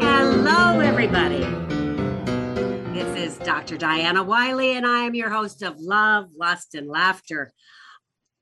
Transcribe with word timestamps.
Hello, 0.00 0.80
everybody. 0.80 1.44
This 2.92 3.16
is 3.16 3.38
Dr. 3.38 3.76
Diana 3.76 4.22
Wiley, 4.22 4.72
and 4.72 4.86
I 4.86 5.00
am 5.04 5.14
your 5.14 5.30
host 5.30 5.62
of 5.62 5.78
Love, 5.78 6.30
Lust, 6.36 6.74
and 6.74 6.88
Laughter. 6.88 7.52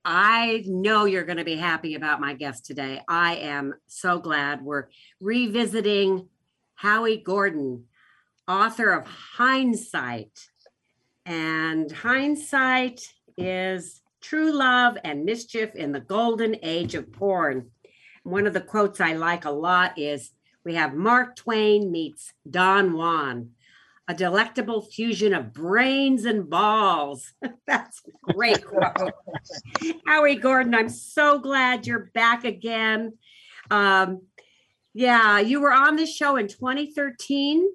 I 0.05 0.63
know 0.65 1.03
you're 1.03 1.25
going 1.25 1.37
to 1.37 1.43
be 1.43 1.57
happy 1.57 1.95
about 1.95 2.21
my 2.21 2.33
guest 2.33 2.65
today. 2.65 3.01
I 3.09 3.35
am 3.35 3.73
so 3.87 4.19
glad 4.19 4.61
we're 4.61 4.87
revisiting 5.19 6.29
Howie 6.75 7.17
Gordon, 7.17 7.85
author 8.47 8.91
of 8.91 9.05
Hindsight. 9.05 10.47
And 11.25 11.91
Hindsight 11.91 13.01
is 13.37 14.01
true 14.21 14.51
love 14.51 14.97
and 15.03 15.25
mischief 15.25 15.75
in 15.75 15.91
the 15.91 15.99
golden 15.99 16.55
age 16.63 16.95
of 16.95 17.11
porn. 17.11 17.71
One 18.27 18.45
of 18.45 18.53
the 18.53 18.59
quotes 18.59 18.99
I 18.99 19.13
like 19.13 19.45
a 19.45 19.51
lot 19.51 19.97
is 19.97 20.31
we 20.65 20.75
have 20.75 20.93
Mark 20.93 21.37
Twain 21.37 21.89
meets 21.93 22.33
Don 22.49 22.91
Juan, 22.91 23.51
a 24.09 24.13
delectable 24.13 24.81
fusion 24.81 25.33
of 25.33 25.53
brains 25.53 26.25
and 26.25 26.49
balls. 26.49 27.31
That's 27.65 28.01
a 28.27 28.33
great 28.33 28.65
quote. 28.65 29.13
Howie 30.05 30.35
Gordon, 30.35 30.75
I'm 30.75 30.89
so 30.89 31.39
glad 31.39 31.87
you're 31.87 32.11
back 32.13 32.43
again. 32.43 33.13
Um, 33.71 34.23
yeah, 34.93 35.39
you 35.39 35.61
were 35.61 35.71
on 35.71 35.95
this 35.95 36.13
show 36.13 36.35
in 36.35 36.49
2013, 36.49 37.65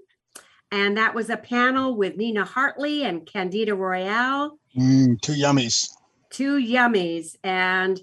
and 0.71 0.99
that 0.99 1.15
was 1.15 1.31
a 1.31 1.39
panel 1.39 1.97
with 1.97 2.19
Nina 2.19 2.45
Hartley 2.45 3.05
and 3.05 3.25
Candida 3.25 3.73
Royalle. 3.73 4.59
Mm, 4.79 5.19
two 5.23 5.33
yummies. 5.33 5.89
two 6.29 6.59
yummies. 6.59 7.37
And 7.43 7.99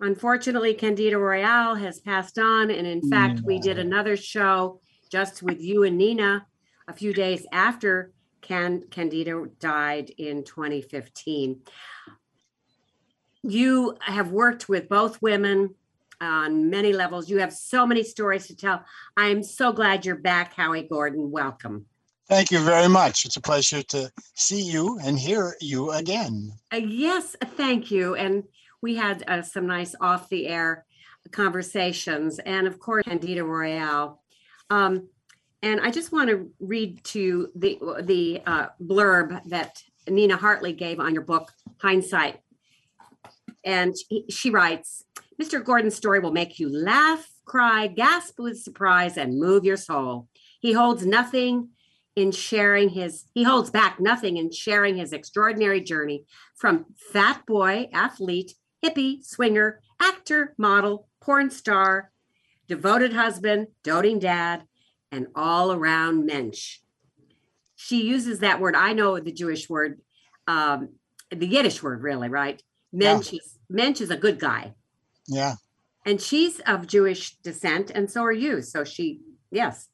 unfortunately, 0.00 0.74
Candida 0.74 1.16
Royalle 1.16 1.78
has 1.80 2.00
passed 2.00 2.38
on. 2.38 2.70
And 2.70 2.86
in 2.86 3.08
fact, 3.10 3.40
we 3.44 3.58
did 3.58 3.78
another 3.78 4.16
show 4.16 4.80
just 5.10 5.42
with 5.42 5.60
you 5.60 5.84
and 5.84 5.96
Nina 5.96 6.46
a 6.88 6.92
few 6.92 7.12
days 7.12 7.46
after 7.52 8.12
Can- 8.42 8.84
Candida 8.90 9.44
died 9.58 10.10
in 10.18 10.44
2015. 10.44 11.60
You 13.42 13.96
have 14.00 14.30
worked 14.30 14.68
with 14.68 14.88
both 14.88 15.22
women 15.22 15.74
on 16.20 16.70
many 16.70 16.92
levels. 16.92 17.28
You 17.28 17.38
have 17.38 17.52
so 17.52 17.86
many 17.86 18.02
stories 18.02 18.46
to 18.48 18.56
tell. 18.56 18.84
I 19.16 19.26
am 19.26 19.42
so 19.42 19.72
glad 19.72 20.04
you're 20.04 20.16
back, 20.16 20.54
Howie 20.54 20.82
Gordon. 20.88 21.30
Welcome. 21.30 21.86
Thank 22.28 22.50
you 22.50 22.58
very 22.58 22.88
much. 22.88 23.24
It's 23.24 23.36
a 23.36 23.40
pleasure 23.40 23.82
to 23.84 24.10
see 24.34 24.62
you 24.62 24.98
and 25.00 25.16
hear 25.16 25.54
you 25.60 25.92
again. 25.92 26.52
Uh, 26.72 26.78
yes, 26.78 27.36
thank 27.56 27.90
you. 27.90 28.16
And 28.16 28.42
we 28.82 28.96
had 28.96 29.24
uh, 29.28 29.42
some 29.42 29.66
nice 29.66 29.94
off 30.00 30.28
the 30.28 30.46
air 30.46 30.84
conversations, 31.32 32.38
and 32.40 32.66
of 32.66 32.78
course, 32.78 33.04
Candida 33.04 33.42
Royalle. 33.42 34.18
Um, 34.70 35.08
and 35.62 35.80
I 35.80 35.90
just 35.90 36.12
want 36.12 36.30
to 36.30 36.50
read 36.60 37.02
to 37.04 37.48
the 37.54 37.78
the 38.02 38.42
uh, 38.46 38.66
blurb 38.80 39.42
that 39.48 39.82
Nina 40.08 40.36
Hartley 40.36 40.72
gave 40.72 41.00
on 41.00 41.14
your 41.14 41.24
book, 41.24 41.52
Hindsight. 41.78 42.40
And 43.64 43.94
she 44.30 44.50
writes, 44.50 45.04
Mr. 45.42 45.62
Gordon's 45.62 45.96
story 45.96 46.20
will 46.20 46.32
make 46.32 46.58
you 46.58 46.68
laugh, 46.68 47.28
cry, 47.44 47.88
gasp 47.88 48.38
with 48.38 48.58
surprise, 48.60 49.16
and 49.16 49.40
move 49.40 49.64
your 49.64 49.76
soul. 49.76 50.28
He 50.60 50.72
holds 50.72 51.04
nothing 51.04 51.70
in 52.14 52.32
sharing 52.32 52.88
his, 52.88 53.24
he 53.34 53.42
holds 53.42 53.70
back 53.70 54.00
nothing 54.00 54.38
in 54.38 54.50
sharing 54.50 54.96
his 54.96 55.12
extraordinary 55.12 55.80
journey 55.80 56.24
from 56.56 56.86
fat 57.12 57.44
boy, 57.46 57.88
athlete, 57.92 58.54
hippie, 58.86 59.24
swinger, 59.24 59.80
actor, 60.00 60.54
model, 60.58 61.08
porn 61.20 61.50
star, 61.50 62.10
devoted 62.68 63.12
husband, 63.12 63.68
doting 63.82 64.18
dad, 64.18 64.64
and 65.12 65.26
all 65.34 65.72
around 65.72 66.26
mensch. 66.26 66.78
She 67.74 68.06
uses 68.06 68.40
that 68.40 68.60
word. 68.60 68.74
I 68.74 68.92
know 68.92 69.18
the 69.18 69.32
Jewish 69.32 69.68
word, 69.68 70.00
um, 70.46 70.90
the 71.30 71.46
Yiddish 71.46 71.82
word, 71.82 72.02
really, 72.02 72.28
right? 72.28 72.62
Mensch 72.92 73.32
is 73.32 73.58
mensch 73.68 74.00
is 74.00 74.10
a 74.10 74.16
good 74.16 74.38
guy, 74.38 74.74
Yeah. 75.26 75.54
and 76.04 76.20
she's 76.20 76.60
of 76.60 76.86
Jewish 76.86 77.36
descent, 77.38 77.90
and 77.90 78.10
so 78.10 78.22
are 78.22 78.32
you. 78.32 78.62
So 78.62 78.84
she, 78.84 79.20
yes, 79.50 79.88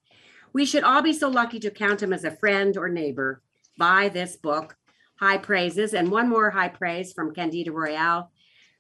we 0.52 0.66
should 0.66 0.84
all 0.84 1.02
be 1.02 1.12
so 1.14 1.28
lucky 1.28 1.58
to 1.60 1.70
count 1.70 2.02
him 2.02 2.12
as 2.12 2.24
a 2.24 2.30
friend 2.36 2.76
or 2.76 2.88
neighbor. 2.88 3.42
Buy 3.78 4.10
this 4.10 4.36
book, 4.36 4.76
high 5.18 5.38
praises, 5.38 5.94
and 5.94 6.10
one 6.10 6.28
more 6.28 6.50
high 6.50 6.68
praise 6.68 7.12
from 7.14 7.34
Candida 7.34 7.70
Royalle, 7.70 8.28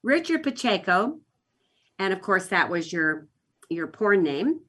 Richard 0.02 0.42
Pacheco, 0.42 1.20
and 1.98 2.12
of 2.12 2.20
course 2.20 2.46
that 2.48 2.68
was 2.68 2.92
your 2.92 3.28
your 3.68 3.86
porn 3.86 4.22
name. 4.22 4.60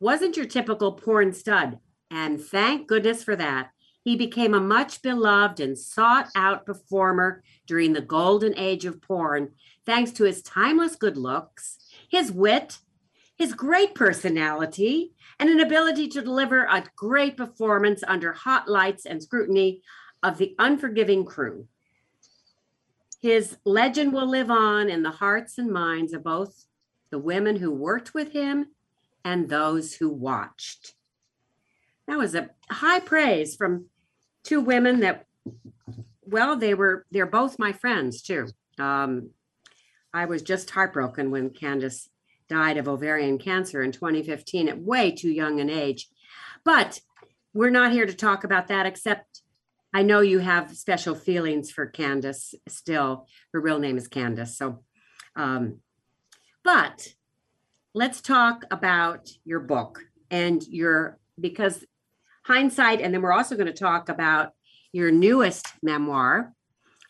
Wasn't 0.00 0.36
your 0.36 0.46
typical 0.46 0.92
porn 0.92 1.32
stud, 1.32 1.78
and 2.10 2.40
thank 2.40 2.88
goodness 2.88 3.22
for 3.22 3.36
that. 3.36 3.70
He 4.02 4.16
became 4.16 4.52
a 4.52 4.60
much 4.60 5.00
beloved 5.00 5.60
and 5.60 5.78
sought 5.78 6.28
out 6.34 6.66
performer 6.66 7.44
during 7.68 7.92
the 7.92 8.00
golden 8.00 8.58
age 8.58 8.84
of 8.84 9.00
porn, 9.00 9.52
thanks 9.86 10.10
to 10.12 10.24
his 10.24 10.42
timeless 10.42 10.96
good 10.96 11.16
looks, 11.16 11.78
his 12.08 12.32
wit, 12.32 12.78
his 13.36 13.54
great 13.54 13.94
personality, 13.94 15.12
and 15.38 15.48
an 15.48 15.60
ability 15.60 16.08
to 16.08 16.22
deliver 16.22 16.64
a 16.64 16.84
great 16.96 17.36
performance 17.36 18.02
under 18.08 18.32
hot 18.32 18.68
lights 18.68 19.06
and 19.06 19.22
scrutiny 19.22 19.82
of 20.22 20.36
the 20.36 20.56
unforgiving 20.58 21.24
crew. 21.24 21.68
His 23.22 23.56
legend 23.64 24.12
will 24.12 24.28
live 24.28 24.50
on 24.50 24.90
in 24.90 25.04
the 25.04 25.12
hearts 25.12 25.56
and 25.56 25.70
minds 25.70 26.12
of 26.12 26.24
both 26.24 26.66
the 27.10 27.20
women 27.20 27.56
who 27.56 27.70
worked 27.70 28.14
with 28.14 28.32
him 28.32 28.66
and 29.24 29.48
those 29.48 29.94
who 29.94 30.08
watched. 30.08 30.94
That 32.08 32.18
was 32.18 32.34
a 32.34 32.50
high 32.68 32.98
praise 32.98 33.54
from 33.54 33.86
two 34.42 34.60
women 34.60 35.00
that, 35.00 35.26
well, 36.22 36.56
they 36.56 36.74
were, 36.74 37.06
they're 37.12 37.24
both 37.26 37.60
my 37.60 37.72
friends 37.72 38.22
too. 38.22 38.48
Um, 38.76 39.30
I 40.12 40.24
was 40.24 40.42
just 40.42 40.70
heartbroken 40.70 41.30
when 41.30 41.50
Candace 41.50 42.08
died 42.48 42.76
of 42.76 42.88
ovarian 42.88 43.38
cancer 43.38 43.82
in 43.82 43.92
2015 43.92 44.68
at 44.68 44.80
way 44.80 45.12
too 45.12 45.30
young 45.30 45.60
an 45.60 45.70
age. 45.70 46.08
But 46.64 47.00
we're 47.54 47.70
not 47.70 47.92
here 47.92 48.06
to 48.06 48.14
talk 48.14 48.42
about 48.42 48.66
that, 48.66 48.84
except 48.84 49.41
I 49.92 50.02
know 50.02 50.20
you 50.20 50.38
have 50.38 50.76
special 50.76 51.14
feelings 51.14 51.70
for 51.70 51.86
Candace 51.86 52.54
still. 52.68 53.26
Her 53.52 53.60
real 53.60 53.78
name 53.78 53.98
is 53.98 54.08
Candace. 54.08 54.56
So, 54.56 54.82
um, 55.36 55.80
but 56.64 57.08
let's 57.94 58.20
talk 58.20 58.64
about 58.70 59.28
your 59.44 59.60
book 59.60 60.00
and 60.30 60.62
your, 60.66 61.18
because 61.38 61.84
hindsight, 62.44 63.00
and 63.00 63.12
then 63.12 63.22
we're 63.22 63.32
also 63.32 63.54
going 63.54 63.66
to 63.66 63.72
talk 63.72 64.08
about 64.08 64.52
your 64.92 65.10
newest 65.10 65.66
memoir, 65.82 66.52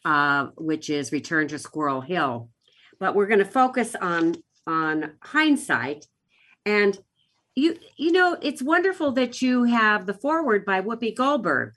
uh, 0.04 0.47
which 0.56 0.91
is 0.91 1.12
Return 1.12 1.49
to 1.49 1.59
Squirrel 1.59 2.00
Hill. 2.00 2.49
But 2.99 3.14
we're 3.14 3.26
going 3.26 3.38
to 3.38 3.44
focus 3.44 3.94
on 3.94 4.34
on 4.66 5.12
hindsight 5.20 6.06
and 6.64 6.99
you 7.54 7.76
you 7.97 8.12
know 8.12 8.37
it's 8.41 8.62
wonderful 8.62 9.12
that 9.12 9.43
you 9.43 9.64
have 9.64 10.06
the 10.06 10.14
forward 10.14 10.64
by 10.64 10.81
whoopi 10.81 11.14
goldberg 11.14 11.75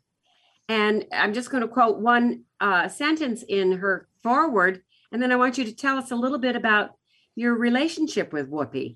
and 0.69 1.05
i'm 1.11 1.33
just 1.33 1.49
going 1.49 1.61
to 1.61 1.67
quote 1.67 1.99
one 1.99 2.43
uh, 2.59 2.87
sentence 2.87 3.43
in 3.47 3.73
her 3.73 4.07
forward 4.23 4.81
and 5.11 5.21
then 5.21 5.31
i 5.31 5.35
want 5.35 5.57
you 5.57 5.63
to 5.63 5.75
tell 5.75 5.97
us 5.97 6.11
a 6.11 6.15
little 6.15 6.39
bit 6.39 6.55
about 6.55 6.91
your 7.35 7.53
relationship 7.53 8.33
with 8.33 8.49
whoopi. 8.49 8.95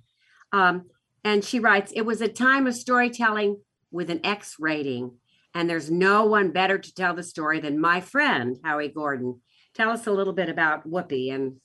Um, 0.52 0.86
and 1.24 1.44
she 1.44 1.60
writes 1.60 1.92
it 1.96 2.02
was 2.02 2.22
a 2.22 2.28
time 2.28 2.66
of 2.66 2.74
storytelling 2.74 3.62
with 3.92 4.10
an 4.10 4.26
x 4.26 4.56
rating 4.60 5.12
and 5.54 5.70
there's 5.70 5.92
no 5.92 6.26
one 6.26 6.52
better 6.52 6.78
to 6.78 6.94
tell 6.94 7.14
the 7.14 7.24
story 7.24 7.60
than 7.60 7.80
my 7.80 8.02
friend 8.02 8.58
howie 8.64 8.88
gordon. 8.88 9.42
Tell 9.74 9.90
us 9.90 10.08
a 10.08 10.12
little 10.12 10.34
bit 10.34 10.50
about 10.50 10.90
whoopi 10.90 11.34
and 11.34 11.58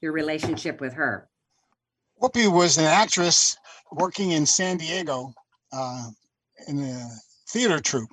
your 0.00 0.12
relationship 0.12 0.80
with 0.80 0.94
her. 0.94 1.28
Whoopi 2.20 2.52
was 2.52 2.78
an 2.78 2.84
actress 2.84 3.56
working 3.92 4.32
in 4.32 4.44
San 4.44 4.76
Diego 4.76 5.32
uh, 5.72 6.08
in 6.66 6.76
the 6.76 7.20
theater 7.48 7.80
troupe. 7.80 8.10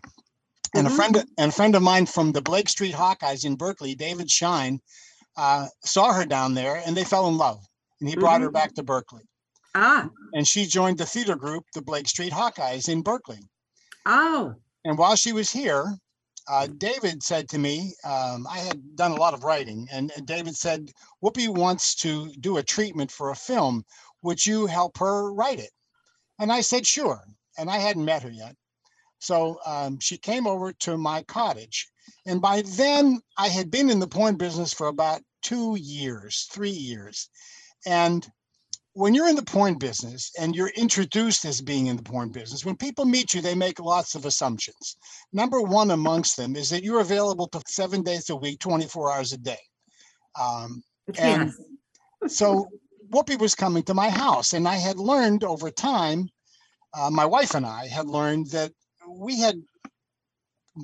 And 0.76 0.88
Mhm. 0.88 0.92
a 0.92 0.96
friend 0.96 1.26
and 1.38 1.50
a 1.50 1.56
friend 1.56 1.76
of 1.76 1.82
mine 1.82 2.06
from 2.06 2.32
the 2.34 2.42
Blake 2.42 2.68
Street 2.70 2.94
Hawkeyes 2.94 3.46
in 3.46 3.56
Berkeley, 3.56 3.96
David 3.96 4.30
Schein, 4.30 4.82
uh, 5.38 5.68
saw 5.84 6.14
her 6.14 6.26
down 6.26 6.54
there 6.54 6.78
and 6.86 6.96
they 6.96 7.04
fell 7.04 7.28
in 7.28 7.38
love. 7.38 7.66
And 8.00 8.10
he 8.10 8.16
brought 8.16 8.42
her 8.42 8.52
back 8.52 8.74
to 8.76 8.84
Berkeley. 8.84 9.24
ah 9.74 10.10
And 10.34 10.48
she 10.48 10.66
joined 10.66 10.98
the 10.98 11.06
theater 11.06 11.36
group, 11.36 11.66
the 11.74 11.82
Blake 11.82 12.08
Street 12.10 12.34
Hawkeyes 12.34 12.90
in 12.90 13.02
Berkeley. 13.02 13.40
oh 14.06 14.56
And 14.84 14.98
while 14.98 15.16
she 15.16 15.32
was 15.32 15.50
here, 15.50 15.98
uh, 16.48 16.68
David 16.68 17.24
said 17.24 17.50
to 17.50 17.58
me, 17.58 17.96
um, 18.04 18.46
I 18.48 18.60
had 18.60 18.96
done 18.96 19.12
a 19.12 19.18
lot 19.18 19.34
of 19.34 19.44
writing, 19.44 19.88
and 19.92 20.12
David 20.26 20.56
said, 20.56 20.92
Whoopi 21.24 21.48
wants 21.48 21.96
to 21.96 22.32
do 22.40 22.58
a 22.58 22.64
treatment 22.64 23.12
for 23.12 23.32
a 23.32 23.36
film. 23.36 23.84
Would 24.22 24.46
you 24.46 24.68
help 24.68 24.98
her 24.98 25.32
write 25.34 25.60
it? 25.60 25.72
And 26.38 26.52
I 26.52 26.62
said, 26.62 26.86
sure. 26.86 27.24
And 27.58 27.70
I 27.70 27.78
hadn't 27.78 28.06
met 28.06 28.24
her 28.24 28.30
yet. 28.30 28.56
So 29.26 29.58
um, 29.66 30.00
she 30.00 30.18
came 30.18 30.46
over 30.46 30.72
to 30.72 30.98
my 30.98 31.24
cottage. 31.24 31.88
And 32.28 32.40
by 32.40 32.62
then, 32.62 33.20
I 33.38 33.48
had 33.48 33.72
been 33.72 33.90
in 33.90 34.00
the 34.00 34.08
porn 34.08 34.36
business 34.36 34.72
for 34.72 34.88
about 34.88 35.22
two 35.42 35.76
years, 35.80 36.48
three 36.52 36.70
years. 36.70 37.28
And 37.88 38.28
when 38.94 39.16
you're 39.16 39.28
in 39.28 39.36
the 39.36 39.44
porn 39.44 39.80
business 39.80 40.32
and 40.40 40.56
you're 40.56 40.70
introduced 40.76 41.44
as 41.44 41.60
being 41.60 41.88
in 41.88 41.98
the 41.98 42.04
porn 42.04 42.30
business, 42.30 42.64
when 42.64 42.78
people 42.78 43.06
meet 43.06 43.34
you, 43.34 43.42
they 43.42 43.56
make 43.56 43.80
lots 43.80 44.14
of 44.14 44.26
assumptions. 44.26 44.96
Number 45.34 45.60
one 45.60 45.90
amongst 45.90 46.38
them 46.38 46.56
is 46.56 46.70
that 46.70 46.84
you're 46.84 47.02
available 47.02 47.48
to 47.48 47.62
seven 47.68 48.04
days 48.04 48.30
a 48.30 48.36
week, 48.36 48.60
24 48.60 49.12
hours 49.12 49.34
a 49.34 49.38
day. 49.38 49.60
Um, 50.40 50.84
And- 51.18 51.52
Yes. 52.22 52.38
so 52.40 52.68
Whoopi 53.10 53.40
was 53.40 53.56
coming 53.56 53.84
to 53.84 53.94
my 53.94 54.10
house, 54.10 54.54
and 54.54 54.68
I 54.68 54.76
had 54.76 54.98
learned 54.98 55.44
over 55.44 55.70
time, 55.72 56.30
uh, 56.98 57.10
my 57.10 57.26
wife 57.26 57.54
and 57.56 57.66
I 57.66 57.88
had 57.88 58.08
learned 58.08 58.52
that 58.52 58.72
we 59.16 59.40
had 59.40 59.56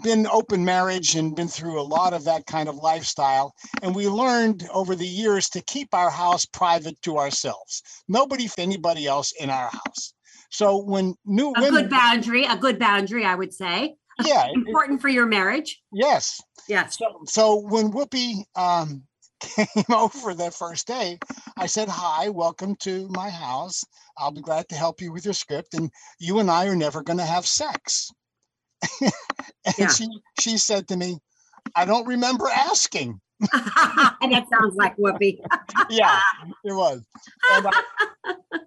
been 0.03 0.25
open 0.27 0.63
marriage 0.63 1.15
and 1.15 1.35
been 1.35 1.49
through 1.49 1.79
a 1.79 1.83
lot 1.83 2.13
of 2.13 2.23
that 2.23 2.45
kind 2.45 2.69
of 2.69 2.75
lifestyle. 2.75 3.53
And 3.81 3.93
we 3.93 4.07
learned 4.07 4.67
over 4.73 4.95
the 4.95 5.07
years 5.07 5.49
to 5.49 5.61
keep 5.63 5.93
our 5.93 6.09
house 6.09 6.45
private 6.45 7.01
to 7.01 7.17
ourselves. 7.17 7.81
Nobody, 8.07 8.47
for 8.47 8.61
anybody 8.61 9.05
else 9.05 9.33
in 9.39 9.49
our 9.49 9.69
house. 9.69 10.13
So 10.49 10.77
when 10.77 11.15
new 11.25 11.49
A 11.55 11.61
women, 11.61 11.81
good 11.83 11.89
boundary, 11.89 12.45
a 12.45 12.55
good 12.55 12.79
boundary, 12.79 13.25
I 13.25 13.35
would 13.35 13.53
say. 13.53 13.95
yeah, 14.23 14.45
it- 14.45 14.51
it- 14.55 14.67
Important 14.67 15.01
for 15.01 15.09
your 15.09 15.25
marriage. 15.25 15.81
yes. 15.91 16.39
Yes. 16.67 16.97
So, 16.97 17.05
so 17.25 17.55
when 17.55 17.91
Whoopi 17.91 18.43
um, 18.55 19.03
came 19.41 19.65
over 19.93 20.33
that 20.35 20.53
first 20.53 20.85
day, 20.87 21.17
I 21.57 21.65
said, 21.65 21.87
"Hi, 21.89 22.29
welcome 22.29 22.75
to 22.81 23.07
my 23.09 23.29
house. 23.29 23.83
I'll 24.17 24.31
be 24.31 24.41
glad 24.41 24.69
to 24.69 24.75
help 24.75 25.01
you 25.01 25.11
with 25.11 25.25
your 25.25 25.33
script, 25.33 25.73
and 25.73 25.89
you 26.19 26.37
and 26.39 26.51
I 26.51 26.67
are 26.67 26.75
never 26.75 27.01
going 27.01 27.17
to 27.17 27.25
have 27.25 27.47
sex." 27.47 28.11
and 29.01 29.75
Yeah. 29.77 29.87
she 29.87 30.07
she 30.39 30.57
said 30.57 30.87
to 30.89 30.97
me, 30.97 31.19
"I 31.75 31.85
don't 31.85 32.05
remember 32.07 32.47
asking." 32.49 33.19
and 34.21 34.31
that 34.31 34.45
sounds 34.49 34.75
like 34.75 34.95
Whoopi. 34.97 35.39
yeah, 35.89 36.19
it 36.63 36.73
was. 36.73 37.01
And, 37.53 37.65
uh, 37.65 37.71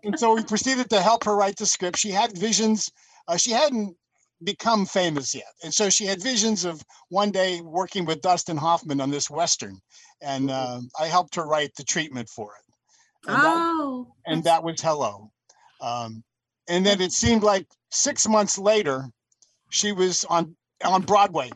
and 0.03 0.19
so 0.19 0.35
we 0.35 0.43
proceeded 0.43 0.91
to 0.91 1.01
help 1.01 1.25
her 1.25 1.37
write 1.37 1.57
the 1.57 1.67
script. 1.67 1.97
She 1.99 2.11
had 2.11 2.37
visions. 2.37 2.91
Uh, 3.29 3.37
she 3.37 3.53
hadn't 3.53 3.97
become 4.43 4.85
famous 4.85 5.35
yet, 5.35 5.53
and 5.63 5.73
so 5.73 5.89
she 5.91 6.05
had 6.07 6.21
visions 6.23 6.65
of 6.65 6.83
one 7.09 7.31
day 7.31 7.61
working 7.61 8.05
with 8.05 8.21
Dustin 8.21 8.57
Hoffman 8.57 9.01
on 9.01 9.11
this 9.11 9.31
western, 9.31 9.79
and 10.21 10.51
uh, 10.51 10.81
I 11.01 11.07
helped 11.07 11.35
her 11.37 11.47
write 11.47 11.71
the 11.77 11.85
treatment 11.85 12.29
for 12.29 12.53
it. 12.57 13.31
And, 13.31 13.37
that, 13.43 13.57
Oh. 13.57 14.13
and 14.27 14.45
that 14.45 14.63
was 14.63 14.81
hello. 14.83 15.31
Um, 15.81 16.23
and 16.69 16.85
then 16.85 17.01
it 17.01 17.13
seemed 17.13 17.43
like 17.43 17.67
six 17.91 18.29
months 18.29 18.59
later, 18.59 19.09
she 19.75 19.91
was 19.93 20.25
on 20.25 20.56
on 20.85 21.03
Broadway. 21.03 21.50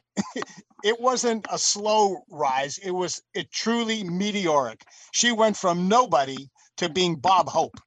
it 0.84 1.00
wasn't 1.00 1.46
a 1.50 1.58
slow 1.58 2.18
rise; 2.30 2.78
it 2.78 2.90
was 2.90 3.22
it 3.32 3.50
truly 3.52 4.02
meteoric. 4.02 4.84
She 5.12 5.30
went 5.32 5.56
from 5.56 5.88
nobody 5.88 6.48
to 6.78 6.88
being 6.88 7.14
Bob 7.16 7.48
Hope. 7.48 7.78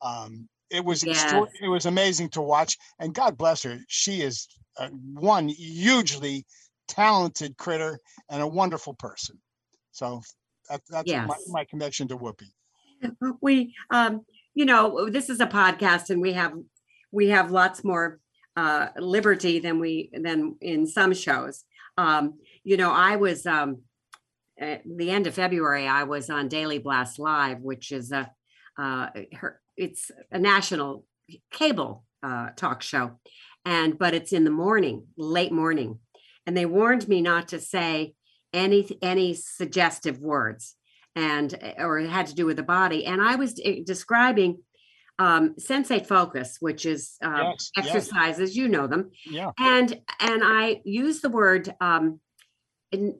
Um, 0.00 0.48
it 0.70 0.84
was 0.84 1.04
Yes. 1.04 1.32
it 1.60 1.68
was 1.68 1.86
amazing 1.86 2.30
to 2.30 2.40
watch, 2.40 2.78
and 3.00 3.12
God 3.12 3.36
bless 3.36 3.64
her. 3.64 3.78
She 3.88 4.22
is 4.22 4.46
uh, 4.78 4.88
one 4.88 5.48
hugely 5.48 6.46
talented 6.86 7.56
critter 7.56 7.98
and 8.30 8.42
a 8.42 8.46
wonderful 8.46 8.94
person. 8.94 9.36
So 9.90 10.22
that, 10.68 10.82
that's 10.88 11.12
my, 11.12 11.36
my 11.48 11.64
connection 11.64 12.06
to 12.08 12.16
Whoopi. 12.16 12.50
we 13.40 13.74
um 13.90 14.24
you 14.54 14.64
know 14.64 15.10
this 15.10 15.30
is 15.30 15.40
a 15.40 15.46
podcast 15.46 16.10
and 16.10 16.20
we 16.20 16.32
have 16.32 16.52
we 17.10 17.28
have 17.28 17.50
lots 17.50 17.82
more 17.82 18.20
uh 18.56 18.88
liberty 18.96 19.58
than 19.60 19.78
we 19.78 20.10
than 20.12 20.56
in 20.60 20.86
some 20.86 21.14
shows. 21.14 21.64
Um 21.96 22.34
you 22.64 22.76
know 22.76 22.92
i 22.92 23.16
was 23.16 23.46
um 23.46 23.78
at 24.58 24.82
the 24.84 25.10
end 25.10 25.26
of 25.26 25.34
february 25.34 25.86
i 25.86 26.04
was 26.04 26.28
on 26.28 26.48
daily 26.48 26.78
blast 26.78 27.18
live 27.18 27.60
which 27.60 27.92
is 27.92 28.12
a 28.12 28.30
uh 28.78 29.08
her 29.34 29.60
it's 29.76 30.10
a 30.30 30.38
national 30.38 31.04
cable 31.50 32.04
uh 32.22 32.50
talk 32.56 32.82
show. 32.82 33.18
And 33.64 33.98
but 33.98 34.14
it's 34.14 34.32
in 34.32 34.44
the 34.44 34.50
morning 34.50 35.06
late 35.16 35.52
morning. 35.52 35.98
And 36.46 36.56
they 36.56 36.66
warned 36.66 37.08
me 37.08 37.20
not 37.20 37.48
to 37.48 37.60
say 37.60 38.14
any 38.52 38.98
any 39.02 39.34
suggestive 39.34 40.18
words 40.18 40.76
and 41.14 41.56
or 41.78 41.98
it 41.98 42.08
had 42.08 42.26
to 42.26 42.34
do 42.34 42.46
with 42.46 42.56
the 42.56 42.62
body. 42.62 43.06
And 43.06 43.20
i 43.22 43.36
was 43.36 43.60
eh, 43.64 43.80
describing 43.84 44.62
um 45.20 45.54
sensate 45.68 46.06
focus 46.06 46.56
which 46.60 46.82
is 46.86 47.16
uh, 47.22 47.42
Yes, 47.52 47.70
yes. 47.76 47.86
exercises 47.86 48.56
you 48.56 48.66
know 48.68 48.86
them 48.86 49.10
Yeah. 49.26 49.50
and 49.58 49.88
and 50.18 50.42
i 50.42 50.80
use 50.84 51.20
the 51.20 51.28
word 51.28 51.64
um 51.80 52.20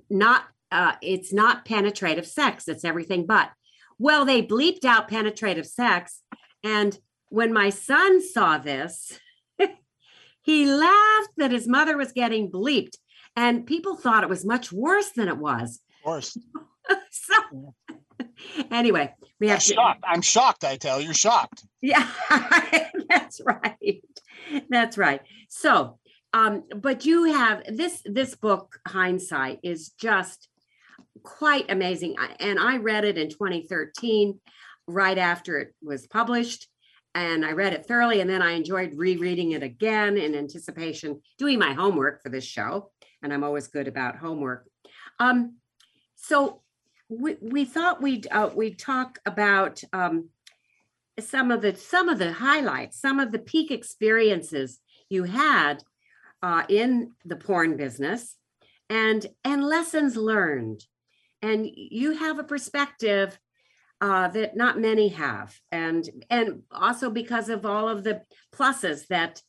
not 0.09 0.45
uh 0.73 0.95
it's 1.03 1.33
not 1.33 1.65
penetrative 1.65 2.27
sex 2.27 2.67
it's 2.69 2.85
everything 2.85 3.27
but 3.27 3.51
well 3.99 4.25
they 4.25 4.43
bleeped 4.43 4.85
out 4.85 5.09
penetrative 5.09 5.67
sex 5.67 6.23
and 6.65 6.99
when 7.29 7.53
my 7.53 7.71
son 7.71 8.13
saw 8.23 8.59
this 8.59 9.21
he 10.43 10.67
laughed 10.67 11.35
that 11.37 11.53
his 11.53 11.69
mother 11.69 11.97
was 11.97 12.13
getting 12.13 12.51
bleeped 12.51 12.95
and 13.37 13.67
people 13.67 13.95
thought 13.97 14.25
it 14.25 14.29
was 14.29 14.45
much 14.45 14.73
worse 14.73 15.11
than 15.11 15.29
it 15.29 15.37
was 15.39 15.81
Of 16.01 16.05
course. 16.05 16.39
so 17.11 17.35
anyway 18.71 19.15
we 19.41 19.47
I'm 19.47 19.53
have 19.53 19.65
to 19.65 19.75
shocked. 19.75 20.05
I'm 20.07 20.23
shocked, 20.23 20.65
I 20.65 20.77
tell 20.77 21.01
you, 21.01 21.07
you're 21.07 21.15
shocked. 21.15 21.65
yeah, 21.81 22.09
that's 23.09 23.41
right. 23.41 24.05
That's 24.69 24.99
right. 24.99 25.21
So, 25.49 25.99
um, 26.33 26.65
but 26.77 27.07
you 27.07 27.25
have 27.25 27.63
this 27.67 28.03
this 28.05 28.35
book, 28.35 28.79
Hindsight, 28.87 29.61
is 29.63 29.91
just 29.91 30.49
quite 31.23 31.71
amazing. 31.71 32.17
And 32.39 32.59
I 32.59 32.77
read 32.77 33.05
it 33.05 33.19
in 33.19 33.31
2013, 33.31 34.39
right 34.87 35.19
after 35.19 35.59
it 35.59 35.75
was 35.83 36.07
published. 36.07 36.69
And 37.15 37.45
I 37.45 37.53
read 37.53 37.73
it 37.73 37.87
thoroughly, 37.87 38.21
and 38.21 38.31
then 38.31 38.43
I 38.43 38.53
enjoyed 38.53 38.93
rereading 38.95 39.53
it 39.53 39.65
again 39.65 40.17
in 40.17 40.37
anticipation, 40.37 41.21
doing 41.39 41.59
my 41.59 41.73
homework 41.73 42.23
for 42.23 42.29
this 42.29 42.45
show. 42.45 42.93
And 43.23 43.33
I'm 43.33 43.43
always 43.43 43.67
good 43.67 43.89
about 43.89 44.17
homework. 44.17 44.69
Um, 45.19 45.57
so 46.15 46.63
we, 47.11 47.37
we 47.41 47.65
thought 47.65 48.01
we'd 48.01 48.29
uh, 48.31 48.51
we'd 48.55 48.79
talk 48.79 49.19
about 49.27 49.83
um, 49.93 50.29
some 51.19 51.51
of 51.51 51.61
the 51.61 51.75
some 51.75 52.09
of 52.09 52.19
the 52.19 52.33
highlights, 52.33 53.01
some 53.01 53.19
of 53.19 53.33
the 53.33 53.39
peak 53.39 53.71
experiences 53.71 54.79
you 55.09 55.25
had 55.25 55.83
uh, 56.43 56.63
in 56.69 57.13
the 57.25 57.37
porn 57.37 57.77
business, 57.77 58.37
and 58.89 59.27
and 59.45 59.65
lessons 59.65 60.17
learned. 60.17 60.85
And 61.43 61.67
you 61.75 62.13
have 62.13 62.39
a 62.39 62.45
perspective 62.45 63.39
uh, 64.01 64.29
that 64.29 64.57
not 64.57 64.79
many 64.79 65.09
have, 65.09 65.59
and 65.73 66.09
and 66.31 66.63
also 66.71 67.11
because 67.11 67.49
of 67.49 67.67
all 67.67 67.89
of 67.89 68.05
the 68.05 68.23
pluses 68.55 69.09
that 69.09 69.43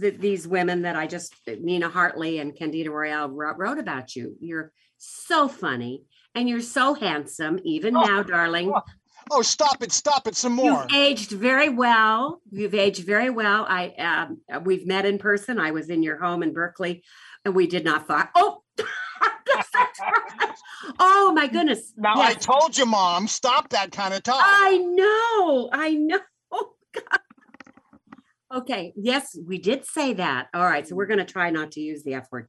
th- 0.00 0.18
these 0.18 0.48
women 0.48 0.82
that 0.82 0.96
I 0.96 1.06
just 1.06 1.34
Nina 1.46 1.88
Hartley 1.88 2.40
and 2.40 2.56
Candida 2.56 2.90
Royalle 2.90 3.30
wrote 3.30 3.78
about 3.78 4.16
you. 4.16 4.36
You're 4.40 4.72
so 4.96 5.46
funny 5.46 6.02
and 6.34 6.48
you're 6.48 6.60
so 6.60 6.94
handsome, 6.94 7.58
even 7.64 7.96
Oh, 7.96 8.02
now, 8.02 8.22
darling. 8.22 8.72
oh, 8.74 8.82
Oh, 9.30 9.42
stop 9.42 9.82
it, 9.82 9.92
stop 9.92 10.26
it 10.26 10.34
some 10.36 10.54
more. 10.54 10.86
You've 10.88 10.94
aged 10.94 11.30
very 11.32 11.68
well. 11.68 12.40
You've 12.50 12.74
aged 12.74 13.04
very 13.04 13.28
well. 13.28 13.66
I 13.68 13.88
um, 13.98 14.64
we've 14.64 14.86
met 14.86 15.04
in 15.04 15.18
person. 15.18 15.58
I 15.58 15.70
was 15.72 15.90
in 15.90 16.02
your 16.02 16.18
home 16.18 16.42
in 16.42 16.54
Berkeley, 16.54 17.02
and 17.44 17.54
we 17.54 17.66
did 17.66 17.84
not 17.84 18.06
thought. 18.06 18.30
Oh, 18.34 18.62
oh 20.98 21.32
my 21.34 21.46
goodness! 21.46 21.92
Now 21.96 22.14
I 22.16 22.34
told 22.34 22.76
you, 22.78 22.86
mom, 22.86 23.28
stop 23.28 23.68
that 23.70 23.92
kind 23.92 24.14
of 24.14 24.22
talk. 24.22 24.40
I 24.42 24.78
know. 24.78 25.68
I 25.72 25.94
know. 25.94 26.20
Oh, 26.50 26.70
God. 26.94 27.20
Okay. 28.60 28.92
Yes, 28.96 29.36
we 29.46 29.58
did 29.58 29.84
say 29.84 30.14
that. 30.14 30.48
All 30.54 30.64
right. 30.64 30.88
So 30.88 30.96
we're 30.96 31.06
going 31.06 31.18
to 31.18 31.24
try 31.30 31.50
not 31.50 31.72
to 31.72 31.80
use 31.80 32.02
the 32.02 32.14
F 32.14 32.28
word. 32.32 32.48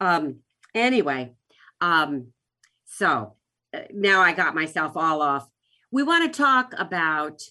Um, 0.00 0.36
anyway, 0.74 1.34
um, 1.82 2.28
so 2.96 3.34
uh, 3.74 3.80
now 3.92 4.20
I 4.20 4.32
got 4.32 4.54
myself 4.54 4.96
all 4.96 5.20
off. 5.20 5.48
We 5.90 6.02
want 6.02 6.32
to 6.32 6.36
talk 6.36 6.74
about 6.78 7.42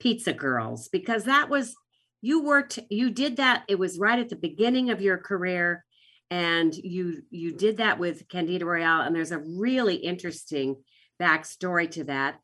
Pizza 0.00 0.32
Girls 0.32 0.88
because 0.88 1.24
that 1.24 1.48
was, 1.48 1.74
you 2.20 2.42
worked, 2.42 2.78
you 2.90 3.10
did 3.10 3.36
that. 3.36 3.64
It 3.68 3.78
was 3.78 3.98
right 3.98 4.18
at 4.18 4.28
the 4.28 4.36
beginning 4.36 4.90
of 4.90 5.00
your 5.00 5.18
career. 5.18 5.84
And 6.30 6.74
you 6.74 7.24
you 7.28 7.54
did 7.54 7.76
that 7.76 7.98
with 7.98 8.26
Candida 8.26 8.64
Royalle, 8.64 9.06
and 9.06 9.14
there's 9.14 9.32
a 9.32 9.38
really 9.38 9.96
interesting 9.96 10.76
backstory 11.20 11.90
to 11.90 12.04
that. 12.04 12.36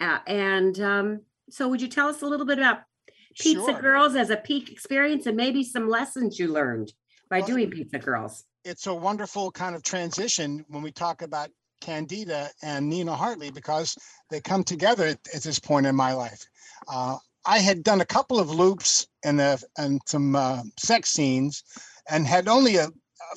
Uh, 0.00 0.20
and 0.26 0.80
um, 0.80 1.20
so, 1.50 1.68
would 1.68 1.82
you 1.82 1.88
tell 1.88 2.08
us 2.08 2.22
a 2.22 2.26
little 2.26 2.46
bit 2.46 2.56
about 2.56 2.78
Pizza 3.38 3.72
Sure. 3.72 3.80
Girls 3.82 4.14
as 4.14 4.30
a 4.30 4.38
peak 4.38 4.72
experience 4.72 5.26
and 5.26 5.36
maybe 5.36 5.62
some 5.62 5.86
lessons 5.86 6.38
you 6.38 6.48
learned 6.48 6.90
by 7.28 7.40
Well, 7.40 7.48
doing 7.48 7.70
Pizza 7.70 7.98
Girls? 7.98 8.44
It's 8.64 8.86
a 8.86 8.94
wonderful 8.94 9.50
kind 9.50 9.76
of 9.76 9.82
transition 9.82 10.64
when 10.68 10.82
we 10.82 10.90
talk 10.90 11.20
about 11.20 11.50
Candida 11.80 12.50
and 12.62 12.88
Nina 12.88 13.14
Hartley 13.14 13.50
because 13.50 13.96
they 14.30 14.40
come 14.40 14.64
together 14.64 15.06
at, 15.06 15.18
at 15.34 15.42
this 15.42 15.58
point 15.58 15.86
in 15.86 15.94
my 15.94 16.12
life. 16.12 16.44
Uh, 16.88 17.16
I 17.46 17.58
had 17.58 17.84
done 17.84 18.00
a 18.00 18.06
couple 18.06 18.40
of 18.40 18.50
loops 18.50 19.06
and 19.24 19.40
uh, 19.40 19.56
and 19.78 20.00
some 20.06 20.34
uh, 20.34 20.62
sex 20.78 21.10
scenes, 21.10 21.62
and 22.10 22.26
had 22.26 22.48
only 22.48 22.76
a 22.76 22.88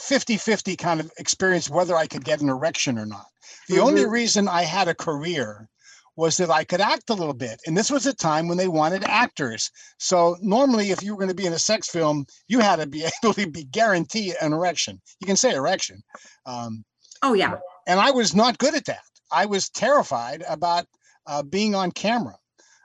50-50 0.01 0.77
kind 0.77 0.99
of 0.99 1.11
experience 1.17 1.69
whether 1.69 1.95
I 1.95 2.07
could 2.07 2.23
get 2.23 2.41
an 2.41 2.49
erection 2.49 2.97
or 2.97 3.05
not. 3.05 3.25
The 3.67 3.79
only 3.79 4.03
Mhm. 4.03 4.11
reason 4.11 4.47
I 4.47 4.63
had 4.63 4.87
a 4.87 4.95
career 4.95 5.67
was 6.15 6.37
that 6.37 6.49
I 6.49 6.63
could 6.65 6.81
act 6.81 7.09
a 7.09 7.13
little 7.13 7.33
bit. 7.33 7.61
And 7.65 7.77
this 7.77 7.89
was 7.89 8.05
a 8.05 8.13
time 8.13 8.47
when 8.47 8.57
they 8.57 8.67
wanted 8.67 9.05
actors. 9.05 9.71
So 9.99 10.35
normally, 10.41 10.91
if 10.91 11.01
you 11.01 11.13
were 11.13 11.17
going 11.19 11.29
to 11.29 11.35
be 11.35 11.45
in 11.45 11.53
a 11.53 11.59
sex 11.59 11.87
film, 11.87 12.25
you 12.47 12.59
had 12.59 12.75
to 12.77 12.87
be 12.87 13.05
able 13.23 13.33
to 13.35 13.49
be 13.49 13.63
guaranteed 13.63 14.35
an 14.41 14.51
erection. 14.53 14.99
You 15.21 15.27
can 15.27 15.37
say 15.37 15.53
erection. 15.53 16.03
Um, 16.45 16.83
Oh, 17.21 17.33
yeah. 17.33 17.57
And 17.89 17.99
I 17.99 18.11
was 18.11 18.35
not 18.35 18.59
good 18.59 18.75
at 18.75 18.85
that. 18.85 19.01
I 19.31 19.47
was 19.47 19.67
terrified 19.69 20.43
about 20.47 20.85
uh, 21.25 21.41
being 21.41 21.73
on 21.73 21.91
camera. 21.91 22.37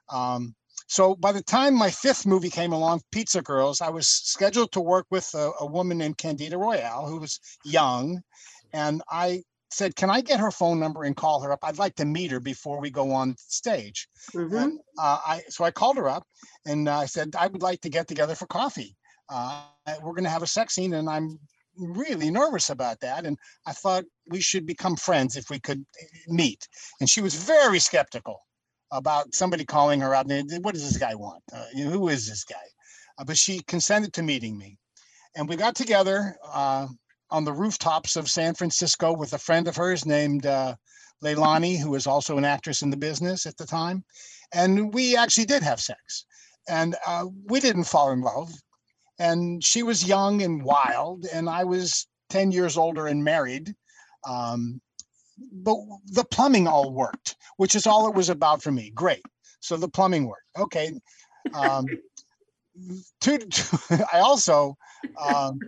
Um, 0.08 0.54
so 0.86 1.14
by 1.14 1.30
the 1.30 1.42
time 1.42 1.74
my 1.74 1.90
fifth 1.90 2.24
movie 2.24 2.48
came 2.48 2.72
along, 2.72 3.02
Pizza 3.12 3.42
Girls, 3.42 3.82
I 3.82 3.90
was 3.90 4.08
scheduled 4.08 4.72
to 4.72 4.80
work 4.80 5.06
with 5.10 5.30
a, 5.34 5.50
a 5.60 5.66
woman 5.66 5.98
named 5.98 6.16
Candida 6.16 6.56
Royalle, 6.56 7.06
who 7.06 7.18
was 7.18 7.38
young, 7.66 8.22
and 8.72 9.02
I 9.10 9.42
said, 9.70 9.94
"Can 9.94 10.08
I 10.08 10.22
get 10.22 10.40
her 10.40 10.50
phone 10.50 10.80
number 10.80 11.04
and 11.04 11.14
call 11.14 11.42
her 11.42 11.52
up? 11.52 11.60
I'd 11.62 11.78
like 11.78 11.96
to 11.96 12.06
meet 12.06 12.30
her 12.30 12.40
before 12.40 12.80
we 12.80 12.90
go 12.90 13.12
on 13.12 13.34
stage." 13.38 14.08
Mhm. 14.32 14.62
And, 14.62 14.80
uh, 14.98 15.18
I 15.26 15.42
so 15.50 15.64
I 15.64 15.70
called 15.70 15.98
her 15.98 16.08
up 16.08 16.24
and 16.64 16.88
uh, 16.88 16.98
I 16.98 17.06
said 17.06 17.36
I 17.36 17.48
would 17.48 17.62
like 17.62 17.82
to 17.82 17.90
get 17.90 18.08
together 18.08 18.34
for 18.34 18.46
coffee. 18.46 18.96
Uh, 19.28 19.64
we're 20.02 20.12
going 20.12 20.24
to 20.24 20.30
have 20.30 20.42
a 20.42 20.46
sex 20.46 20.74
scene, 20.74 20.94
and 20.94 21.10
I'm 21.10 21.38
really 21.78 22.30
nervous 22.30 22.70
about 22.70 23.00
that. 23.00 23.24
And 23.26 23.38
I 23.66 23.72
thought 23.72 24.04
we 24.28 24.40
should 24.40 24.66
become 24.66 24.96
friends 24.96 25.36
if 25.36 25.50
we 25.50 25.58
could 25.60 25.84
eh, 26.00 26.06
meet. 26.28 26.68
And 27.00 27.08
she 27.08 27.20
was 27.20 27.34
very 27.34 27.78
skeptical 27.78 28.40
about 28.90 29.34
somebody 29.34 29.64
calling 29.64 30.00
her 30.00 30.14
out. 30.14 30.30
and, 30.30 30.64
What 30.64 30.74
does 30.74 30.84
this 30.84 30.98
guy 30.98 31.14
want? 31.14 31.42
Uh, 31.52 31.66
you 31.74 31.84
know, 31.84 31.90
who 31.90 32.08
is 32.08 32.28
this 32.28 32.44
guy? 32.44 32.56
Uh, 33.18 33.24
but 33.24 33.38
she 33.38 33.60
consented 33.66 34.12
to 34.12 34.22
meeting 34.22 34.58
me, 34.58 34.76
and 35.36 35.48
we 35.48 35.54
got 35.56 35.76
together 35.76 36.34
uh, 36.52 36.86
on 37.30 37.44
the 37.44 37.52
rooftops 37.52 38.16
of 38.16 38.28
San 38.28 38.54
Francisco 38.54 39.12
with 39.12 39.32
a 39.32 39.38
friend 39.38 39.68
of 39.68 39.76
hers 39.76 40.04
named. 40.04 40.46
Uh, 40.46 40.74
Leilani, 41.24 41.78
who 41.78 41.90
was 41.90 42.06
also 42.06 42.36
an 42.36 42.44
actress 42.44 42.82
in 42.82 42.90
the 42.90 42.96
business 42.96 43.46
at 43.46 43.56
the 43.56 43.66
time. 43.66 44.04
And 44.52 44.92
we 44.92 45.16
actually 45.16 45.46
did 45.46 45.62
have 45.62 45.80
sex. 45.80 46.26
And 46.68 46.96
uh, 47.06 47.26
we 47.46 47.60
didn't 47.60 47.84
fall 47.84 48.10
in 48.10 48.20
love. 48.20 48.52
And 49.18 49.62
she 49.62 49.82
was 49.82 50.06
young 50.06 50.42
and 50.42 50.62
wild, 50.62 51.26
and 51.32 51.48
I 51.48 51.64
was 51.64 52.06
10 52.30 52.50
years 52.50 52.76
older 52.76 53.06
and 53.06 53.22
married. 53.22 53.74
Um, 54.26 54.80
but 55.52 55.76
the 56.06 56.24
plumbing 56.24 56.66
all 56.66 56.92
worked, 56.92 57.36
which 57.56 57.74
is 57.74 57.86
all 57.86 58.08
it 58.08 58.14
was 58.14 58.28
about 58.28 58.62
for 58.62 58.72
me. 58.72 58.90
Great. 58.94 59.22
So 59.60 59.76
the 59.76 59.88
plumbing 59.88 60.26
worked. 60.26 60.42
Okay. 60.58 60.92
Um, 61.52 61.86
to, 63.20 63.38
to- 63.38 64.08
I 64.12 64.20
also 64.20 64.76
um, 65.20 65.58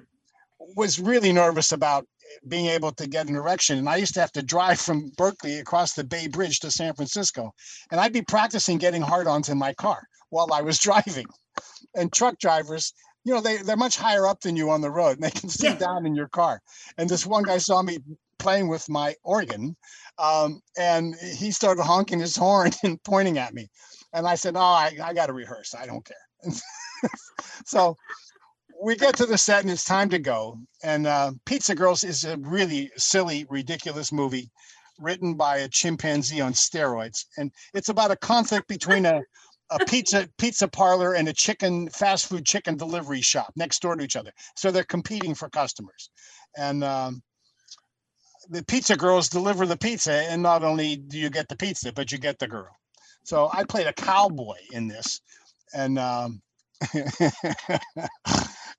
was 0.77 0.99
really 0.99 1.33
nervous 1.33 1.73
about 1.73 2.07
being 2.49 2.67
able 2.67 2.93
to 2.93 3.07
get 3.09 3.29
an 3.29 3.37
erection. 3.37 3.79
And 3.79 3.89
I 3.89 3.97
used 3.97 4.15
to 4.15 4.21
have 4.21 4.33
to 4.33 4.43
drive 4.43 4.81
from 4.81 5.13
Berkeley 5.17 5.59
across 5.59 5.95
the 5.95 6.05
Bay 6.05 6.27
Bridge 6.29 6.61
to 6.61 6.71
San 6.71 6.95
Francisco. 6.95 7.53
And 7.91 8.01
I'd 8.01 8.13
be 8.13 8.23
practicing 8.23 8.79
getting 8.79 9.03
hard 9.03 9.27
ons 9.27 9.49
in 9.49 9.59
my 9.59 9.73
car 9.75 10.07
while 10.31 10.53
I 10.53 10.63
was 10.63 10.79
driving. 10.89 11.27
And 11.95 12.13
truck 12.13 12.39
drivers, 12.39 12.93
you 13.27 13.35
know, 13.35 13.41
they, 13.41 13.57
they're 13.57 13.77
much 13.77 13.97
higher 13.97 14.25
up 14.25 14.41
than 14.41 14.55
you 14.57 14.71
on 14.71 14.81
the 14.81 14.91
road 14.91 15.17
and 15.17 15.25
they 15.25 15.31
can 15.33 15.49
see 15.49 15.67
Yeah. 15.67 15.75
down 15.75 16.07
in 16.07 16.15
your 16.15 16.29
car. 16.29 16.63
And 16.97 17.11
this 17.11 17.27
one 17.27 17.43
guy 17.43 17.59
saw 17.59 17.83
me 17.83 17.99
playing 18.39 18.69
with 18.69 18.89
my 18.89 19.17
organ 19.25 19.77
um, 20.17 20.61
and 20.79 21.17
he 21.17 21.51
started 21.51 21.83
honking 21.83 22.21
his 22.21 22.37
horn 22.45 22.71
and 22.85 23.03
pointing 23.03 23.39
at 23.39 23.53
me. 23.53 23.69
And 24.13 24.29
I 24.29 24.37
said, 24.37 24.55
Oh, 24.57 24.61
I, 24.61 24.93
I 25.03 25.13
got 25.13 25.27
to 25.27 25.33
rehearse. 25.33 25.75
I 25.75 25.87
don't 25.87 26.05
care. 26.05 26.53
so 27.67 27.97
we 28.81 28.95
get 28.95 29.17
to 29.17 29.27
the 29.27 29.39
set 29.39 29.63
and 29.63 29.71
it's 29.73 29.85
time 29.85 30.09
to 30.11 30.21
go. 30.21 30.59
And 30.85 31.09
uh, 31.09 31.33
Pizza 31.47 31.75
Girls 31.75 32.05
is 32.05 32.25
a 32.25 32.37
really 32.37 32.93
silly, 32.97 33.45
ridiculous 33.51 34.13
movie 34.13 34.51
written 35.01 35.35
by 35.35 35.59
a 35.59 35.69
chimpanzee 35.69 36.41
on 36.41 36.53
steroids. 36.53 37.25
And 37.37 37.51
it's 37.75 37.89
about 37.89 38.13
a 38.13 38.17
conflict 38.17 38.69
between 38.69 39.05
a, 39.05 39.21
a 39.71 39.85
pizza 39.85 40.29
pizza 40.39 40.69
parlor 40.69 41.15
and 41.15 41.29
a 41.29 41.33
chicken 41.33 41.89
fast 41.89 42.27
food 42.29 42.45
chicken 42.47 42.77
delivery 42.77 43.21
shop 43.21 43.53
next 43.57 43.83
door 43.83 43.97
to 43.97 44.05
each 44.05 44.17
other. 44.17 44.33
So 44.57 44.71
they're 44.71 44.85
competing 44.85 45.35
for 45.35 45.49
customers. 45.49 46.11
And 46.57 46.85
um, 46.85 47.23
the 48.49 48.65
pizza 48.65 48.97
girls 48.97 49.29
deliver 49.29 49.67
the 49.67 49.77
pizza, 49.77 50.13
and 50.13 50.43
not 50.43 50.63
only 50.63 50.97
do 50.97 51.19
you 51.19 51.31
get 51.31 51.49
the 51.49 51.57
pizza, 51.57 51.93
but 51.93 52.13
you 52.13 52.19
get 52.19 52.39
the 52.39 52.47
girl. 52.49 52.75
So 53.25 53.51
I 53.53 53.65
played 53.65 53.89
a 53.89 53.93
cowboy 53.93 54.59
in 54.73 54.87
this, 54.87 55.21
and 55.75 55.99
um, 55.99 56.41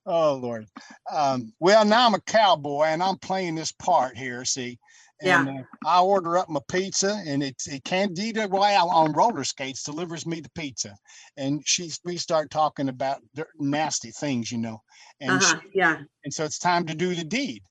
oh 0.06 0.34
Lord. 0.34 0.66
Um, 1.12 1.52
well, 1.60 1.84
now 1.84 2.06
I'm 2.06 2.14
a 2.14 2.20
cowboy, 2.20 2.84
and 2.84 3.02
I'm 3.02 3.18
playing 3.18 3.56
this 3.56 3.72
part 3.72 4.16
here. 4.16 4.44
See, 4.44 4.78
and 5.22 5.48
uh, 5.48 5.62
I 5.84 6.00
order 6.00 6.38
up 6.38 6.48
my 6.48 6.60
pizza, 6.68 7.22
and 7.26 7.42
it's 7.42 7.66
it 7.68 7.84
Candida 7.84 8.48
Royalle 8.48 8.90
on 8.90 9.12
roller 9.12 9.44
skates 9.44 9.82
delivers 9.82 10.26
me 10.26 10.40
the 10.40 10.50
pizza, 10.50 10.96
and 11.36 11.62
she's 11.66 12.00
we 12.04 12.16
start 12.16 12.50
talking 12.50 12.88
about 12.88 13.20
nasty 13.58 14.10
things, 14.10 14.52
you 14.52 14.58
know, 14.58 14.78
and 15.20 15.40
Uh-huh. 15.40 15.60
Yeah. 15.74 15.98
and 16.24 16.32
so 16.32 16.44
it's 16.44 16.58
time 16.58 16.86
to 16.86 16.94
do 16.94 17.14
the 17.14 17.24
deed. 17.24 17.62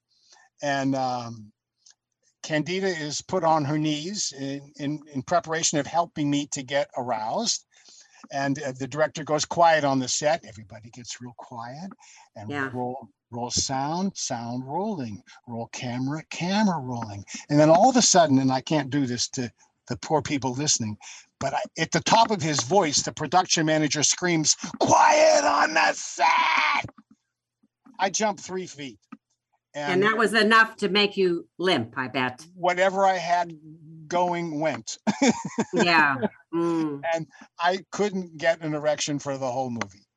And 0.61 0.95
um, 0.95 1.51
Candida 2.43 2.87
is 2.87 3.21
put 3.21 3.43
on 3.43 3.65
her 3.65 3.77
knees 3.77 4.33
in, 4.39 4.71
in, 4.77 4.99
in 5.13 5.21
preparation 5.21 5.77
of 5.79 5.85
helping 5.85 6.29
me 6.29 6.47
to 6.53 6.63
get 6.63 6.89
aroused. 6.97 7.65
And 8.31 8.61
uh, 8.63 8.71
the 8.79 8.87
director 8.87 9.23
goes 9.23 9.45
quiet 9.45 9.83
on 9.83 9.99
the 9.99 10.07
set. 10.07 10.43
Everybody 10.45 10.89
gets 10.89 11.21
real 11.21 11.35
quiet 11.37 11.91
and 12.35 12.49
Yeah. 12.49 12.71
roll 12.73 13.09
roll 13.31 13.51
sound, 13.51 14.15
sound 14.15 14.63
rolling, 14.65 15.21
roll 15.47 15.67
camera, 15.67 16.23
camera 16.29 16.79
rolling. 16.79 17.23
And 17.49 17.59
then 17.59 17.69
all 17.69 17.89
of 17.89 17.97
a 17.97 18.01
sudden, 18.01 18.39
and 18.39 18.51
I 18.51 18.61
can't 18.61 18.89
do 18.89 19.05
this 19.05 19.27
to 19.29 19.51
the 19.87 19.97
poor 19.97 20.21
people 20.21 20.53
listening, 20.53 20.97
but 21.39 21.53
I, 21.53 21.61
at 21.77 21.91
the 21.91 22.01
top 22.01 22.31
of 22.31 22.41
his 22.41 22.61
voice, 22.63 23.01
the 23.01 23.11
production 23.11 23.65
manager 23.65 24.03
screams, 24.03 24.55
"Quiet 24.79 25.43
on 25.43 25.73
the 25.73 25.93
set!" 25.93 26.89
I 27.99 28.09
jump 28.09 28.39
three 28.39 28.67
feet, 28.67 28.99
And 29.73 30.03
that 30.03 30.17
was 30.17 30.33
enough 30.33 30.75
to 30.77 30.89
make 30.89 31.17
you 31.17 31.47
limp, 31.57 31.93
I 31.97 32.07
bet. 32.07 32.45
whatever 32.55 33.05
I 33.05 33.17
had 33.17 33.53
going 34.07 34.59
went. 34.59 34.97
Yeah. 35.73 36.17
Mm. 36.53 37.03
I 37.59 37.79
couldn't 37.91 38.37
get 38.37 38.61
an 38.61 38.73
erection 38.73 39.19
for 39.19 39.37
the 39.37 39.51
whole 39.51 39.69
movie. 39.69 40.07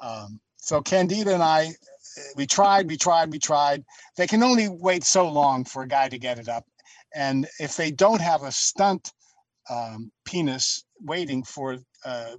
Um, 0.00 0.40
so 0.56 0.82
Candida 0.82 1.32
and 1.32 1.42
I, 1.42 1.70
we 2.36 2.46
tried, 2.46 2.88
we 2.88 2.96
tried, 2.96 3.32
we 3.32 3.38
tried. 3.38 3.84
They 4.16 4.26
can 4.26 4.42
only 4.42 4.68
wait 4.68 5.04
so 5.04 5.28
long 5.30 5.64
for 5.64 5.82
a 5.82 5.88
guy 5.88 6.08
to 6.08 6.18
get 6.18 6.38
it 6.38 6.48
up. 6.48 6.64
And 7.14 7.46
if 7.58 7.76
they 7.76 7.90
don't 7.90 8.20
have 8.20 8.42
a 8.42 8.52
stunt 8.52 9.12
um, 9.70 10.10
penis 10.24 10.84
waiting 11.00 11.42
for 11.42 11.78
uh, 12.04 12.36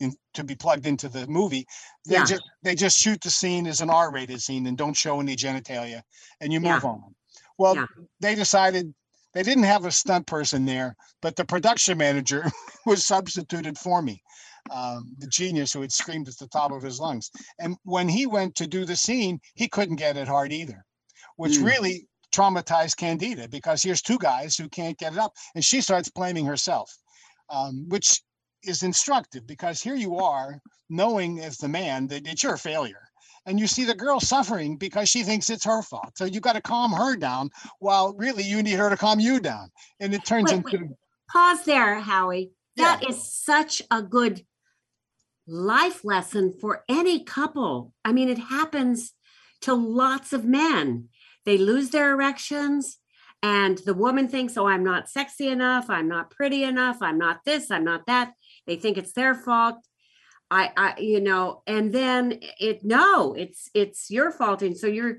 in, 0.00 0.12
to 0.34 0.44
be 0.44 0.54
plugged 0.54 0.86
into 0.86 1.08
the 1.08 1.26
movie, 1.26 1.66
they 2.06 2.16
Yeah. 2.16 2.24
just 2.24 2.42
they 2.62 2.74
just 2.74 2.98
shoot 2.98 3.20
the 3.20 3.30
scene 3.30 3.66
as 3.66 3.80
an 3.80 3.90
R-rated 3.90 4.40
scene 4.42 4.66
and 4.66 4.76
don't 4.76 4.96
show 4.96 5.20
any 5.20 5.36
genitalia, 5.36 6.02
and 6.40 6.52
you 6.52 6.60
Yeah. 6.60 6.74
move 6.74 6.84
on. 6.84 7.14
Well, 7.58 7.76
Yeah. 7.76 7.86
they 8.20 8.34
decided 8.34 8.94
they 9.32 9.42
didn't 9.42 9.64
have 9.64 9.84
a 9.84 9.90
stunt 9.90 10.26
person 10.26 10.64
there, 10.64 10.96
but 11.20 11.36
the 11.36 11.44
production 11.44 11.98
manager 11.98 12.44
was 12.86 13.06
substituted 13.06 13.78
for 13.78 14.02
me. 14.02 14.22
Um, 14.70 15.14
the 15.18 15.28
genius 15.28 15.72
who 15.72 15.80
had 15.80 15.92
screamed 15.92 16.28
at 16.28 16.38
the 16.38 16.48
top 16.48 16.72
of 16.72 16.82
his 16.82 16.98
lungs. 16.98 17.30
And 17.58 17.76
when 17.84 18.08
he 18.08 18.26
went 18.26 18.54
to 18.56 18.66
do 18.66 18.84
the 18.84 18.96
scene, 18.96 19.40
he 19.54 19.68
couldn't 19.68 19.96
get 19.96 20.16
it 20.16 20.28
hard 20.28 20.52
either, 20.52 20.84
which 21.36 21.58
Mm. 21.58 21.64
really 21.64 22.08
traumatized 22.34 22.96
Candida 22.96 23.48
because 23.48 23.82
here's 23.82 24.02
two 24.02 24.18
guys 24.18 24.56
who 24.56 24.68
can't 24.68 24.98
get 24.98 25.12
it 25.12 25.18
up. 25.18 25.32
And 25.54 25.64
she 25.64 25.80
starts 25.80 26.08
blaming 26.10 26.44
herself, 26.44 26.90
um, 27.48 27.88
which 27.88 28.20
is 28.62 28.82
instructive 28.82 29.46
because 29.46 29.80
here 29.80 29.94
you 29.94 30.16
are 30.16 30.60
knowing 30.90 31.40
as 31.40 31.56
the 31.58 31.68
man 31.68 32.08
that 32.08 32.26
it's 32.26 32.42
your 32.42 32.56
failure. 32.56 33.02
And 33.46 33.60
you 33.60 33.68
see 33.68 33.84
the 33.84 33.94
girl 33.94 34.18
suffering 34.18 34.76
because 34.76 35.08
she 35.08 35.22
thinks 35.22 35.48
it's 35.50 35.64
her 35.64 35.82
fault. 35.82 36.18
So 36.18 36.24
you've 36.24 36.42
got 36.42 36.54
to 36.54 36.60
calm 36.60 36.92
her 36.92 37.14
down 37.14 37.50
while 37.78 38.12
really 38.14 38.42
you 38.42 38.60
need 38.62 38.72
her 38.78 38.90
to 38.90 38.96
calm 38.96 39.20
you 39.20 39.38
down. 39.38 39.70
And 40.00 40.12
it 40.12 40.24
turns 40.24 40.50
Wait, 40.50 40.64
wait. 40.64 40.74
into 40.74 40.94
Pause 41.30 41.64
there, 41.64 42.00
Howie. 42.00 42.50
That 42.76 43.08
is 43.08 43.22
such 43.32 43.80
a 43.90 44.02
good 44.02 44.44
life 45.46 46.04
lesson 46.04 46.52
for 46.60 46.84
any 46.88 47.24
couple. 47.24 47.92
I 48.04 48.12
mean, 48.12 48.28
it 48.28 48.38
happens 48.38 49.12
to 49.62 49.74
lots 49.74 50.32
of 50.32 50.44
men. 50.44 51.08
They 51.44 51.58
lose 51.58 51.90
their 51.90 52.12
erections, 52.12 52.98
and 53.42 53.78
the 53.78 53.94
woman 53.94 54.28
thinks, 54.28 54.56
oh, 54.56 54.66
I'm 54.66 54.82
not 54.82 55.08
sexy 55.08 55.48
enough. 55.48 55.88
I'm 55.88 56.08
not 56.08 56.30
pretty 56.30 56.64
enough. 56.64 56.98
I'm 57.00 57.18
not 57.18 57.40
this. 57.44 57.70
I'm 57.70 57.84
not 57.84 58.06
that. 58.06 58.32
They 58.66 58.76
think 58.76 58.98
it's 58.98 59.12
their 59.12 59.34
fault. 59.34 59.76
I, 60.50 60.70
I, 60.76 60.94
you 60.98 61.20
know, 61.20 61.62
and 61.66 61.92
then 61.92 62.40
it, 62.58 62.84
no, 62.84 63.34
it's, 63.34 63.68
it's 63.74 64.10
your 64.10 64.30
fault. 64.30 64.62
And 64.62 64.76
so 64.76 64.86
you're, 64.86 65.18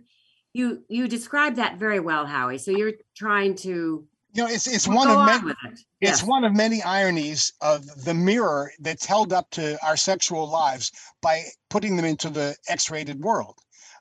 you, 0.54 0.84
you 0.90 1.08
describe 1.08 1.56
that 1.56 1.78
very 1.78 2.00
well, 2.00 2.26
Howie. 2.26 2.58
So 2.58 2.72
you're 2.72 2.94
trying 3.16 3.56
to 3.58 4.08
you 4.38 4.44
know, 4.44 4.50
it's 4.50 4.68
it's 4.68 4.88
go 4.88 4.96
one 4.96 5.10
of 5.10 5.26
many 5.26 5.52
it. 5.52 5.80
it's 6.00 6.24
one 6.24 6.44
of 6.44 6.54
many 6.56 6.82
ironies 6.84 7.52
of 7.62 7.84
the 8.06 8.14
mirror 8.14 8.72
that's 8.80 9.06
held 9.06 9.34
up 9.34 9.50
to 9.52 9.78
our 9.84 9.98
sexual 9.98 10.48
lives 10.50 10.92
by 11.22 11.44
putting 11.72 11.96
them 11.96 12.06
into 12.06 12.30
the 12.30 12.56
X-rated 12.70 13.20
world. 13.20 13.56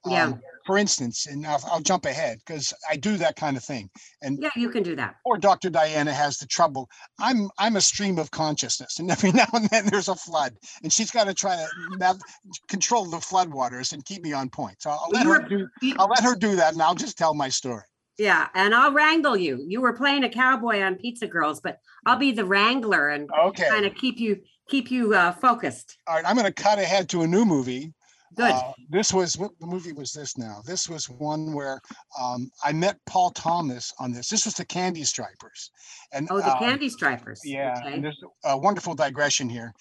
Yeah. 0.04 0.24
Um, 0.26 0.40
For 0.66 0.76
instance, 0.78 1.26
and 1.26 1.46
I'll, 1.46 1.62
I'll 1.70 1.80
jump 1.80 2.04
ahead 2.04 2.38
because 2.44 2.72
I 2.90 2.96
do 2.96 3.16
that 3.16 3.34
kind 3.36 3.56
of 3.56 3.64
thing. 3.64 3.88
And 4.20 4.38
Yeah, 4.42 4.50
you 4.56 4.68
can 4.68 4.82
do 4.82 4.94
that. 4.96 5.16
or 5.24 5.38
Dr. 5.38 5.70
Diana 5.70 6.12
has 6.12 6.36
the 6.38 6.46
trouble. 6.46 6.88
I'm 7.18 7.48
I'm 7.58 7.76
a 7.76 7.80
stream 7.80 8.18
of 8.18 8.30
consciousness, 8.30 8.98
and 8.98 9.10
every 9.16 9.32
now 9.32 9.46
and 9.54 9.68
then 9.70 9.86
there's 9.86 10.08
a 10.08 10.14
flood, 10.14 10.52
and 10.82 10.92
she's 10.92 11.10
got 11.10 11.24
to 11.24 11.34
try 11.34 11.56
to 11.56 11.66
nav- 11.96 12.20
control 12.68 13.06
the 13.06 13.20
flood 13.20 13.48
waters 13.48 13.92
and 13.92 14.04
keep 14.04 14.22
me 14.22 14.32
on 14.34 14.50
point. 14.50 14.76
So 14.82 14.90
I'll 14.90 15.08
let 15.12 15.26
her 15.26 15.40
do. 15.48 15.66
I'll 15.98 16.08
let 16.08 16.22
her 16.22 16.36
do 16.36 16.56
that, 16.56 16.74
and 16.74 16.82
I'll 16.82 16.94
just 17.06 17.16
tell 17.16 17.32
my 17.32 17.48
story. 17.48 17.82
Yeah, 18.18 18.48
and 18.54 18.74
I'll 18.74 18.92
wrangle 18.92 19.36
you. 19.36 19.62
You 19.68 19.80
were 19.80 19.92
playing 19.92 20.24
a 20.24 20.28
cowboy 20.30 20.80
on 20.80 20.96
Pizza 20.96 21.26
Girls, 21.26 21.60
but 21.60 21.78
I'll 22.06 22.16
be 22.16 22.32
the 22.32 22.44
wrangler 22.44 23.10
and 23.10 23.28
Okay. 23.30 23.68
kind 23.68 23.84
of 23.84 23.94
keep 23.94 24.18
you 24.18 24.40
keep 24.68 24.90
you 24.90 25.14
uh, 25.14 25.32
focused. 25.32 25.98
All 26.08 26.16
right. 26.16 26.24
I'm 26.26 26.34
going 26.34 26.46
to 26.46 26.52
cut 26.52 26.78
ahead 26.78 27.08
to 27.10 27.22
a 27.22 27.26
new 27.26 27.44
movie. 27.44 27.92
Good. 28.34 28.52
Uh, 28.52 28.72
this 28.90 29.12
was 29.12 29.38
what 29.38 29.52
the 29.60 29.66
movie 29.66 29.92
was 29.92 30.12
this 30.12 30.36
now? 30.36 30.60
This 30.64 30.88
was 30.88 31.08
one 31.08 31.52
where 31.52 31.80
um, 32.20 32.50
I 32.64 32.72
met 32.72 32.98
Paul 33.06 33.30
Thomas 33.30 33.92
on 33.98 34.12
this. 34.12 34.28
This 34.28 34.44
was 34.44 34.54
the 34.54 34.64
Candy 34.64 35.04
Stripers, 35.04 35.70
and 36.12 36.28
oh, 36.30 36.38
the 36.38 36.46
uh, 36.46 36.58
Candy 36.58 36.88
Stripers. 36.88 37.40
Yeah, 37.44 37.74
Okay. 37.78 37.94
and 37.94 38.04
there's 38.04 38.20
a 38.44 38.56
wonderful 38.58 38.94
digression 38.94 39.48
here. 39.48 39.72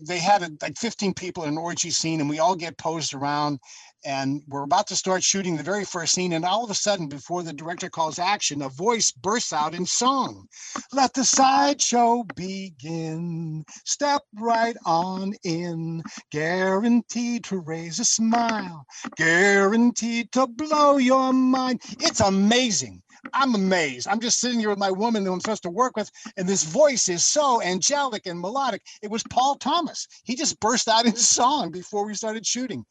They, 0.00 0.18
had 0.18 0.42
a, 0.42 0.50
like 0.60 0.76
15 0.76 1.14
people 1.14 1.44
in 1.44 1.50
an 1.50 1.58
orgy 1.58 1.90
scene, 1.90 2.20
and 2.20 2.28
we 2.28 2.38
all 2.38 2.54
get 2.54 2.78
posed 2.78 3.14
around, 3.14 3.58
and 4.04 4.42
we're 4.48 4.62
about 4.62 4.86
to 4.88 4.96
start 4.96 5.22
shooting 5.22 5.56
the 5.56 5.62
very 5.62 5.84
first 5.84 6.14
scene, 6.14 6.32
and 6.32 6.44
all 6.44 6.64
of 6.64 6.70
a 6.70 6.74
sudden, 6.74 7.08
before 7.08 7.42
the 7.42 7.52
director 7.52 7.88
calls 7.90 8.18
action, 8.18 8.62
a 8.62 8.68
voice 8.68 9.10
bursts 9.12 9.52
out 9.52 9.74
in 9.74 9.86
song. 9.86 10.46
Let 10.92 11.14
the 11.14 11.24
sideshow 11.24 12.24
begin. 12.36 13.64
Step 13.84 14.22
right 14.38 14.76
on 14.84 15.34
in. 15.44 16.02
Guaranteed 16.30 17.44
to 17.44 17.58
raise 17.58 18.00
a 18.00 18.04
smile. 18.04 18.84
Guaranteed 19.16 20.32
to 20.32 20.46
blow 20.46 20.98
your 20.98 21.32
mind. 21.32 21.80
It's 22.00 22.20
amazing. 22.20 23.02
I'm 23.32 23.54
amazed. 23.54 24.08
I'm 24.08 24.20
just 24.20 24.40
sitting 24.40 24.58
here 24.58 24.70
with 24.70 24.78
my 24.78 24.90
woman 24.90 25.24
who 25.24 25.32
I'm 25.32 25.40
supposed 25.40 25.62
to 25.64 25.70
work 25.70 25.96
with, 25.96 26.10
and 26.36 26.48
this 26.48 26.64
voice 26.64 27.08
is 27.08 27.24
so 27.24 27.62
angelic 27.62 28.26
and 28.26 28.40
melodic. 28.40 28.82
It 29.02 29.10
was 29.10 29.22
Paul 29.30 29.56
Thomas. 29.56 30.06
He 30.24 30.36
just 30.36 30.58
burst 30.60 30.88
out 30.88 31.06
in 31.06 31.16
song 31.16 31.70
before 31.70 32.06
we 32.06 32.14
started 32.14 32.46
shooting. 32.46 32.84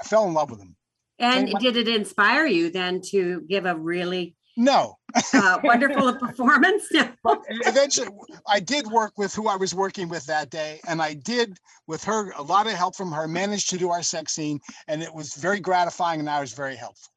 I 0.00 0.04
fell 0.04 0.26
in 0.26 0.34
love 0.34 0.50
with 0.50 0.60
him. 0.60 0.76
And 1.18 1.54
did 1.60 1.76
it 1.76 1.86
inspire 1.88 2.46
you 2.46 2.70
then 2.70 3.00
to 3.10 3.42
give 3.48 3.66
a 3.66 3.76
really 3.76 4.34
No, 4.56 4.96
uh, 5.32 5.58
wonderful 5.62 6.12
performance? 6.18 6.84
but 7.22 7.40
eventually 7.48 8.08
I 8.48 8.58
did 8.58 8.88
work 8.88 9.12
with 9.16 9.32
who 9.32 9.46
I 9.48 9.54
was 9.56 9.74
working 9.74 10.08
with 10.08 10.26
that 10.26 10.50
day, 10.50 10.80
and 10.88 11.00
I 11.00 11.14
did 11.14 11.56
with 11.86 12.02
her 12.04 12.32
a 12.32 12.42
lot 12.42 12.66
of 12.66 12.72
help 12.72 12.96
from 12.96 13.12
her. 13.12 13.28
Managed 13.28 13.70
to 13.70 13.78
do 13.78 13.90
our 13.90 14.02
sex 14.02 14.32
scene, 14.32 14.58
and 14.88 15.02
it 15.02 15.14
was 15.14 15.34
very 15.34 15.60
gratifying, 15.60 16.18
and 16.18 16.28
I 16.28 16.40
was 16.40 16.52
very 16.52 16.74
helpful. 16.76 17.12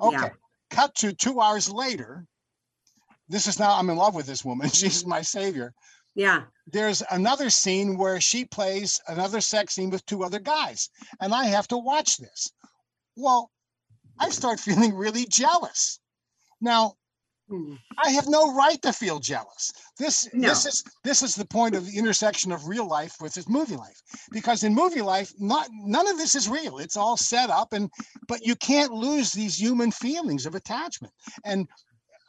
Okay, 0.00 0.16
Yeah. 0.16 0.28
Cut 0.72 0.94
to 0.96 1.12
two 1.12 1.40
hours 1.40 1.70
later. 1.70 2.26
This 3.28 3.46
is 3.46 3.58
now 3.60 3.78
I'm 3.78 3.90
in 3.90 3.96
love 3.96 4.14
with 4.14 4.26
this 4.26 4.44
woman. 4.44 4.68
She's 4.80 5.06
my 5.06 5.22
savior. 5.22 5.72
yeah. 6.14 6.42
there's 6.66 7.02
another 7.10 7.48
scene 7.50 7.96
where 7.96 8.20
she 8.20 8.44
plays 8.44 9.00
another 9.08 9.40
sex 9.40 9.74
scene 9.74 9.90
with 9.90 10.04
two 10.04 10.22
other 10.24 10.38
guys 10.40 10.90
and 11.20 11.32
i 11.32 11.44
have 11.46 11.66
to 11.68 11.78
watch 11.78 12.18
this 12.18 12.50
well 13.16 13.50
i 14.18 14.28
start 14.28 14.60
feeling 14.66 14.92
really 14.94 15.24
jealous 15.26 15.98
now. 16.60 16.94
I 18.04 18.10
have 18.10 18.26
no 18.28 18.54
right 18.54 18.80
to 18.82 18.92
feel 18.92 19.18
jealous. 19.18 19.72
This 19.98 20.28
No. 20.32 20.48
this 20.48 20.66
is 20.66 20.84
this 21.04 21.22
is 21.22 21.34
the 21.34 21.44
point 21.44 21.74
of 21.74 21.86
the 21.86 21.98
intersection 21.98 22.52
of 22.52 22.66
real 22.66 22.86
life 22.88 23.14
with 23.20 23.34
this 23.34 23.48
movie 23.48 23.76
life. 23.76 24.00
Because 24.30 24.64
in 24.64 24.74
movie 24.74 25.02
life 25.02 25.32
not 25.38 25.68
none 25.72 26.08
of 26.08 26.18
this 26.18 26.34
is 26.34 26.48
real. 26.48 26.78
It's 26.78 26.96
all 26.96 27.16
set 27.16 27.50
up 27.50 27.72
and 27.72 27.90
but 28.28 28.44
you 28.44 28.56
can't 28.56 28.92
lose 28.92 29.32
these 29.32 29.60
human 29.60 29.90
feelings 29.90 30.46
of 30.46 30.54
attachment. 30.54 31.12
And 31.44 31.68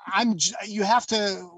i'm 0.08 0.36
you 0.68 0.84
have 0.84 1.08
to 1.08 1.50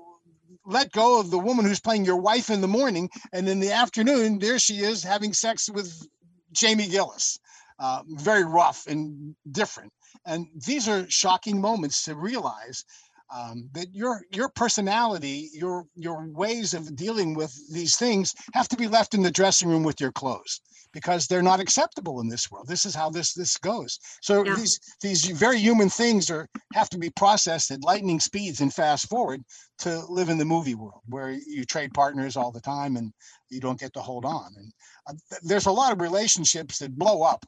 let 0.66 0.92
go 0.92 1.20
of 1.20 1.30
the 1.32 1.40
woman 1.40 1.66
who's 1.66 1.80
playing 1.80 2.06
your 2.06 2.18
wife 2.18 2.50
in 2.50 2.62
the 2.62 2.68
morning 2.68 3.10
and 3.34 3.48
in 3.48 3.60
the 3.60 3.72
afternoon 3.72 4.40
there 4.40 4.60
she 4.60 4.78
is 4.80 5.04
having 5.04 5.34
sex 5.34 5.70
with 5.70 6.08
jamie 6.52 6.88
gillis. 6.88 7.40
Uh, 7.78 8.02
very 8.08 8.46
rough 8.46 8.88
and 8.88 9.36
different. 9.52 9.92
And 10.26 10.48
these 10.66 10.88
are 10.88 11.06
shocking 11.10 11.60
moments 11.60 12.06
to 12.06 12.16
realize 12.16 12.86
um, 13.34 13.70
that 13.74 13.88
your 13.94 14.22
your 14.32 14.50
personality 14.50 15.50
your 15.54 15.86
your 15.96 16.28
ways 16.30 16.74
of 16.74 16.96
dealing 16.96 17.34
with 17.34 17.54
these 17.74 17.96
things 17.98 18.34
have 18.54 18.68
to 18.70 18.78
be 18.78 18.88
left 18.88 19.14
in 19.14 19.24
the 19.24 19.32
dressing 19.32 19.70
room 19.70 19.84
with 19.84 20.00
your 20.00 20.12
clothes 20.12 20.62
because 20.94 21.28
they're 21.28 21.42
not 21.44 21.60
acceptable 21.60 22.22
in 22.22 22.30
this 22.30 22.50
world. 22.50 22.68
This 22.68 22.86
is 22.86 22.96
how 22.96 23.10
this 23.10 23.34
this 23.34 23.58
goes. 23.58 24.00
So 24.22 24.44
Yeah. 24.44 24.56
these 24.56 24.80
these 25.02 25.26
very 25.26 25.60
human 25.60 25.90
things 25.90 26.30
are 26.30 26.48
have 26.74 26.90
to 26.90 26.98
be 26.98 27.10
processed 27.10 27.72
at 27.72 27.84
lightning 27.84 28.20
speeds 28.20 28.62
and 28.62 28.74
fast 28.74 29.10
forward 29.10 29.44
to 29.80 30.06
live 30.08 30.30
in 30.30 30.38
the 30.38 30.46
movie 30.46 30.76
world 30.76 31.02
where 31.08 31.32
you 31.32 31.66
trade 31.66 31.94
partners 31.94 32.38
all 32.38 32.52
the 32.52 32.62
time 32.62 32.96
and 32.96 33.12
you 33.50 33.60
don't 33.60 33.80
get 33.80 33.94
to 33.94 34.02
hold 34.02 34.26
on. 34.26 34.54
And 34.58 34.72
uh, 35.08 35.14
th- 35.30 35.42
there's 35.44 35.66
a 35.66 35.72
lot 35.72 35.92
of 35.92 36.02
relationships 36.02 36.80
that 36.80 36.98
blow 36.98 37.24
up 37.24 37.46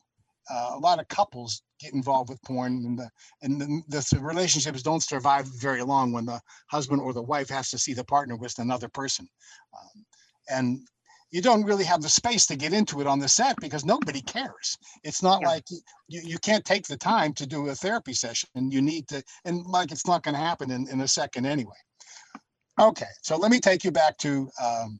uh, 0.49 0.71
a 0.73 0.79
lot 0.79 0.99
of 0.99 1.07
couples 1.07 1.61
get 1.79 1.93
involved 1.93 2.29
with 2.29 2.41
porn 2.43 2.83
and 2.85 2.97
the 2.99 3.09
and 3.41 3.61
the, 3.61 3.83
the 3.89 4.19
relationships 4.21 4.81
don't 4.81 5.03
survive 5.03 5.47
very 5.59 5.83
long 5.83 6.11
when 6.11 6.25
the 6.25 6.39
husband 6.69 7.01
or 7.01 7.13
the 7.13 7.21
wife 7.21 7.49
has 7.49 7.69
to 7.69 7.77
see 7.77 7.93
the 7.93 8.03
partner 8.03 8.35
with 8.35 8.57
another 8.59 8.87
person. 8.89 9.27
Um, 9.77 10.05
and 10.49 10.79
you 11.31 11.41
don't 11.41 11.65
really 11.65 11.83
have 11.83 12.01
the 12.01 12.09
space 12.09 12.45
to 12.47 12.55
get 12.55 12.71
into 12.73 13.01
it 13.01 13.07
on 13.07 13.19
the 13.19 13.27
set 13.27 13.57
because 13.59 13.83
nobody 13.83 14.21
cares. 14.21 14.77
It's 15.03 15.21
not 15.21 15.41
Yeah. 15.41 15.47
like 15.49 15.65
you, 16.07 16.21
you 16.23 16.37
can't 16.39 16.63
take 16.63 16.87
the 16.87 16.97
time 16.97 17.33
to 17.33 17.45
do 17.45 17.67
a 17.67 17.75
therapy 17.75 18.13
session. 18.13 18.49
And 18.55 18.71
you 18.71 18.81
need 18.81 19.07
to 19.09 19.21
and 19.45 19.65
like 19.65 19.91
it's 19.91 20.07
not 20.07 20.23
going 20.23 20.35
to 20.35 20.41
happen 20.41 20.71
in, 20.71 20.87
in 20.87 21.01
a 21.01 21.07
second 21.07 21.45
anyway. 21.45 21.75
Okay 22.79 23.07
so 23.21 23.37
let 23.37 23.51
me 23.51 23.59
take 23.59 23.83
you 23.83 23.91
back 23.91 24.17
to 24.19 24.49
um, 24.63 24.99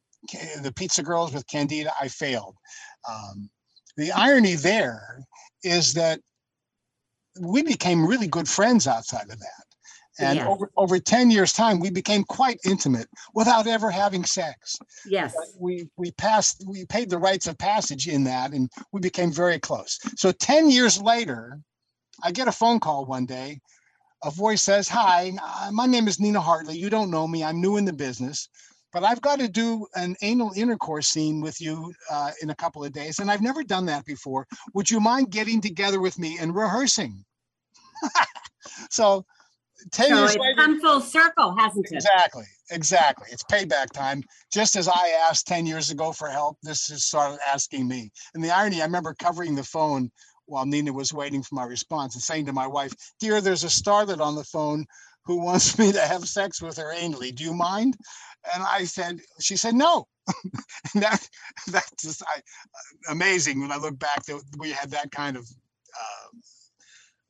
the 0.62 0.73
pizza 0.75 1.01
girls 1.03 1.33
with 1.33 1.47
candida. 1.47 1.91
I 1.99 2.07
failed. 2.10 2.55
Um, 3.10 3.49
the 3.97 4.12
irony 4.12 4.55
there 4.55 5.19
is 5.63 5.93
that 5.93 6.19
we 7.39 7.63
became 7.63 8.05
really 8.05 8.27
good 8.27 8.47
friends 8.47 8.88
outside 8.88 9.29
of 9.29 9.39
that. 9.39 9.63
And 10.19 10.39
over, 10.39 10.71
over 10.77 10.99
10 10.99 11.29
years 11.29 11.53
time, 11.53 11.79
we 11.79 11.91
became 11.91 12.23
quite 12.23 12.60
intimate 12.65 13.07
without 13.36 13.67
ever 13.67 13.91
having 13.91 14.25
sex. 14.25 14.79
Yes. 15.05 15.36
We, 15.60 15.89
we 15.95 16.12
passed, 16.12 16.63
we 16.67 16.86
paid 16.86 17.10
the 17.10 17.19
rites 17.19 17.45
of 17.45 17.57
passage 17.57 18.07
in 18.07 18.23
that 18.23 18.51
and 18.51 18.69
we 18.91 18.99
became 18.99 19.31
very 19.31 19.60
close. 19.60 19.99
So 20.15 20.31
10 20.31 20.71
years 20.71 20.99
later, 20.99 21.60
I 22.23 22.31
get 22.31 22.47
a 22.47 22.51
phone 22.51 22.79
call 22.79 23.05
one 23.05 23.27
day. 23.27 23.60
A 24.23 24.31
voice 24.31 24.63
says, 24.63 24.88
hi, 24.88 25.33
my 25.71 25.86
name 25.86 26.07
is 26.07 26.19
Nina 26.19 26.41
Hartley. 26.41 26.75
You 26.75 26.89
don't 26.89 27.12
know 27.12 27.27
me. 27.27 27.43
I'm 27.43 27.62
new 27.62 27.77
in 27.77 27.86
the 27.86 27.93
business, 27.93 28.49
but 28.99 29.05
I've 29.05 29.21
got 29.21 29.38
to 29.38 29.47
do 29.47 29.86
an 29.93 30.15
anal 30.23 30.53
intercourse 30.55 31.10
scene 31.10 31.39
with 31.39 31.62
you 31.62 31.93
uh, 32.10 32.31
in 32.41 32.49
a 32.49 32.55
couple 32.55 32.83
of 32.83 32.91
days. 32.91 33.19
And 33.19 33.29
I've 33.29 33.43
never 33.43 33.63
done 33.63 33.86
that 33.86 34.05
before. 34.05 34.47
Would 34.73 34.89
you 34.89 34.99
mind 34.99 35.29
getting 35.29 35.62
together 35.62 36.01
with 36.01 36.17
me 36.17 36.39
and 36.41 36.55
rehearsing? 36.55 37.23
so 38.89 39.23
10 39.91 40.10
So 40.10 40.15
years 40.15 40.31
it's 40.31 40.39
later, 40.39 40.55
come 40.55 40.81
full 40.81 40.99
circle, 40.99 41.55
hasn't 41.55 41.86
it? 41.86 41.93
Exactly, 41.93 42.45
exactly. 42.71 43.27
It's 43.31 43.43
payback 43.43 43.91
time. 43.91 44.23
Just 44.51 44.75
as 44.75 44.88
I 44.88 45.10
asked 45.29 45.45
10 45.45 45.67
years 45.67 45.91
ago 45.91 46.12
for 46.12 46.29
help, 46.29 46.57
this 46.63 46.89
is 46.89 47.05
sort 47.05 47.33
of 47.33 47.39
asking 47.47 47.88
me. 47.88 48.10
And 48.33 48.43
the 48.43 48.49
irony, 48.49 48.81
I 48.81 48.86
remember 48.86 49.13
covering 49.13 49.53
the 49.53 49.63
phone 49.63 50.10
while 50.47 50.65
Nina 50.65 50.91
was 50.91 51.13
waiting 51.13 51.43
for 51.43 51.53
my 51.53 51.65
response 51.65 52.15
and 52.15 52.23
saying 52.23 52.47
to 52.47 52.53
my 52.53 52.65
wife, 52.65 52.93
Dear, 53.19 53.41
there's 53.41 53.63
a 53.63 53.67
starlet 53.67 54.21
on 54.21 54.33
the 54.33 54.43
phone 54.43 54.88
who 55.27 55.36
wants 55.43 55.77
me 55.79 55.91
to 55.91 56.01
have 56.01 56.27
sex 56.27 56.62
with 56.62 56.77
her 56.77 56.95
anally. 56.95 57.36
Do 57.36 57.43
you 57.43 57.53
mind? 57.53 57.95
And 58.53 58.63
I 58.63 58.83
said, 58.86 59.19
She 59.39 59.55
said, 59.57 59.75
No. 59.75 60.07
and 60.93 61.03
that, 61.03 61.27
that's 61.67 61.91
just 62.01 62.23
I, 62.23 62.41
amazing 63.12 63.62
when 63.62 63.71
I 63.71 63.77
look 63.77 63.97
back 63.97 64.25
that 64.25 64.41
we 64.57 64.71
had 64.71 64.91
that 64.91 65.12
kind 65.12 65.38
of 65.38 65.43
uh, 65.43 66.38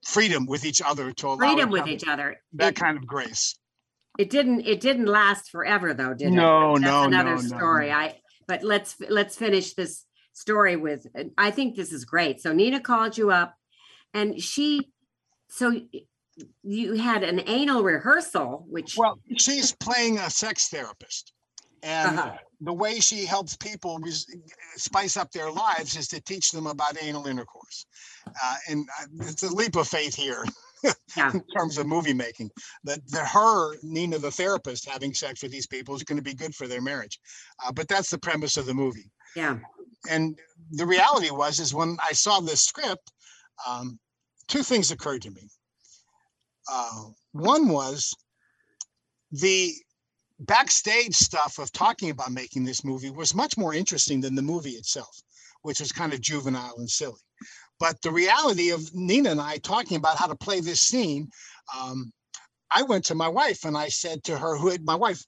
freedom 0.06 0.46
with 0.46 0.66
each 0.66 0.82
other 0.82 1.12
to 1.14 1.28
allow 1.28 1.38
Freedom 1.38 1.70
with 1.70 1.88
each 1.88 2.08
other. 2.08 2.38
that 2.54 2.70
It, 2.74 2.76
kind 2.76 2.98
of 2.98 3.06
grace. 3.06 3.56
it 4.18 4.30
didn't, 4.30 4.62
it 4.66 4.80
didn't 4.82 5.06
last 5.06 5.52
forever 5.52 5.94
though, 5.94 6.14
did 6.14 6.28
it? 6.30 6.32
No, 6.32 6.74
That's 6.74 6.82
no, 6.86 7.04
Another 7.04 7.36
no, 7.36 7.42
story. 7.42 7.90
no. 7.90 7.96
I, 7.96 8.16
but 8.48 8.64
let's, 8.64 8.96
let's 9.10 9.36
finish 9.36 9.74
this 9.74 10.06
story 10.34 10.76
with, 10.76 11.06
I 11.38 11.52
think 11.52 11.76
this 11.76 11.92
is 11.92 12.06
great. 12.06 12.42
So 12.42 12.54
Nina 12.54 12.80
called 12.80 13.18
you 13.18 13.32
up 13.32 13.54
and 14.14 14.42
she, 14.42 14.90
so 15.50 15.80
you 16.64 16.94
had 16.94 17.24
an 17.24 17.42
anal 17.48 17.84
rehearsal, 17.84 18.66
which, 18.70 18.96
Well, 18.98 19.20
she's 19.38 19.74
playing 19.76 20.18
a 20.20 20.30
sex 20.30 20.68
therapist. 20.70 21.34
And 21.84 22.18
Uh-huh. 22.20 22.38
the 22.62 22.74
way 22.74 23.00
she 23.00 23.26
helps 23.26 23.56
people 23.56 24.00
res- 24.00 24.26
spice 24.76 25.16
up 25.16 25.32
their 25.32 25.52
lives 25.52 25.96
is 25.96 26.08
to 26.10 26.22
teach 26.22 26.52
them 26.52 26.68
about 26.68 27.02
anal 27.02 27.28
intercourse. 27.28 27.86
Uh, 28.28 28.56
and 28.70 28.88
uh, 29.00 29.06
it's 29.28 29.44
a 29.44 29.50
leap 29.54 29.76
of 29.76 29.88
faith 29.88 30.16
here 30.16 30.44
Yeah. 31.16 31.32
in 31.34 31.44
terms 31.56 31.78
of 31.78 31.86
movie 31.88 32.14
making. 32.14 32.50
That 32.84 33.00
the, 33.10 33.24
her, 33.26 33.76
Nina, 33.84 34.18
the 34.18 34.32
therapist, 34.32 34.88
having 34.90 35.14
sex 35.14 35.42
with 35.44 35.52
these 35.52 35.68
people 35.68 35.96
is 35.96 36.04
going 36.04 36.18
to 36.18 36.24
be 36.24 36.34
good 36.34 36.54
for 36.56 36.68
their 36.68 36.82
marriage. 36.82 37.20
Uh, 37.66 37.72
but 37.72 37.88
that's 37.88 38.10
the 38.10 38.18
premise 38.20 38.58
of 38.58 38.66
the 38.66 38.74
movie. 38.74 39.10
yeah, 39.36 39.60
And 40.10 40.38
the 40.72 40.86
reality 40.86 41.30
was, 41.32 41.60
is 41.60 41.74
when 41.74 41.98
I 42.08 42.14
saw 42.14 42.40
this 42.40 42.62
script, 42.62 43.12
um, 43.68 44.00
two 44.48 44.64
things 44.64 44.92
occurred 44.92 45.22
to 45.24 45.32
me. 45.32 45.48
Uh, 46.70 47.06
one 47.32 47.70
was 47.70 48.14
the 49.32 49.74
backstage 50.40 51.16
stuff 51.16 51.58
of 51.60 51.72
talking 51.72 52.10
about 52.10 52.32
making 52.32 52.64
this 52.64 52.84
movie 52.84 53.10
was 53.10 53.34
much 53.34 53.58
more 53.58 53.74
interesting 53.74 54.22
than 54.22 54.36
the 54.36 54.42
movie 54.42 54.72
itself, 54.72 55.22
which 55.64 55.80
was 55.80 55.92
kind 55.92 56.14
of 56.14 56.22
juvenile 56.22 56.76
and 56.78 56.90
silly. 56.90 57.20
But 57.80 58.02
the 58.02 58.12
reality 58.12 58.72
of 58.72 58.94
Nina 58.94 59.32
and 59.32 59.42
I 59.42 59.58
talking 59.58 59.98
about 59.98 60.18
how 60.18 60.28
to 60.28 60.36
play 60.36 60.60
this 60.60 60.82
scene, 60.82 61.30
um, 61.78 62.12
I 62.74 62.84
went 62.84 63.06
to 63.06 63.16
my 63.16 63.28
wife 63.28 63.66
and 63.66 63.78
I 63.78 63.88
said 63.88 64.24
to 64.26 64.38
her, 64.38 64.58
who 64.58 64.70
had, 64.70 64.84
my 64.84 64.96
wife 64.96 65.24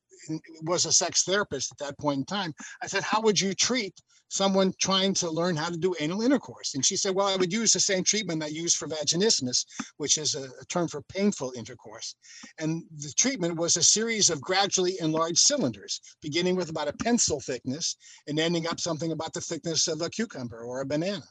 was 0.63 0.85
a 0.85 0.91
sex 0.91 1.23
therapist 1.23 1.71
at 1.71 1.77
that 1.79 1.99
point 1.99 2.19
in 2.19 2.25
time. 2.25 2.53
I 2.81 2.87
said, 2.87 3.03
How 3.03 3.21
would 3.21 3.39
you 3.39 3.53
treat 3.53 3.93
someone 4.29 4.73
trying 4.79 5.13
to 5.15 5.29
learn 5.29 5.55
how 5.55 5.69
to 5.69 5.77
do 5.77 5.95
anal 5.99 6.21
intercourse? 6.21 6.75
And 6.75 6.85
she 6.85 6.95
said, 6.95 7.13
Well, 7.13 7.27
I 7.27 7.35
would 7.35 7.51
use 7.51 7.73
the 7.73 7.79
same 7.79 8.03
treatment 8.03 8.43
I 8.43 8.47
use 8.47 8.73
for 8.75 8.87
vaginismus, 8.87 9.65
which 9.97 10.17
is 10.17 10.35
a, 10.35 10.43
a 10.61 10.65
term 10.69 10.87
for 10.87 11.01
painful 11.01 11.53
intercourse. 11.57 12.15
And 12.59 12.83
the 12.97 13.13
treatment 13.17 13.57
was 13.57 13.75
a 13.75 13.83
series 13.83 14.29
of 14.29 14.41
gradually 14.41 14.95
enlarged 15.01 15.39
cylinders, 15.39 16.01
beginning 16.21 16.55
with 16.55 16.69
about 16.69 16.87
a 16.87 16.93
pencil 16.93 17.39
thickness 17.39 17.97
and 18.27 18.39
ending 18.39 18.67
up 18.67 18.79
something 18.79 19.11
about 19.11 19.33
the 19.33 19.41
thickness 19.41 19.87
of 19.87 20.01
a 20.01 20.09
cucumber 20.09 20.61
or 20.61 20.81
a 20.81 20.85
banana. 20.85 21.23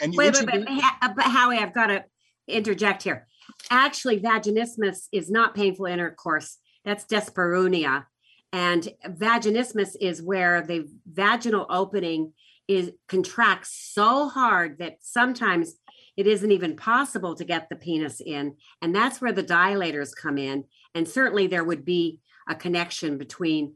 And 0.00 0.12
you 0.12 0.18
Wait, 0.18 0.34
wait, 0.34 0.42
introduce- 0.42 0.82
but, 1.00 1.16
but 1.16 1.24
Howie, 1.24 1.58
I've 1.58 1.74
got 1.74 1.86
to 1.86 2.04
interject 2.48 3.02
here. 3.02 3.26
Actually, 3.70 4.20
vaginismus 4.20 5.08
is 5.12 5.30
not 5.30 5.54
painful 5.54 5.86
intercourse. 5.86 6.58
That's 6.84 7.04
dyspareunia. 7.04 8.06
And 8.52 8.88
vaginismus 9.06 9.96
is 10.00 10.22
where 10.22 10.62
the 10.62 10.86
vaginal 11.06 11.66
opening 11.70 12.32
is 12.68 12.92
contracts 13.08 13.90
so 13.92 14.28
hard 14.28 14.78
that 14.78 14.98
sometimes 15.00 15.74
it 16.16 16.26
isn't 16.26 16.52
even 16.52 16.76
possible 16.76 17.34
to 17.34 17.44
get 17.44 17.68
the 17.68 17.76
penis 17.76 18.20
in. 18.20 18.56
And 18.82 18.94
that's 18.94 19.20
where 19.20 19.32
the 19.32 19.42
dilators 19.42 20.14
come 20.14 20.36
in. 20.36 20.64
And 20.94 21.08
certainly 21.08 21.46
there 21.46 21.64
would 21.64 21.84
be 21.84 22.20
a 22.48 22.54
connection 22.54 23.18
between 23.18 23.74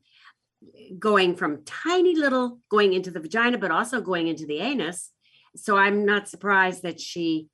going 0.98 1.36
from 1.36 1.64
tiny 1.64 2.14
little 2.14 2.58
going 2.70 2.92
into 2.92 3.10
the 3.10 3.20
vagina, 3.20 3.58
but 3.58 3.70
also 3.70 4.00
going 4.00 4.28
into 4.28 4.46
the 4.46 4.58
anus. 4.58 5.10
So 5.56 5.76
I'm 5.76 6.04
not 6.04 6.28
surprised 6.28 6.82
that 6.82 7.00
she 7.00 7.48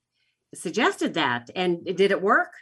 suggested 0.54 1.14
that. 1.14 1.50
And 1.54 1.85
did 1.85 2.11
it 2.11 2.22
work? 2.22 2.52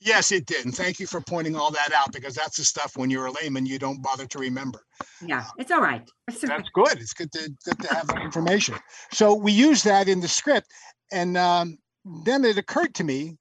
Yes, 0.00 0.30
it 0.30 0.46
did. 0.46 0.64
And 0.64 0.74
thank 0.74 1.00
you 1.00 1.06
for 1.06 1.20
pointing 1.20 1.56
all 1.56 1.70
that 1.72 1.92
out 1.92 2.12
because 2.12 2.34
that's 2.34 2.56
the 2.56 2.64
stuff 2.64 2.96
when 2.96 3.10
you're 3.10 3.26
a 3.26 3.32
layman 3.32 3.66
you 3.66 3.78
don't 3.80 4.00
bother 4.00 4.26
to 4.26 4.38
remember. 4.38 4.80
Yeah, 5.24 5.44
it's 5.58 5.72
all 5.72 5.80
right. 5.80 6.08
It's 6.28 6.44
all 6.44 6.50
right. 6.50 6.58
That's 6.58 6.70
good. 6.72 7.00
It's 7.02 7.12
good 7.12 7.32
to 7.32 7.50
good 7.64 7.78
to 7.80 7.94
have 7.94 8.06
that 8.08 8.22
information. 8.22 8.76
So 9.12 9.34
we 9.34 9.50
use 9.52 9.82
that 9.82 10.08
in 10.08 10.20
the 10.20 10.28
script, 10.28 10.68
and 11.10 11.36
um, 11.36 11.78
then 12.24 12.44
it 12.44 12.58
occurred 12.58 12.94
to 12.96 13.04
me 13.04 13.38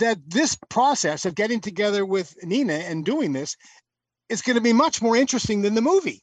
that 0.00 0.18
this 0.26 0.58
process 0.68 1.24
of 1.24 1.34
getting 1.34 1.60
together 1.60 2.04
with 2.04 2.34
Nina 2.42 2.74
and 2.74 3.04
doing 3.04 3.32
this 3.32 3.56
is 4.28 4.42
going 4.42 4.56
to 4.56 4.60
be 4.62 4.72
much 4.72 5.00
more 5.00 5.16
interesting 5.16 5.62
than 5.62 5.74
the 5.74 5.80
movie. 5.82 6.22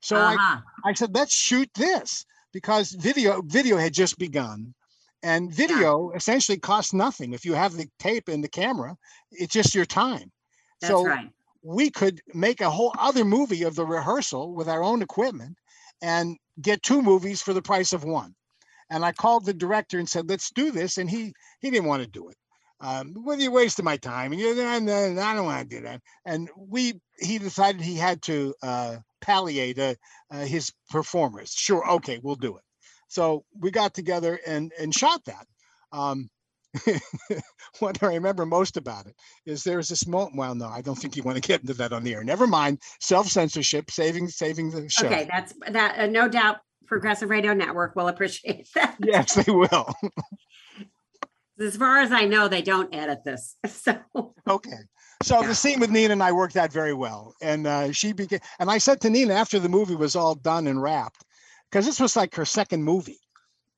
So 0.00 0.16
Uh-huh. 0.16 0.60
I 0.84 0.94
said, 0.94 1.14
let's 1.14 1.34
shoot 1.34 1.70
this 1.76 2.24
because 2.52 2.90
video 2.92 3.40
video 3.42 3.76
had 3.76 3.92
just 3.94 4.18
begun. 4.18 4.74
And 5.22 5.54
video 5.54 6.10
essentially 6.10 6.58
costs 6.58 6.92
nothing. 6.92 7.32
If 7.32 7.44
you 7.44 7.54
have 7.54 7.74
the 7.74 7.88
tape 7.98 8.28
and 8.28 8.42
the 8.42 8.48
camera, 8.48 8.96
it's 9.30 9.52
just 9.52 9.74
your 9.74 9.84
time. 9.84 10.32
That's 10.80 10.92
so 10.92 11.06
right. 11.06 11.28
we 11.62 11.90
could 11.90 12.20
make 12.34 12.60
a 12.60 12.70
whole 12.70 12.92
other 12.98 13.24
movie 13.24 13.62
of 13.62 13.76
the 13.76 13.86
rehearsal 13.86 14.54
with 14.54 14.68
our 14.68 14.82
own 14.82 15.00
equipment 15.00 15.56
and 16.02 16.36
get 16.60 16.82
two 16.82 17.02
movies 17.02 17.40
for 17.40 17.52
the 17.52 17.62
price 17.62 17.92
of 17.92 18.04
one. 18.04 18.34
And 18.90 19.04
I 19.04 19.12
called 19.12 19.46
the 19.46 19.54
director 19.54 19.98
and 19.98 20.08
said, 20.08 20.28
let's 20.28 20.50
do 20.50 20.70
this. 20.72 20.98
And 20.98 21.08
he 21.08 21.32
he 21.60 21.70
didn't 21.70 21.86
want 21.86 22.02
to 22.02 22.08
do 22.08 22.28
it. 22.28 22.36
Um, 22.80 23.14
well, 23.16 23.38
you're 23.38 23.52
wasting 23.52 23.84
my 23.84 23.96
time. 23.96 24.32
And 24.32 24.40
you 24.40 24.50
I 24.50 24.80
don't 24.80 25.44
want 25.44 25.70
to 25.70 25.76
do 25.76 25.82
that. 25.82 26.00
And 26.26 26.50
we 26.56 27.00
he 27.18 27.38
decided 27.38 27.80
he 27.80 27.94
had 27.94 28.20
to 28.22 28.54
uh, 28.60 28.96
palliate 29.20 29.78
uh, 29.78 29.94
uh, 30.32 30.44
his 30.44 30.72
performers. 30.90 31.52
Sure, 31.52 31.88
okay, 31.92 32.18
we'll 32.22 32.34
do 32.34 32.56
it. 32.56 32.64
So 33.12 33.44
we 33.60 33.70
got 33.70 33.92
together 33.92 34.40
and 34.46 34.72
and 34.80 34.94
shot 34.94 35.22
that. 35.26 35.46
Um, 35.92 36.30
what 37.80 38.02
I 38.02 38.06
remember 38.14 38.46
most 38.46 38.78
about 38.78 39.06
it 39.06 39.14
is 39.44 39.62
there 39.62 39.76
was 39.76 39.90
this 39.90 40.06
moment. 40.06 40.34
Well, 40.34 40.54
no, 40.54 40.66
I 40.66 40.80
don't 40.80 40.94
think 40.94 41.14
you 41.14 41.22
want 41.22 41.36
to 41.36 41.46
get 41.46 41.60
into 41.60 41.74
that 41.74 41.92
on 41.92 42.04
the 42.04 42.14
air. 42.14 42.24
Never 42.24 42.46
mind. 42.46 42.78
Self 43.00 43.26
censorship, 43.28 43.90
saving 43.90 44.28
saving 44.28 44.70
the 44.70 44.88
show. 44.88 45.06
Okay, 45.06 45.28
that's 45.30 45.52
that. 45.68 45.98
Uh, 45.98 46.06
no 46.06 46.26
doubt, 46.26 46.60
Progressive 46.86 47.28
Radio 47.28 47.52
Network 47.52 47.94
will 47.96 48.08
appreciate 48.08 48.66
that. 48.74 48.96
Yes, 49.04 49.34
they 49.34 49.52
will. 49.52 49.92
As 51.60 51.76
far 51.76 51.98
as 51.98 52.12
I 52.12 52.24
know, 52.24 52.48
they 52.48 52.62
don't 52.62 52.94
edit 52.94 53.24
this. 53.24 53.56
So 53.68 53.98
okay. 54.48 54.70
So 55.22 55.42
Yeah. 55.42 55.48
the 55.48 55.54
scene 55.54 55.80
with 55.80 55.90
Nina 55.90 56.12
and 56.14 56.22
I 56.22 56.32
worked 56.32 56.56
out 56.56 56.72
very 56.72 56.94
well, 56.94 57.34
and 57.42 57.66
uh, 57.66 57.92
she 57.92 58.14
began. 58.14 58.40
And 58.58 58.70
I 58.70 58.78
said 58.78 59.02
to 59.02 59.10
Nina 59.10 59.34
after 59.34 59.58
the 59.58 59.68
movie 59.68 59.96
was 59.96 60.16
all 60.16 60.34
done 60.34 60.66
and 60.66 60.80
wrapped, 60.80 61.24
because 61.72 61.86
this 61.86 61.98
was 62.00 62.14
like 62.16 62.34
her 62.34 62.44
second 62.44 62.84
movie, 62.84 63.18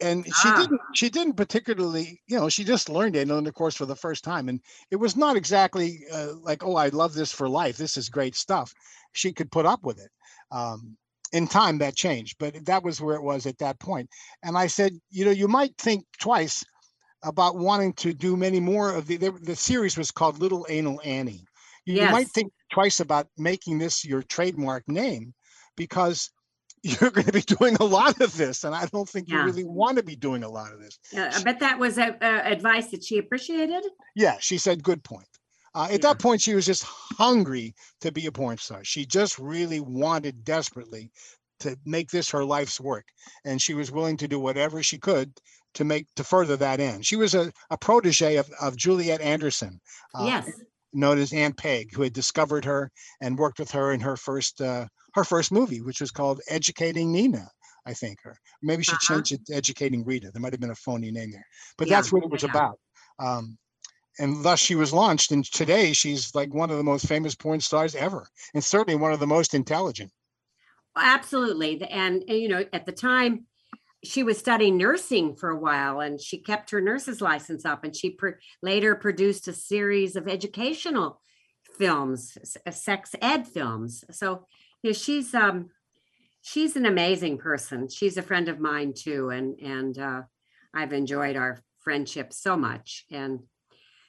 and 0.00 0.26
she 0.26 0.48
Ah. 0.48 0.56
didn't. 0.60 0.80
She 0.94 1.08
didn't 1.08 1.34
particularly, 1.34 2.20
you 2.26 2.36
know, 2.36 2.48
she 2.48 2.64
just 2.64 2.88
learned 2.88 3.14
it 3.14 3.30
on 3.30 3.44
the 3.44 3.52
course 3.52 3.76
for 3.76 3.86
the 3.86 3.94
first 3.96 4.24
time, 4.24 4.48
and 4.48 4.60
it 4.90 4.96
was 4.96 5.16
not 5.16 5.36
exactly 5.36 6.00
uh, 6.12 6.34
like, 6.42 6.64
oh, 6.64 6.74
I 6.76 6.88
love 6.88 7.14
this 7.14 7.30
for 7.32 7.48
life. 7.48 7.76
This 7.76 7.96
is 7.96 8.08
great 8.08 8.34
stuff. 8.34 8.74
She 9.12 9.32
could 9.32 9.52
put 9.52 9.64
up 9.64 9.84
with 9.84 10.00
it. 10.00 10.10
Um, 10.50 10.96
in 11.32 11.46
time, 11.48 11.78
that 11.78 11.96
changed, 11.96 12.36
but 12.38 12.64
that 12.64 12.84
was 12.84 13.00
where 13.00 13.16
it 13.16 13.22
was 13.22 13.46
at 13.46 13.58
that 13.58 13.78
point. 13.80 14.08
And 14.44 14.56
I 14.56 14.68
said, 14.68 14.92
you 15.10 15.24
know, 15.24 15.32
you 15.32 15.48
might 15.48 15.76
think 15.78 16.04
twice 16.20 16.64
about 17.24 17.56
wanting 17.56 17.92
to 17.94 18.12
do 18.12 18.36
many 18.36 18.60
more 18.60 18.94
of 18.94 19.06
the 19.06 19.16
the, 19.16 19.56
series 19.56 19.96
was 19.96 20.10
called 20.10 20.38
Little 20.38 20.66
Anal 20.68 21.00
Annie. 21.04 21.44
You, 21.86 22.02
you 22.02 22.10
might 22.10 22.28
think 22.28 22.52
twice 22.72 23.00
about 23.00 23.26
making 23.36 23.78
this 23.78 24.04
your 24.04 24.22
trademark 24.22 24.86
name 24.88 25.34
because 25.76 26.30
you're 26.84 27.10
going 27.10 27.26
to 27.26 27.32
be 27.32 27.40
doing 27.40 27.76
a 27.80 27.84
lot 27.84 28.20
of 28.20 28.36
this, 28.36 28.64
and 28.64 28.74
I 28.74 28.86
don't 28.86 29.08
think 29.08 29.28
you 29.28 29.42
really 29.42 29.64
want 29.64 29.96
to 29.96 30.02
be 30.02 30.16
doing 30.16 30.44
a 30.44 30.48
lot 30.48 30.72
of 30.72 30.80
this. 30.80 30.98
uh, 31.16 31.30
I 31.34 31.42
bet 31.42 31.58
that 31.60 31.78
was 31.78 31.96
a, 31.96 32.16
a 32.20 32.52
advice 32.52 32.90
that 32.90 33.02
she 33.02 33.18
appreciated. 33.18 33.84
Yeah, 34.14 34.36
she 34.38 34.58
said, 34.58 34.82
good 34.82 35.02
point. 35.02 35.26
Uh, 35.74 35.88
at 35.90 36.02
that 36.02 36.18
point, 36.18 36.40
she 36.40 36.54
was 36.54 36.66
just 36.66 36.84
hungry 36.84 37.74
to 38.00 38.12
be 38.12 38.26
a 38.26 38.32
porn 38.32 38.58
star. 38.58 38.84
She 38.84 39.06
just 39.06 39.38
really 39.38 39.80
wanted 39.80 40.44
desperately 40.44 41.10
to 41.60 41.76
make 41.84 42.10
this 42.10 42.30
her 42.30 42.44
life's 42.44 42.80
work. 42.80 43.06
And 43.44 43.60
she 43.60 43.74
was 43.74 43.90
willing 43.90 44.16
to 44.18 44.28
do 44.28 44.38
whatever 44.38 44.82
she 44.82 44.98
could 44.98 45.32
to 45.74 45.84
make 45.84 46.06
to 46.14 46.22
further 46.22 46.56
that 46.58 46.80
end. 46.80 47.06
She 47.06 47.16
was 47.16 47.34
a, 47.34 47.52
a 47.70 47.78
protege 47.78 48.36
of, 48.36 48.48
of 48.60 48.76
Juliet 48.76 49.20
Anderson, 49.20 49.80
uh, 50.14 50.26
yes. 50.26 50.50
Known 50.94 51.18
as 51.18 51.32
Aunt 51.32 51.56
Peg, 51.56 51.92
who 51.92 52.02
had 52.02 52.12
discovered 52.12 52.64
her 52.64 52.90
and 53.20 53.38
worked 53.38 53.58
with 53.58 53.70
her 53.72 53.92
in 53.92 54.00
her 54.00 54.16
first 54.16 54.60
uh, 54.60 54.86
her 55.14 55.24
first 55.24 55.52
movie, 55.52 55.80
which 55.82 56.00
was 56.00 56.10
called 56.10 56.40
Educating 56.48 57.12
Nina. 57.12 57.48
I 57.86 57.92
think, 57.92 58.18
or 58.24 58.34
maybe 58.62 58.82
she 58.82 58.92
Uh-huh. 58.92 59.14
changed 59.14 59.32
it 59.32 59.46
to 59.46 59.54
Educating 59.54 60.04
Rita. 60.06 60.30
There 60.32 60.40
might 60.40 60.54
have 60.54 60.60
been 60.60 60.70
a 60.70 60.74
phony 60.74 61.10
name 61.10 61.30
there, 61.30 61.46
but 61.76 61.86
Yeah, 61.88 61.96
that's 61.96 62.12
what 62.12 62.24
it 62.24 62.30
was 62.30 62.42
yeah. 62.42 62.50
about. 62.50 62.78
Um, 63.18 63.58
and 64.18 64.42
thus 64.44 64.58
she 64.60 64.74
was 64.74 64.92
launched, 64.92 65.32
and 65.32 65.44
today 65.44 65.92
she's 65.92 66.34
like 66.34 66.54
one 66.54 66.70
of 66.70 66.78
the 66.78 66.84
most 66.84 67.06
famous 67.06 67.34
porn 67.34 67.60
stars 67.60 67.94
ever, 67.94 68.26
and 68.54 68.64
certainly 68.64 68.96
one 68.98 69.12
of 69.12 69.20
the 69.20 69.26
most 69.26 69.52
intelligent. 69.54 70.10
Absolutely. 70.96 71.82
And, 71.82 72.22
and, 72.28 72.38
you 72.38 72.48
know, 72.48 72.64
at 72.72 72.86
the 72.86 72.92
time, 72.92 73.46
she 74.04 74.22
was 74.22 74.38
studying 74.38 74.76
nursing 74.76 75.34
for 75.34 75.50
a 75.50 75.58
while 75.58 76.00
and 76.00 76.20
she 76.20 76.38
kept 76.38 76.70
her 76.70 76.80
nurse's 76.80 77.20
license 77.20 77.64
up 77.64 77.84
and 77.84 77.94
she 77.94 78.16
later 78.62 78.94
produced 78.94 79.48
a 79.48 79.52
series 79.52 80.16
of 80.16 80.28
educational 80.28 81.20
films, 81.78 82.38
sex 82.70 83.14
ed 83.20 83.46
films. 83.46 84.04
So, 84.10 84.46
you 84.82 84.90
know, 84.90 84.94
she's 84.94 85.34
um 85.34 85.70
she's 86.42 86.76
an 86.76 86.86
amazing 86.86 87.38
person. 87.38 87.88
She's 87.88 88.16
a 88.16 88.22
friend 88.22 88.48
of 88.48 88.60
mine 88.60 88.92
too 88.94 89.30
and 89.30 89.58
and 89.60 89.98
uh 89.98 90.22
I've 90.72 90.92
enjoyed 90.92 91.36
our 91.36 91.62
friendship 91.80 92.32
so 92.32 92.56
much 92.56 93.04
and 93.10 93.40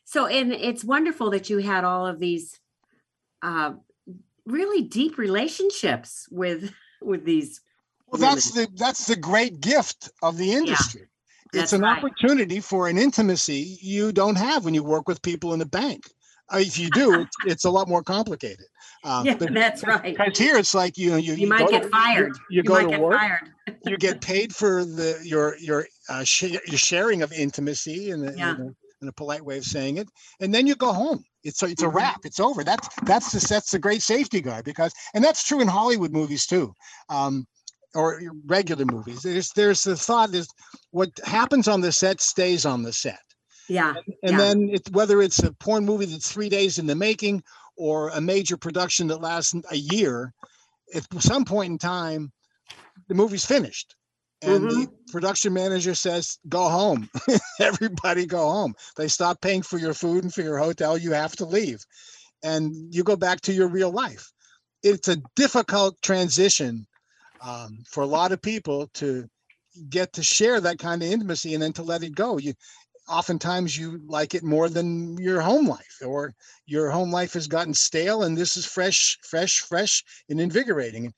so 0.06 0.28
and 0.28 0.54
it's 0.54 0.84
wonderful 0.84 1.32
that 1.32 1.50
you 1.50 1.58
had 1.58 1.84
all 1.84 2.06
of 2.06 2.20
these 2.20 2.60
uh 3.42 3.74
really 4.46 4.84
deep 4.84 5.18
relationships 5.18 6.28
with 6.32 6.72
with 7.02 7.26
these 7.26 7.62
Well, 8.20 8.30
that's 8.36 8.52
the 8.52 8.68
that's 8.76 9.06
the 9.06 9.16
great 9.16 9.60
gift 9.62 10.10
of 10.22 10.38
the 10.38 10.52
industry. 10.54 11.08
that's 11.54 11.64
it's 11.66 11.74
an 11.74 11.82
right. 11.82 11.98
opportunity 11.98 12.60
for 12.60 12.88
an 12.88 12.98
intimacy 12.98 13.78
you 13.82 14.12
don't 14.12 14.36
have 14.38 14.66
when 14.66 14.74
you 14.74 14.84
work 14.84 15.08
with 15.08 15.22
people 15.22 15.54
in 15.54 15.62
a 15.62 15.66
bank. 15.66 16.04
Uh, 16.54 16.58
if 16.60 16.78
you 16.78 16.90
do, 16.92 17.22
it's, 17.22 17.36
it's 17.46 17.66
a 17.66 17.70
lot 17.70 17.88
more 17.88 18.04
complicated. 18.04 18.66
Um, 19.04 19.26
yeah 19.26 19.36
that's 19.36 19.84
right 19.84 20.02
because 20.04 20.38
here 20.38 20.58
it's 20.58 20.74
like 20.74 20.98
you 20.98 21.12
know 21.12 21.18
you, 21.18 21.34
you 21.36 21.48
might 21.48 21.60
go 21.60 21.68
get 21.68 21.84
to- 21.84 21.90
fired 21.90 22.34
You, 22.50 22.64
go 22.64 22.74
might 22.74 22.84
to 22.84 22.90
get 22.90 23.00
work. 23.02 23.14
fired 23.20 23.50
you 23.86 23.98
get 23.98 24.20
paid 24.22 24.56
for 24.56 24.84
the 24.84 25.20
your 25.24 25.58
your 25.58 25.86
uh, 26.10 26.24
sh- 26.24 26.44
your 26.68 26.78
sharing 26.78 27.22
of 27.22 27.32
intimacy 27.34 28.10
in, 28.12 28.28
a, 28.28 28.32
Yeah. 28.36 28.56
in, 28.56 28.62
a, 28.62 28.70
in 29.02 29.08
a 29.08 29.12
polite 29.12 29.44
way 29.46 29.58
of 29.58 29.64
saying 29.64 29.98
it, 29.98 30.08
and 30.40 30.54
then 30.54 30.66
you 30.68 30.76
go 30.76 30.92
home. 30.94 31.24
It's 31.44 31.62
a, 31.62 31.68
it's 31.68 31.84
a 31.84 31.88
Mhm. 31.88 31.94
wrap. 31.94 32.22
It's 32.26 32.40
over. 32.40 32.64
That's 32.64 32.88
that's 33.04 33.32
the 33.32 33.40
that's 33.48 33.70
the 33.72 33.78
great 33.80 34.02
safety 34.02 34.42
guard 34.42 34.66
because, 34.66 34.92
and 35.14 35.24
that's 35.24 35.48
true 35.48 35.62
in 35.62 35.68
Hollywood 35.68 36.12
movies 36.12 36.46
too, 36.48 36.74
um, 37.10 37.46
or 37.96 38.22
regular 38.46 38.86
movies. 38.86 39.24
There's 39.24 39.52
there's 39.54 39.84
the 39.84 39.98
thought 39.98 40.36
is 40.36 40.48
what 40.92 41.12
happens 41.26 41.68
on 41.68 41.82
the 41.82 41.92
set 41.94 42.22
stays 42.22 42.66
on 42.66 42.84
the 42.84 42.94
set. 42.94 43.20
Yeah. 43.70 43.96
And 44.24 44.40
Yeah. 44.40 44.40
then 44.40 44.70
it's 44.72 44.92
whether 44.92 45.22
it's 45.22 45.40
a 45.44 45.54
porn 45.54 45.86
movie 45.86 46.06
that's 46.06 46.32
three 46.32 46.50
days 46.50 46.80
in 46.80 46.88
the 46.88 46.96
making 46.96 47.44
or 47.78 48.10
a 48.10 48.22
major 48.22 48.58
production 48.58 49.08
that 49.08 49.22
lasts 49.22 49.56
a 49.72 49.76
year, 49.78 50.34
at 50.94 51.06
some 51.22 51.46
point 51.46 51.72
in 51.72 51.78
time, 51.78 52.32
the 53.08 53.16
movie's 53.16 53.46
finished. 53.46 53.96
And 54.42 54.70
the 54.70 54.88
Mm-hmm. 54.88 54.96
production 55.12 55.54
manager 55.54 55.96
says, 55.96 56.40
go 56.50 56.70
home. 56.70 57.10
Everybody 57.62 58.26
go 58.28 58.50
home. 58.52 58.76
They 58.98 59.08
stop 59.08 59.42
paying 59.42 59.64
for 59.64 59.80
your 59.80 59.94
food 59.96 60.24
and 60.24 60.34
for 60.34 60.42
your 60.42 60.60
hotel. 60.60 60.98
You 60.98 61.14
have 61.14 61.36
to 61.38 61.46
leave. 61.46 61.80
And 62.44 62.94
you 62.94 63.04
go 63.04 63.16
back 63.16 63.42
to 63.42 63.54
your 63.54 63.68
real 63.70 63.92
life. 63.92 64.32
It's 64.84 65.08
a 65.08 65.18
difficult 65.36 66.02
transition 66.04 66.88
um, 67.42 67.84
for 67.88 68.04
a 68.04 68.08
lot 68.08 68.32
of 68.32 68.42
people 68.42 68.88
to 68.96 69.28
get 69.90 70.14
to 70.14 70.24
share 70.24 70.62
that 70.62 70.80
kind 70.80 71.02
of 71.04 71.10
intimacy 71.10 71.54
and 71.54 71.62
then 71.62 71.74
to 71.74 71.84
let 71.84 72.04
it 72.04 72.16
go. 72.16 72.38
You 72.38 72.54
oftentimes 73.08 73.78
you 73.78 74.02
like 74.08 74.34
it 74.34 74.44
more 74.44 74.70
than 74.70 75.18
your 75.18 75.42
home 75.42 75.68
life 75.68 75.98
or 76.06 76.34
your 76.66 76.90
home 76.90 77.12
life 77.12 77.34
has 77.34 77.48
gotten 77.48 77.74
stale 77.74 78.24
and 78.24 78.36
this 78.38 78.58
is 78.58 78.66
fresh 78.66 79.18
fresh 79.22 79.60
fresh 79.60 80.04
and 80.30 80.42
invigorating 80.42 81.14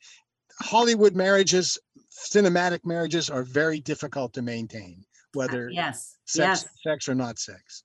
hollywood 0.61 1.15
marriages 1.15 1.77
cinematic 2.11 2.79
marriages 2.83 3.29
are 3.29 3.43
very 3.43 3.79
difficult 3.79 4.33
to 4.33 4.41
maintain 4.41 5.03
whether 5.33 5.69
Yes. 5.69 6.17
sex 6.25 6.63
Yes. 6.63 6.65
sex 6.83 7.07
or 7.07 7.15
not 7.15 7.39
sex 7.39 7.83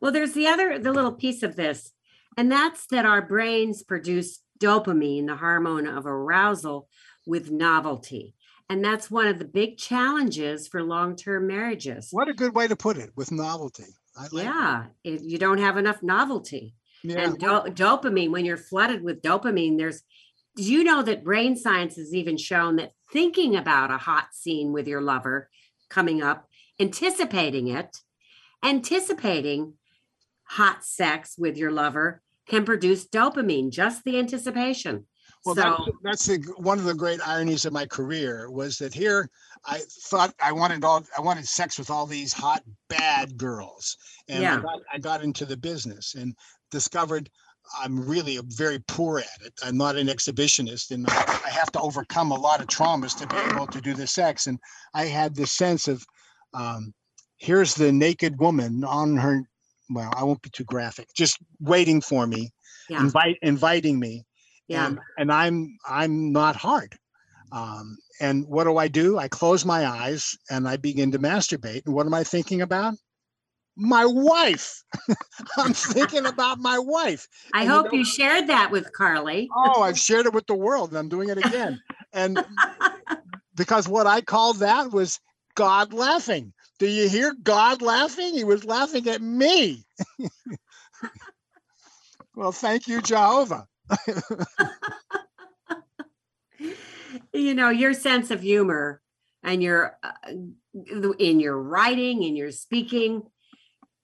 Well, 0.00 0.12
there's 0.12 0.32
the 0.32 0.46
other, 0.46 0.78
the 0.78 0.92
little 0.92 1.12
piece 1.12 1.42
of 1.42 1.56
this, 1.56 1.92
and 2.36 2.50
that's 2.50 2.86
that 2.86 3.06
our 3.06 3.22
brains 3.22 3.82
produce 3.82 4.40
dopamine, 4.58 5.26
the 5.26 5.36
hormone 5.36 5.86
of 5.86 6.06
arousal, 6.06 6.88
with 7.26 7.50
novelty. 7.50 8.34
And 8.68 8.82
that's 8.84 9.10
one 9.10 9.26
of 9.26 9.38
the 9.38 9.44
big 9.44 9.76
challenges 9.76 10.66
for 10.68 10.82
long 10.82 11.16
term 11.16 11.46
marriages. 11.46 12.08
what 12.10 12.28
a 12.28 12.34
good 12.34 12.54
way 12.54 12.66
to 12.66 12.76
put 12.76 12.96
it 12.96 13.10
with 13.14 13.30
novelty 13.30 13.84
like. 14.16 14.32
Yeah. 14.32 14.84
If 15.02 15.22
you 15.22 15.38
don't 15.38 15.58
have 15.58 15.76
enough 15.76 16.02
novelty. 16.02 16.74
yeah 17.02 17.20
And 17.20 17.38
do- 17.38 17.84
dopamine, 17.84 18.30
when 18.30 18.44
you're 18.44 18.56
flooded 18.56 19.02
with 19.02 19.22
dopamine, 19.22 19.78
there's, 19.78 20.02
do 20.56 20.62
you 20.62 20.84
know 20.84 21.02
that 21.02 21.24
brain 21.24 21.56
science 21.56 21.96
has 21.96 22.14
even 22.14 22.36
shown 22.36 22.76
that 22.76 22.92
thinking 23.12 23.56
about 23.56 23.90
a 23.90 23.98
hot 23.98 24.28
scene 24.32 24.72
with 24.72 24.86
your 24.86 25.02
lover 25.02 25.50
coming 25.88 26.22
up, 26.22 26.48
anticipating 26.80 27.68
it, 27.68 27.98
anticipating 28.62 29.74
hot 30.44 30.84
sex 30.84 31.36
with 31.38 31.56
your 31.56 31.70
lover 31.70 32.22
can 32.46 32.64
produce 32.64 33.06
dopamine, 33.06 33.70
just 33.70 34.04
the 34.04 34.18
anticipation. 34.18 35.06
Well, 35.44 35.54
so, 35.54 35.62
that's, 35.62 35.98
that's 36.02 36.26
the, 36.26 36.54
one 36.56 36.78
of 36.78 36.84
the 36.84 36.94
great 36.94 37.20
ironies 37.26 37.64
of 37.66 37.72
my 37.72 37.84
career 37.86 38.50
was 38.50 38.78
that 38.78 38.94
here 38.94 39.28
I 39.66 39.80
thought 40.04 40.34
I 40.42 40.52
wanted 40.52 40.84
all 40.84 41.04
I 41.16 41.20
wanted 41.20 41.46
sex 41.46 41.78
with 41.78 41.90
all 41.90 42.06
these 42.06 42.32
hot 42.32 42.62
bad 42.88 43.36
girls, 43.36 43.96
and 44.28 44.44
I, 44.44 44.56
got, 44.60 44.80
I 44.94 44.98
got 44.98 45.22
into 45.22 45.44
the 45.44 45.56
business 45.56 46.14
and 46.14 46.34
discovered 46.70 47.30
I'm 47.80 48.06
really 48.06 48.38
very 48.48 48.78
poor 48.88 49.20
at 49.20 49.46
it. 49.46 49.52
I'm 49.62 49.76
not 49.76 49.96
an 49.96 50.08
exhibitionist, 50.08 50.90
and 50.90 51.06
I, 51.08 51.40
I 51.46 51.50
have 51.50 51.72
to 51.72 51.80
overcome 51.80 52.30
a 52.30 52.38
lot 52.38 52.60
of 52.60 52.66
traumas 52.66 53.16
to 53.18 53.26
be 53.26 53.36
able 53.54 53.66
to 53.68 53.80
do 53.80 53.94
the 53.94 54.06
sex. 54.06 54.46
And 54.46 54.58
I 54.92 55.06
had 55.06 55.34
this 55.34 55.52
sense 55.52 55.88
of 55.88 56.04
um, 56.52 56.92
here's 57.36 57.74
the 57.74 57.92
naked 57.92 58.38
woman 58.38 58.84
on 58.84 59.16
her. 59.16 59.42
Well, 59.90 60.12
I 60.16 60.24
won't 60.24 60.42
be 60.42 60.50
too 60.50 60.64
graphic. 60.64 61.08
Just 61.14 61.38
waiting 61.60 62.00
for 62.00 62.26
me, 62.26 62.50
yeah, 62.88 63.00
invite 63.00 63.38
inviting 63.42 63.98
me 63.98 64.24
yeah, 64.68 64.86
and, 64.86 64.98
and 65.18 65.32
I'm 65.32 65.76
I'm 65.88 66.32
not 66.32 66.56
hard. 66.56 66.96
Um, 67.52 67.98
and 68.20 68.46
what 68.48 68.64
do 68.64 68.76
I 68.78 68.88
do? 68.88 69.18
I 69.18 69.28
close 69.28 69.64
my 69.64 69.86
eyes 69.86 70.36
and 70.50 70.66
I 70.68 70.76
begin 70.76 71.12
to 71.12 71.18
masturbate. 71.18 71.82
And 71.86 71.94
what 71.94 72.06
am 72.06 72.14
I 72.14 72.24
thinking 72.24 72.62
about? 72.62 72.94
My 73.76 74.04
wife. 74.06 74.82
I'm 75.58 75.72
thinking 75.72 76.26
about 76.34 76.58
my 76.58 76.78
wife. 76.78 77.28
I 77.52 77.60
and 77.60 77.68
you 77.68 77.74
hope 77.74 77.86
know- 77.92 77.98
you 77.98 78.04
shared 78.04 78.48
that 78.48 78.70
with 78.70 78.92
Carly. 78.92 79.48
Oh, 79.56 79.82
I've 79.82 79.98
shared 80.08 80.26
it 80.26 80.32
with 80.32 80.46
the 80.46 80.54
world 80.54 80.90
and 80.90 80.98
I'm 80.98 81.08
doing 81.08 81.28
it 81.28 81.38
again. 81.38 81.80
And 82.12 82.42
because 83.54 83.88
what 83.88 84.06
I 84.06 84.20
called 84.20 84.58
that 84.58 84.92
was 84.92 85.20
God 85.54 85.92
laughing. 85.92 86.52
Do 86.78 86.86
you 86.88 87.08
hear 87.08 87.34
God 87.42 87.82
laughing? 87.82 88.34
He 88.34 88.44
was 88.44 88.64
laughing 88.64 89.08
at 89.08 89.22
me. 89.22 89.84
well, 92.34 92.50
thank 92.52 92.88
you, 92.88 93.00
Jehovah. 93.00 93.66
You 97.32 97.54
know 97.54 97.70
your 97.70 97.92
sense 97.92 98.30
of 98.30 98.40
humor 98.40 99.00
and 99.42 99.62
your 99.62 99.98
uh, 100.02 100.12
in 101.18 101.40
your 101.40 101.60
writing 101.60 102.22
in 102.22 102.36
your 102.36 102.50
speaking 102.50 103.22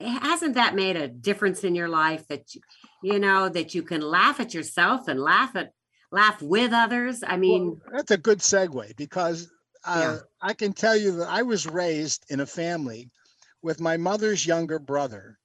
hasn't 0.01 0.55
that 0.55 0.75
made 0.75 0.97
a 0.97 1.09
difference 1.09 1.62
in 1.64 1.75
your 1.75 1.88
life 1.88 2.27
that 2.29 2.55
you, 2.55 2.61
you 3.03 3.19
know 3.19 3.49
that 3.49 3.75
you 3.75 3.83
can 3.83 4.01
laugh 4.01 4.40
at 4.40 4.55
yourself 4.55 5.09
and 5.09 5.21
laugh 5.21 5.55
at 5.57 5.73
laugh 6.12 6.40
with 6.43 6.73
others 6.73 7.23
i 7.27 7.37
mean 7.37 7.79
Well, 7.85 7.93
that's 7.97 8.11
a 8.11 8.19
good 8.19 8.38
segue 8.38 8.97
because 8.97 9.51
uh, 9.85 10.01
Yeah. 10.01 10.19
I 10.43 10.53
can 10.55 10.73
tell 10.75 10.97
you 10.97 11.16
that 11.16 11.29
I 11.29 11.43
was 11.43 11.66
raised 11.66 12.27
in 12.29 12.40
a 12.40 12.47
family 12.47 13.11
with 13.62 13.81
my 13.81 13.97
mother's 13.97 14.47
younger 14.47 14.79
brother, 14.79 15.38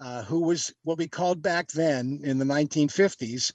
uh, 0.00 0.22
who 0.22 0.40
was 0.40 0.72
what 0.84 0.98
we 0.98 1.06
called 1.06 1.42
back 1.42 1.68
then 1.68 2.20
in 2.24 2.38
the 2.38 2.44
1950s 2.44 3.52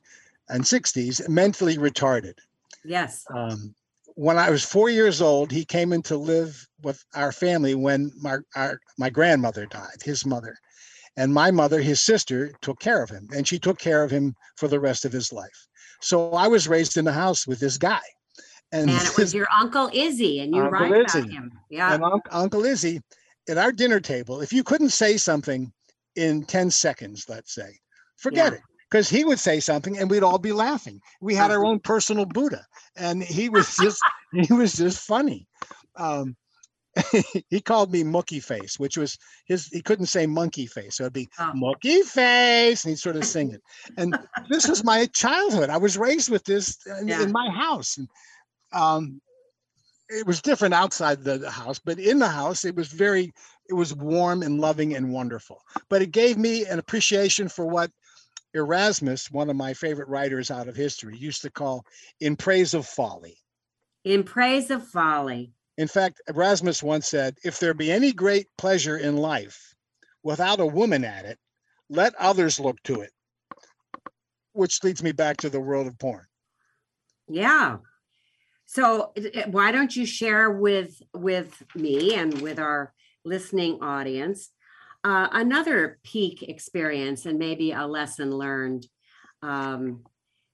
and 0.50 0.64
60s 0.64 1.28
mentally 1.28 1.78
retarded. 1.78 2.38
yes 2.84 3.26
Um, 3.34 3.74
when 4.16 4.38
I 4.38 4.50
was 4.50 4.64
four 4.64 4.90
years 4.90 5.22
old, 5.22 5.52
he 5.52 5.66
came 5.66 5.92
in 5.92 6.02
to 6.04 6.16
live 6.16 6.66
with 6.84 7.04
our 7.16 7.32
family 7.32 7.76
when 7.76 8.12
my 8.22 8.38
our, 8.56 8.80
my 8.98 9.10
grandmother 9.10 9.66
died, 9.66 10.02
his 10.04 10.26
mother, 10.26 10.56
and 11.18 11.34
my 11.34 11.52
mother, 11.52 11.82
his 11.82 12.02
sister, 12.02 12.54
took 12.62 12.80
care 12.80 13.04
of 13.04 13.10
him, 13.10 13.28
and 13.36 13.48
she 13.48 13.60
took 13.60 13.78
care 13.78 14.04
of 14.04 14.12
him 14.12 14.36
for 14.56 14.68
the 14.68 14.80
rest 14.80 15.04
of 15.04 15.12
his 15.12 15.34
life. 15.34 15.68
So 16.02 16.32
I 16.32 16.48
was 16.48 16.68
raised 16.68 16.98
in 16.98 17.06
the 17.06 17.12
house 17.12 17.46
with 17.46 17.60
this 17.60 17.78
guy, 17.78 18.02
and, 18.72 18.90
and 18.90 19.02
it 19.08 19.18
was 19.18 19.34
your 19.34 19.48
uncle 19.54 19.90
izzy 19.94 20.40
and 20.40 20.56
you 20.56 20.62
Uncle 20.62 20.88
write 20.88 21.02
about 21.02 21.30
him 21.30 21.60
yeah 21.70 21.94
and 21.94 22.04
Unc- 22.04 22.28
Uncle 22.32 22.64
Izzy 22.64 23.02
at 23.50 23.58
our 23.58 23.72
dinner 23.72 24.00
table. 24.00 24.42
If 24.42 24.54
you 24.54 24.64
couldn't 24.64 24.90
say 24.90 25.18
something 25.18 25.74
in 26.16 26.44
ten 26.46 26.70
seconds, 26.72 27.26
let's 27.30 27.54
say, 27.54 27.78
forget 28.18 28.52
Yeah. 28.54 28.58
it. 28.60 28.64
Because 28.92 29.10
he 29.10 29.26
would 29.26 29.40
say 29.40 29.60
something 29.60 29.98
and 29.98 30.10
we'd 30.10 30.24
all 30.24 30.38
be 30.38 30.52
laughing. 30.54 31.02
We 31.20 31.34
had 31.36 31.52
our 31.52 31.66
own 31.66 31.80
personal 31.80 32.26
Buddha, 32.26 32.64
and 32.96 33.22
he 33.24 33.50
was 33.50 33.76
just 33.78 34.00
he 34.48 34.54
was 34.54 34.74
just 34.74 35.00
funny. 35.06 35.48
Um, 35.96 36.36
he 37.50 37.60
called 37.60 37.92
me 37.92 38.04
Mookie 38.04 38.42
Face, 38.42 38.80
which 38.80 38.96
was 38.96 39.18
his. 39.48 39.68
He 39.68 39.82
couldn't 39.82 40.06
say 40.06 40.26
monkey 40.28 40.66
face, 40.66 40.96
so 40.96 41.04
it'd 41.04 41.14
be 41.14 41.28
Oh. 41.40 41.52
Mookie 41.56 42.04
Face, 42.04 42.86
and 42.86 42.92
he'd 42.92 43.00
sort 43.00 43.18
of 43.18 43.26
sing 43.26 43.52
it. 43.52 43.62
And 43.98 44.18
this 44.50 44.68
was 44.68 44.84
my 44.84 45.08
childhood. 45.08 45.70
I 45.70 45.78
was 45.78 45.98
raised 45.98 46.30
with 46.30 46.46
this 46.46 46.78
in, 47.02 47.08
Yeah. 47.10 47.24
in 47.24 47.32
my 47.34 47.50
house, 47.50 47.98
and 47.98 48.08
um, 48.72 49.20
it 50.10 50.26
was 50.26 50.42
different 50.42 50.74
outside 50.74 51.24
the, 51.24 51.38
the 51.38 51.52
house, 51.52 51.80
but 51.80 52.00
in 52.00 52.20
the 52.20 52.28
house, 52.28 52.66
it 52.66 52.76
was 52.76 52.88
very. 52.88 53.34
It 53.68 53.74
was 53.74 53.96
warm 53.96 54.44
and 54.44 54.62
loving 54.62 54.96
and 54.96 55.12
wonderful. 55.12 55.60
But 55.90 56.04
it 56.04 56.12
gave 56.12 56.38
me 56.38 56.66
an 56.66 56.78
appreciation 56.78 57.50
for 57.50 57.66
what 57.66 57.90
Erasmus, 58.54 59.32
one 59.32 59.50
of 59.50 59.56
my 59.56 59.74
favorite 59.74 60.08
writers 60.08 60.52
out 60.52 60.68
of 60.68 60.76
history, 60.76 61.18
used 61.18 61.42
to 61.42 61.50
call 61.50 61.84
"in 62.20 62.36
praise 62.36 62.74
of 62.74 62.86
folly." 62.86 63.38
in 64.06 64.24
praise 64.24 64.72
of 64.72 64.88
folly 64.88 65.52
In 65.78 65.88
fact, 65.88 66.22
Erasmus 66.28 66.82
once 66.82 67.08
said, 67.08 67.36
If 67.44 67.60
there 67.60 67.74
be 67.74 67.92
any 67.92 68.14
great 68.14 68.48
pleasure 68.58 68.98
in 68.98 69.18
life 69.18 69.76
without 70.24 70.62
a 70.62 70.66
woman 70.66 71.04
at 71.04 71.26
it, 71.26 71.38
let 71.90 72.16
others 72.16 72.60
look 72.60 72.82
to 72.84 73.02
it. 73.02 73.12
Which 74.54 74.84
leads 74.84 75.04
me 75.04 75.12
back 75.12 75.38
to 75.38 75.50
the 75.50 75.60
world 75.60 75.88
of 75.88 76.00
porn. 76.00 76.26
Yeah. 77.28 77.78
So 78.66 79.14
why 79.48 79.72
don't 79.72 79.96
you 79.96 80.06
share 80.06 80.52
with 80.52 81.02
with 81.14 81.64
me 81.76 82.16
and 82.16 82.42
with 82.42 82.60
our 82.60 82.94
listening 83.24 83.80
audience 83.82 84.50
uh, 85.04 85.28
another 85.32 86.00
peak 86.04 86.44
experience 86.44 87.26
and 87.26 87.38
maybe 87.38 87.72
a 87.72 87.86
lesson 87.86 88.32
learned? 88.32 88.88
Um, 89.42 90.04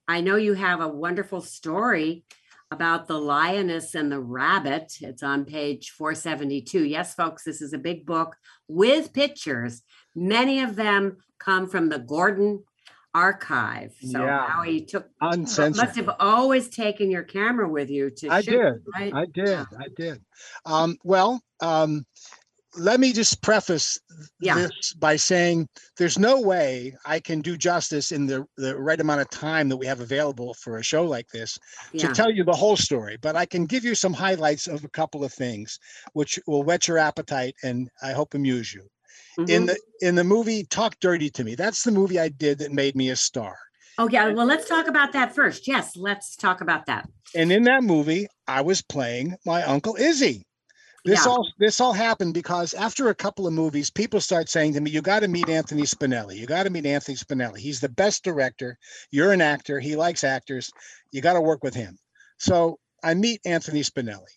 I 0.08 0.22
know 0.22 0.36
you 0.36 0.54
have 0.56 0.82
a 0.82 0.88
wonderful 0.88 1.42
story 1.42 2.26
about 2.72 3.08
the 3.08 3.20
lioness 3.20 3.96
and 3.96 4.12
the 4.12 4.20
rabbit. 4.20 4.94
It's 5.02 5.24
on 5.24 5.46
page 5.46 5.92
472. 5.92 6.86
Yes, 6.86 7.14
folks, 7.14 7.44
this 7.44 7.62
is 7.62 7.74
a 7.74 7.78
big 7.78 8.06
book 8.06 8.36
with 8.68 9.14
pictures. 9.14 9.84
Many 10.16 10.62
of 10.62 10.76
them 10.76 11.18
come 11.38 11.68
from 11.68 11.90
the 11.90 12.00
Gordon 12.00 12.64
archive. 13.14 13.94
So 14.02 14.24
Yeah. 14.24 14.48
how 14.48 14.62
he 14.64 14.86
took 14.86 15.10
Uncensored. 15.22 15.86
must 15.86 15.96
have 15.98 16.16
always 16.20 16.70
taken 16.70 17.12
your 17.12 17.24
camera 17.24 17.68
with 17.68 17.90
you 17.90 18.10
to 18.12 18.30
I 18.30 18.42
shoot, 18.42 18.52
did. 18.52 18.84
right? 18.96 19.14
I 19.14 19.26
did. 19.26 19.60
I 19.78 19.88
did. 19.96 20.22
Um, 20.66 20.98
well, 21.04 21.42
um, 21.62 22.06
let 22.78 23.02
me 23.02 23.12
just 23.12 23.42
preface 23.42 24.00
Yeah. 24.40 24.56
this 24.56 24.94
by 24.94 25.18
saying 25.18 25.68
there's 25.98 26.18
no 26.18 26.40
way 26.40 26.96
I 27.06 27.20
can 27.20 27.42
do 27.42 27.58
justice 27.58 28.14
in 28.14 28.28
the, 28.28 28.46
the 28.56 28.78
right 28.78 29.00
amount 29.02 29.20
of 29.20 29.30
time 29.30 29.68
that 29.68 29.76
we 29.76 29.86
have 29.88 30.00
available 30.00 30.54
for 30.54 30.78
a 30.78 30.84
show 30.84 31.04
like 31.04 31.28
this 31.34 31.60
yeah. 31.92 32.08
to 32.08 32.14
tell 32.14 32.32
you 32.32 32.46
the 32.46 32.54
whole 32.56 32.78
story, 32.78 33.18
but 33.22 33.36
I 33.36 33.46
can 33.46 33.66
give 33.66 33.84
you 33.84 33.94
some 33.94 34.14
highlights 34.14 34.68
of 34.68 34.86
a 34.86 34.90
couple 34.90 35.26
of 35.26 35.34
things 35.34 35.80
which 36.14 36.40
will 36.48 36.64
whet 36.64 36.88
your 36.88 36.98
appetite 36.98 37.56
and 37.62 37.90
I 38.02 38.14
hope 38.14 38.36
amuse 38.36 38.74
you. 38.74 38.88
In 39.38 39.46
Mhm. 39.64 39.68
the 39.68 39.80
in 40.02 40.16
the 40.16 40.24
movie 40.24 40.64
Talk 40.64 41.00
Dirty 41.00 41.30
to 41.32 41.44
Me. 41.44 41.56
That's 41.56 41.84
the 41.84 41.92
movie 41.92 42.20
I 42.20 42.30
did 42.30 42.60
that 42.60 42.72
made 42.72 42.96
me 42.96 43.10
a 43.10 43.16
star. 43.16 43.58
Oh, 43.98 44.10
yeah. 44.10 44.30
Well, 44.30 44.46
let's 44.46 44.68
talk 44.68 44.88
about 44.88 45.14
that 45.14 45.36
first. 45.36 45.68
Yes, 45.68 45.96
let's 45.96 46.36
talk 46.36 46.62
about 46.62 46.86
that. 46.88 47.08
And 47.36 47.52
in 47.52 47.64
that 47.64 47.84
movie, 47.84 48.28
I 48.48 48.62
was 48.62 48.82
playing 48.82 49.36
my 49.46 49.64
uncle 49.64 49.96
Izzy. 49.96 50.44
This 51.04 51.26
Yeah. 51.26 51.32
all 51.32 51.48
this 51.60 51.80
all 51.80 51.94
happened 51.94 52.34
because 52.34 52.74
after 52.74 53.10
a 53.10 53.16
couple 53.16 53.48
of 53.48 53.54
movies, 53.54 53.90
people 53.90 54.22
start 54.22 54.50
saying 54.50 54.74
to 54.74 54.82
me, 54.82 54.92
"You 54.92 55.02
got 55.02 55.22
to 55.22 55.28
meet 55.28 55.50
Anthony 55.50 55.84
Spinelli. 55.84 56.36
You 56.38 56.46
got 56.46 56.64
to 56.64 56.70
meet 56.70 56.86
Anthony 56.86 57.18
Spinelli. 57.18 57.58
He's 57.58 57.80
the 57.80 57.90
best 57.90 58.24
director. 58.24 58.78
You're 59.12 59.34
an 59.34 59.42
actor. 59.42 59.80
He 59.80 59.96
likes 59.96 60.24
actors. 60.24 60.70
You 61.12 61.22
got 61.22 61.34
to 61.34 61.42
work 61.42 61.64
with 61.64 61.74
him." 61.74 61.98
So 62.38 62.80
I 63.04 63.16
meet 63.16 63.42
Anthony 63.46 63.82
Spinelli, 63.82 64.34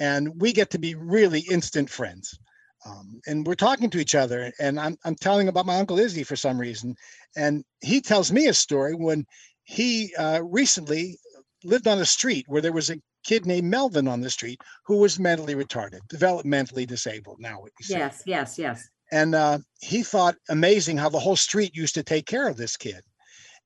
and 0.00 0.40
we 0.40 0.52
get 0.52 0.70
to 0.70 0.78
be 0.78 0.94
really 0.94 1.40
instant 1.40 1.90
friends. 1.90 2.38
Um, 2.84 3.20
and 3.26 3.46
we're 3.46 3.54
talking 3.54 3.90
to 3.90 3.98
each 3.98 4.14
other, 4.14 4.52
and 4.58 4.78
I'm 4.78 4.96
I'm 5.04 5.14
telling 5.14 5.48
about 5.48 5.66
my 5.66 5.78
uncle 5.78 5.98
Izzy 5.98 6.24
for 6.24 6.36
some 6.36 6.58
reason, 6.58 6.96
and 7.36 7.64
he 7.80 8.00
tells 8.00 8.32
me 8.32 8.48
a 8.48 8.54
story 8.54 8.94
when 8.94 9.24
he 9.62 10.12
uh, 10.16 10.42
recently 10.42 11.18
lived 11.64 11.86
on 11.86 12.00
a 12.00 12.04
street 12.04 12.44
where 12.48 12.60
there 12.60 12.72
was 12.72 12.90
a 12.90 13.00
kid 13.24 13.46
named 13.46 13.70
Melvin 13.70 14.08
on 14.08 14.20
the 14.20 14.30
street 14.30 14.60
who 14.84 14.98
was 14.98 15.20
mentally 15.20 15.54
retarded, 15.54 16.00
developmentally 16.12 16.86
disabled. 16.86 17.36
Now, 17.38 17.60
what 17.60 17.72
you 17.78 17.86
say. 17.86 17.98
Yes, 17.98 18.22
yes, 18.26 18.58
yes. 18.58 18.88
and 19.12 19.34
uh, 19.34 19.58
he 19.80 20.02
thought 20.02 20.34
amazing 20.48 20.98
how 20.98 21.08
the 21.08 21.20
whole 21.20 21.36
street 21.36 21.76
used 21.76 21.94
to 21.94 22.02
take 22.02 22.26
care 22.26 22.48
of 22.48 22.56
this 22.56 22.76
kid, 22.76 23.02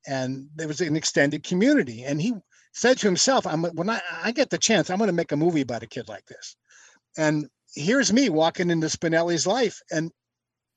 and 0.06 0.48
there 0.56 0.68
was 0.68 0.82
an 0.82 0.94
extended 0.94 1.42
community. 1.42 2.04
And 2.04 2.20
he 2.20 2.34
said 2.72 2.98
to 2.98 3.06
himself, 3.06 3.46
"I'm 3.46 3.62
when 3.62 3.88
I, 3.88 4.00
I 4.22 4.32
get 4.32 4.50
the 4.50 4.58
chance, 4.58 4.90
I'm 4.90 4.98
going 4.98 5.08
to 5.08 5.14
make 5.14 5.32
a 5.32 5.36
movie 5.36 5.62
about 5.62 5.82
a 5.82 5.86
kid 5.86 6.06
like 6.06 6.26
this." 6.26 6.54
And 7.16 7.48
here's 7.76 8.12
me 8.12 8.28
walking 8.30 8.70
into 8.70 8.88
Spinelli's 8.88 9.46
life, 9.46 9.80
and 9.92 10.10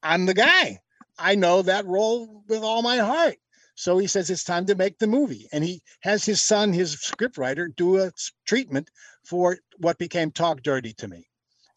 I'm 0.04 0.26
the 0.26 0.34
guy. 0.36 0.80
I 1.18 1.36
know 1.36 1.62
that 1.64 1.86
role 1.86 2.44
with 2.48 2.64
all 2.64 2.82
my 2.82 2.98
heart. 2.98 3.38
So 3.76 3.98
he 3.98 4.08
says 4.08 4.30
it's 4.30 4.44
time 4.44 4.66
to 4.66 4.76
make 4.76 5.00
the 5.00 5.08
movie. 5.08 5.48
And 5.54 5.64
he 5.64 5.82
has 6.02 6.26
his 6.26 6.42
son, 6.42 6.74
his 6.74 6.98
scriptwriter, 6.98 7.74
do 7.76 7.98
a 8.00 8.12
treatment 8.46 8.90
for 9.24 9.58
what 9.78 9.98
became 9.98 10.32
Talk 10.32 10.64
Dirty 10.64 10.94
to 10.94 11.08
Me. 11.08 11.28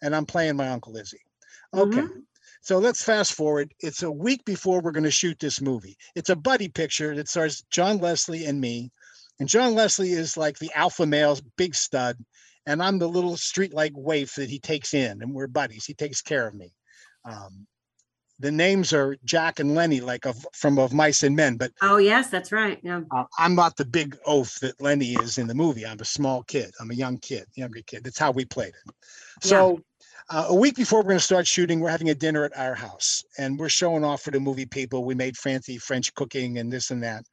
And 0.03 0.15
I'm 0.15 0.27
playing 0.27 0.57
my 0.57 0.69
Uncle 0.69 0.97
Izzy. 0.97 1.21
Okay. 1.73 2.03
Mhm. 2.03 2.25
So 2.61 2.79
let's 2.79 3.05
fast 3.05 3.35
forward. 3.35 3.73
It's 3.81 4.03
a 4.03 4.11
week 4.11 4.45
before 4.45 4.81
we're 4.81 4.93
going 4.93 5.05
to 5.05 5.11
shoot 5.13 5.39
this 5.39 5.61
movie. 5.61 5.97
It's 6.17 6.31
a 6.31 6.37
buddy 6.37 6.69
picture 6.69 7.15
that 7.15 7.29
stars 7.29 7.65
John 7.71 7.99
Leslie 7.99 8.47
and 8.47 8.61
me. 8.61 8.91
And 9.39 9.49
John 9.49 9.75
Leslie 9.75 10.13
is 10.13 10.37
like 10.37 10.59
the 10.59 10.73
alpha 10.75 11.07
male, 11.07 11.39
big 11.57 11.75
stud. 11.75 12.17
And 12.67 12.83
I'm 12.83 12.99
the 12.99 13.09
little 13.09 13.37
street 13.37 13.75
like 13.75 13.93
waif 13.95 14.35
that 14.37 14.49
he 14.49 14.59
takes 14.59 14.95
in, 14.95 15.23
and 15.23 15.35
we're 15.35 15.49
buddies. 15.49 15.85
He 15.85 15.95
takes 15.95 16.23
care 16.23 16.47
of 16.47 16.55
me. 16.55 16.73
Um, 17.25 17.67
the 18.39 18.51
names 18.51 18.93
are 18.93 19.17
Jack 19.25 19.61
and 19.61 19.75
Lenny, 19.75 20.01
like 20.01 20.27
of 20.27 20.37
from 20.53 20.79
of 20.79 20.93
Mice 20.93 21.23
and 21.23 21.37
Men, 21.37 21.57
but 21.57 21.73
Oh, 21.81 21.99
yes, 21.99 22.29
that's 22.29 22.51
right. 22.51 22.79
Yeah. 22.83 23.03
uh, 23.11 23.25
I'm 23.39 23.55
not 23.55 23.77
the 23.77 23.85
big 23.85 24.17
oaf 24.27 24.59
that 24.61 24.81
Lenny 24.81 25.13
is 25.15 25.39
in 25.39 25.47
the 25.47 25.55
movie. 25.55 25.87
I'm 25.87 26.01
a 26.01 26.05
small 26.05 26.43
kid. 26.43 26.73
I'm 26.81 26.91
a 26.91 26.95
young 26.95 27.19
kid, 27.19 27.47
younger 27.55 27.81
kid. 27.87 28.03
That's 28.05 28.19
how 28.19 28.33
we 28.33 28.45
played 28.45 28.73
it. 28.87 28.95
So 29.43 29.81
uh, 30.31 30.47
a 30.49 30.55
week 30.55 30.75
before 30.75 31.01
we're 31.01 31.09
going 31.11 31.19
to 31.19 31.25
start 31.25 31.47
shooting, 31.47 31.79
we're 31.81 31.91
having 31.91 32.11
a 32.11 32.15
dinner 32.15 32.45
at 32.45 32.57
our 32.57 32.75
house, 32.75 33.23
and 33.39 33.59
we're 33.59 33.69
showing 33.69 34.05
off 34.05 34.23
for 34.23 34.33
the 34.33 34.41
movie 34.41 34.67
people. 34.67 35.05
We 35.05 35.15
made 35.15 35.37
fancy 35.37 35.79
French 35.79 36.13
cooking 36.15 36.59
and 36.59 36.73
this 36.73 36.91
and 36.91 37.03
that, 37.03 37.25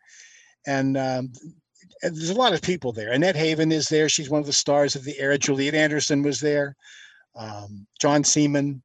and. 0.65 0.97
Um, 0.97 1.31
and 1.41 1.59
there's 2.02 2.30
a 2.30 2.36
lot 2.36 2.54
of 2.54 2.62
people 2.62 2.91
there. 2.91 3.12
Annette 3.12 3.36
Haven 3.36 3.71
is 3.71 3.88
there. 3.88 4.10
She's 4.10 4.30
one 4.30 4.41
of 4.41 4.47
the 4.47 4.54
stars 4.54 4.95
of 4.95 5.04
the 5.04 5.19
era. 5.19 5.38
Juliet 5.38 5.75
Anderson 5.75 6.23
was 6.23 6.39
there. 6.39 6.75
Um, 7.36 7.88
John 7.99 8.23
Seeman. 8.23 8.82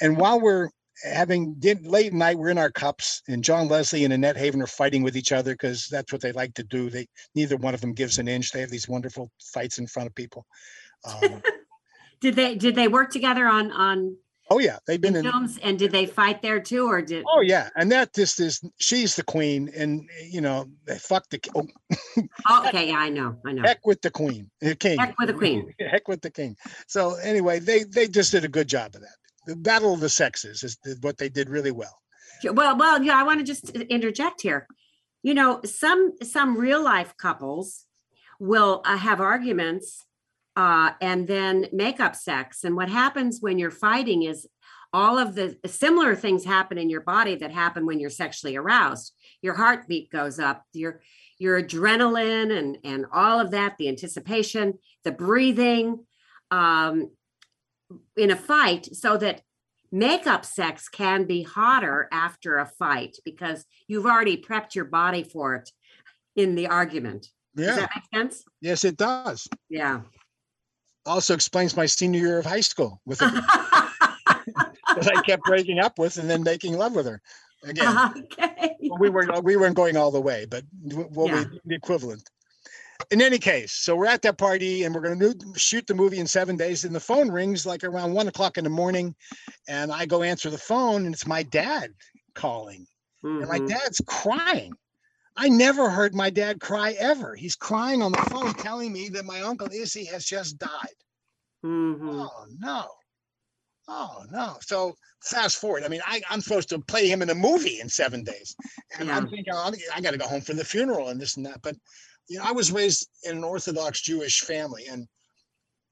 And 0.00 0.16
while 0.16 0.40
we're 0.40 0.68
having 1.02 1.56
late 1.82 2.12
night, 2.12 2.38
we're 2.38 2.50
in 2.50 2.58
our 2.58 2.70
cups, 2.70 3.22
and 3.28 3.42
John 3.42 3.68
Leslie 3.68 4.04
and 4.04 4.12
Annette 4.12 4.36
Haven 4.36 4.60
are 4.60 4.66
fighting 4.66 5.02
with 5.02 5.16
each 5.16 5.32
other 5.32 5.52
because 5.52 5.88
that's 5.90 6.12
what 6.12 6.20
they 6.20 6.32
like 6.32 6.54
to 6.54 6.62
do. 6.64 6.90
They 6.90 7.06
neither 7.34 7.56
one 7.56 7.74
of 7.74 7.80
them 7.80 7.94
gives 7.94 8.18
an 8.18 8.28
inch. 8.28 8.50
They 8.50 8.60
have 8.60 8.70
these 8.70 8.88
wonderful 8.88 9.30
fights 9.40 9.78
in 9.78 9.86
front 9.86 10.08
of 10.08 10.14
people. 10.14 10.44
Um, 11.04 11.42
Did 12.20 12.36
they 12.36 12.54
did 12.54 12.74
they 12.74 12.86
work 12.86 13.10
together 13.10 13.46
on 13.46 13.72
on 13.72 14.16
oh 14.50 14.58
yeah, 14.58 14.78
they've 14.86 15.00
been 15.00 15.16
in. 15.16 15.22
films 15.24 15.58
and 15.62 15.78
did 15.78 15.92
they 15.92 16.06
fight 16.06 16.42
there 16.42 16.60
too 16.60 16.86
or 16.86 17.00
did 17.00 17.24
Oh 17.28 17.40
yeah, 17.40 17.70
and 17.76 17.90
that 17.92 18.12
just 18.14 18.40
is 18.40 18.60
she's 18.78 19.16
the 19.16 19.22
queen, 19.22 19.70
and 19.76 20.08
you 20.28 20.40
know, 20.40 20.66
they 20.86 20.98
fuck 20.98 21.28
the 21.30 21.40
oh, 21.54 21.66
Oh, 22.48 22.68
okay, 22.68 22.88
yeah, 22.88 22.98
I 22.98 23.08
know, 23.08 23.36
I 23.46 23.52
know. 23.52 23.62
heck 23.62 23.86
with 23.86 24.02
the 24.02 24.10
queen, 24.10 24.50
the 24.60 24.74
king. 24.74 24.98
Heck 24.98 25.18
with 25.18 25.28
the 25.28 25.34
queen. 25.34 25.72
heck 25.80 26.08
with 26.08 26.20
the 26.20 26.30
king. 26.30 26.56
So 26.86 27.14
anyway, 27.14 27.60
they 27.60 27.84
they 27.84 28.08
just 28.08 28.32
did 28.32 28.44
a 28.44 28.48
good 28.48 28.68
job 28.68 28.94
of 28.94 29.02
that. 29.02 29.16
The 29.46 29.56
battle 29.56 29.94
of 29.94 30.00
the 30.00 30.08
sexes 30.08 30.62
is 30.62 30.76
is 30.84 31.00
what 31.00 31.18
they 31.18 31.28
did 31.28 31.48
really 31.48 31.72
well. 31.72 31.96
Well, 32.44 32.76
well, 32.76 33.02
yeah, 33.02 33.18
I 33.18 33.22
want 33.22 33.40
to 33.40 33.44
just 33.44 33.70
interject 33.70 34.42
here. 34.42 34.66
You 35.22 35.34
know, 35.34 35.60
some 35.64 36.12
some 36.22 36.56
real 36.56 36.82
life 36.82 37.14
couples 37.16 37.84
will 38.38 38.80
uh, 38.84 38.96
have 38.96 39.20
arguments 39.20 40.04
uh, 40.60 40.92
and 41.00 41.26
then 41.26 41.66
make 41.72 42.00
up 42.00 42.14
sex. 42.14 42.64
And 42.64 42.76
what 42.76 42.90
happens 42.90 43.38
when 43.40 43.58
you're 43.58 43.70
fighting 43.70 44.24
is 44.24 44.46
all 44.92 45.16
of 45.16 45.34
the 45.34 45.56
similar 45.64 46.14
things 46.14 46.44
happen 46.44 46.76
in 46.76 46.90
your 46.90 47.00
body 47.00 47.34
that 47.36 47.50
happen 47.50 47.86
when 47.86 47.98
you're 47.98 48.10
sexually 48.10 48.56
aroused. 48.56 49.14
Your 49.40 49.54
heartbeat 49.54 50.10
goes 50.10 50.38
up, 50.38 50.64
your 50.74 51.00
your 51.38 51.62
adrenaline 51.62 52.50
and 52.58 52.76
and 52.84 53.06
all 53.10 53.40
of 53.40 53.52
that, 53.52 53.78
the 53.78 53.88
anticipation, 53.88 54.74
the 55.02 55.12
breathing 55.12 56.04
um, 56.50 57.10
in 58.14 58.30
a 58.30 58.36
fight, 58.36 58.84
so 58.94 59.16
that 59.16 59.40
makeup 59.90 60.44
sex 60.44 60.90
can 60.90 61.24
be 61.24 61.42
hotter 61.42 62.06
after 62.12 62.58
a 62.58 62.66
fight 62.66 63.16
because 63.24 63.64
you've 63.88 64.04
already 64.04 64.36
prepped 64.36 64.74
your 64.74 64.84
body 64.84 65.22
for 65.22 65.54
it 65.54 65.70
in 66.36 66.54
the 66.54 66.66
argument. 66.66 67.28
Yeah. 67.54 67.66
Does 67.66 67.76
that 67.76 67.90
make 67.96 68.20
sense? 68.20 68.44
yes, 68.60 68.84
it 68.84 68.98
does. 68.98 69.48
Yeah. 69.70 70.02
Also 71.10 71.34
explains 71.34 71.76
my 71.76 71.86
senior 71.86 72.20
year 72.20 72.38
of 72.38 72.46
high 72.46 72.60
school 72.60 73.00
with 73.04 73.20
a 73.20 73.26
that 74.96 75.10
I 75.12 75.20
kept 75.22 75.42
breaking 75.44 75.80
up 75.80 75.98
with 75.98 76.18
and 76.18 76.30
then 76.30 76.44
making 76.44 76.78
love 76.78 76.94
with 76.94 77.06
her 77.06 77.20
again. 77.64 77.98
okay. 78.32 78.76
We 78.98 79.10
weren't 79.10 79.42
we 79.42 79.56
weren't 79.56 79.74
going 79.74 79.96
all 79.96 80.12
the 80.12 80.20
way, 80.20 80.46
but 80.48 80.62
what 80.82 81.28
Yeah. 81.30 81.44
we 81.50 81.60
the 81.64 81.74
equivalent. 81.74 82.22
In 83.10 83.20
any 83.22 83.38
case, 83.38 83.72
so 83.72 83.96
we're 83.96 84.06
at 84.06 84.22
that 84.22 84.38
party 84.38 84.84
and 84.84 84.94
we're 84.94 85.00
going 85.00 85.18
to 85.18 85.58
shoot 85.58 85.84
the 85.88 85.94
movie 85.94 86.20
in 86.20 86.28
seven 86.28 86.56
days. 86.56 86.84
And 86.84 86.94
the 86.94 87.00
phone 87.00 87.28
rings 87.28 87.66
like 87.66 87.82
around 87.82 88.12
one 88.12 88.28
o'clock 88.28 88.56
in 88.56 88.62
the 88.62 88.70
morning, 88.70 89.16
and 89.66 89.90
I 89.90 90.06
go 90.06 90.22
answer 90.22 90.48
the 90.48 90.58
phone, 90.58 91.06
and 91.06 91.14
it's 91.14 91.26
my 91.26 91.42
dad 91.42 91.90
calling, 92.34 92.86
and 93.24 93.48
my 93.48 93.58
Mhm. 93.58 93.68
dad's 93.68 94.00
crying. 94.06 94.74
I 95.36 95.48
never 95.48 95.88
heard 95.88 96.14
my 96.14 96.30
dad 96.30 96.60
cry 96.60 96.92
ever. 96.92 97.34
He's 97.34 97.56
crying 97.56 98.02
on 98.02 98.12
the 98.12 98.26
phone, 98.30 98.52
telling 98.54 98.92
me 98.92 99.08
that 99.10 99.24
my 99.24 99.40
uncle 99.42 99.68
Izzy 99.72 100.04
has 100.06 100.24
just 100.24 100.58
died. 100.58 100.96
Mhm. 101.64 102.28
Oh 102.28 102.46
no. 102.58 102.86
Oh 103.88 104.24
no. 104.30 104.56
So 104.60 104.94
fast 105.22 105.56
forward. 105.56 105.84
I 105.84 105.88
mean, 105.88 106.00
I, 106.06 106.22
I'm 106.30 106.40
supposed 106.40 106.68
to 106.70 106.78
play 106.78 107.08
him 107.08 107.22
in 107.22 107.30
a 107.30 107.34
movie 107.34 107.80
in 107.80 107.88
seven 107.88 108.22
days. 108.22 108.54
And 108.98 109.10
I'm 109.10 109.28
thinking, 109.28 109.52
oh, 109.52 109.72
I 109.94 110.00
got 110.00 110.12
to 110.12 110.18
go 110.18 110.26
home 110.26 110.40
for 110.40 110.54
the 110.54 110.64
funeral 110.64 111.08
and 111.08 111.20
this 111.20 111.36
and 111.36 111.46
that. 111.46 111.60
But 111.62 111.76
you 112.28 112.38
know, 112.38 112.44
I 112.44 112.52
was 112.52 112.70
raised 112.72 113.08
in 113.24 113.38
an 113.38 113.44
Orthodox 113.44 114.00
Jewish 114.00 114.40
family 114.42 114.86
and 114.90 115.08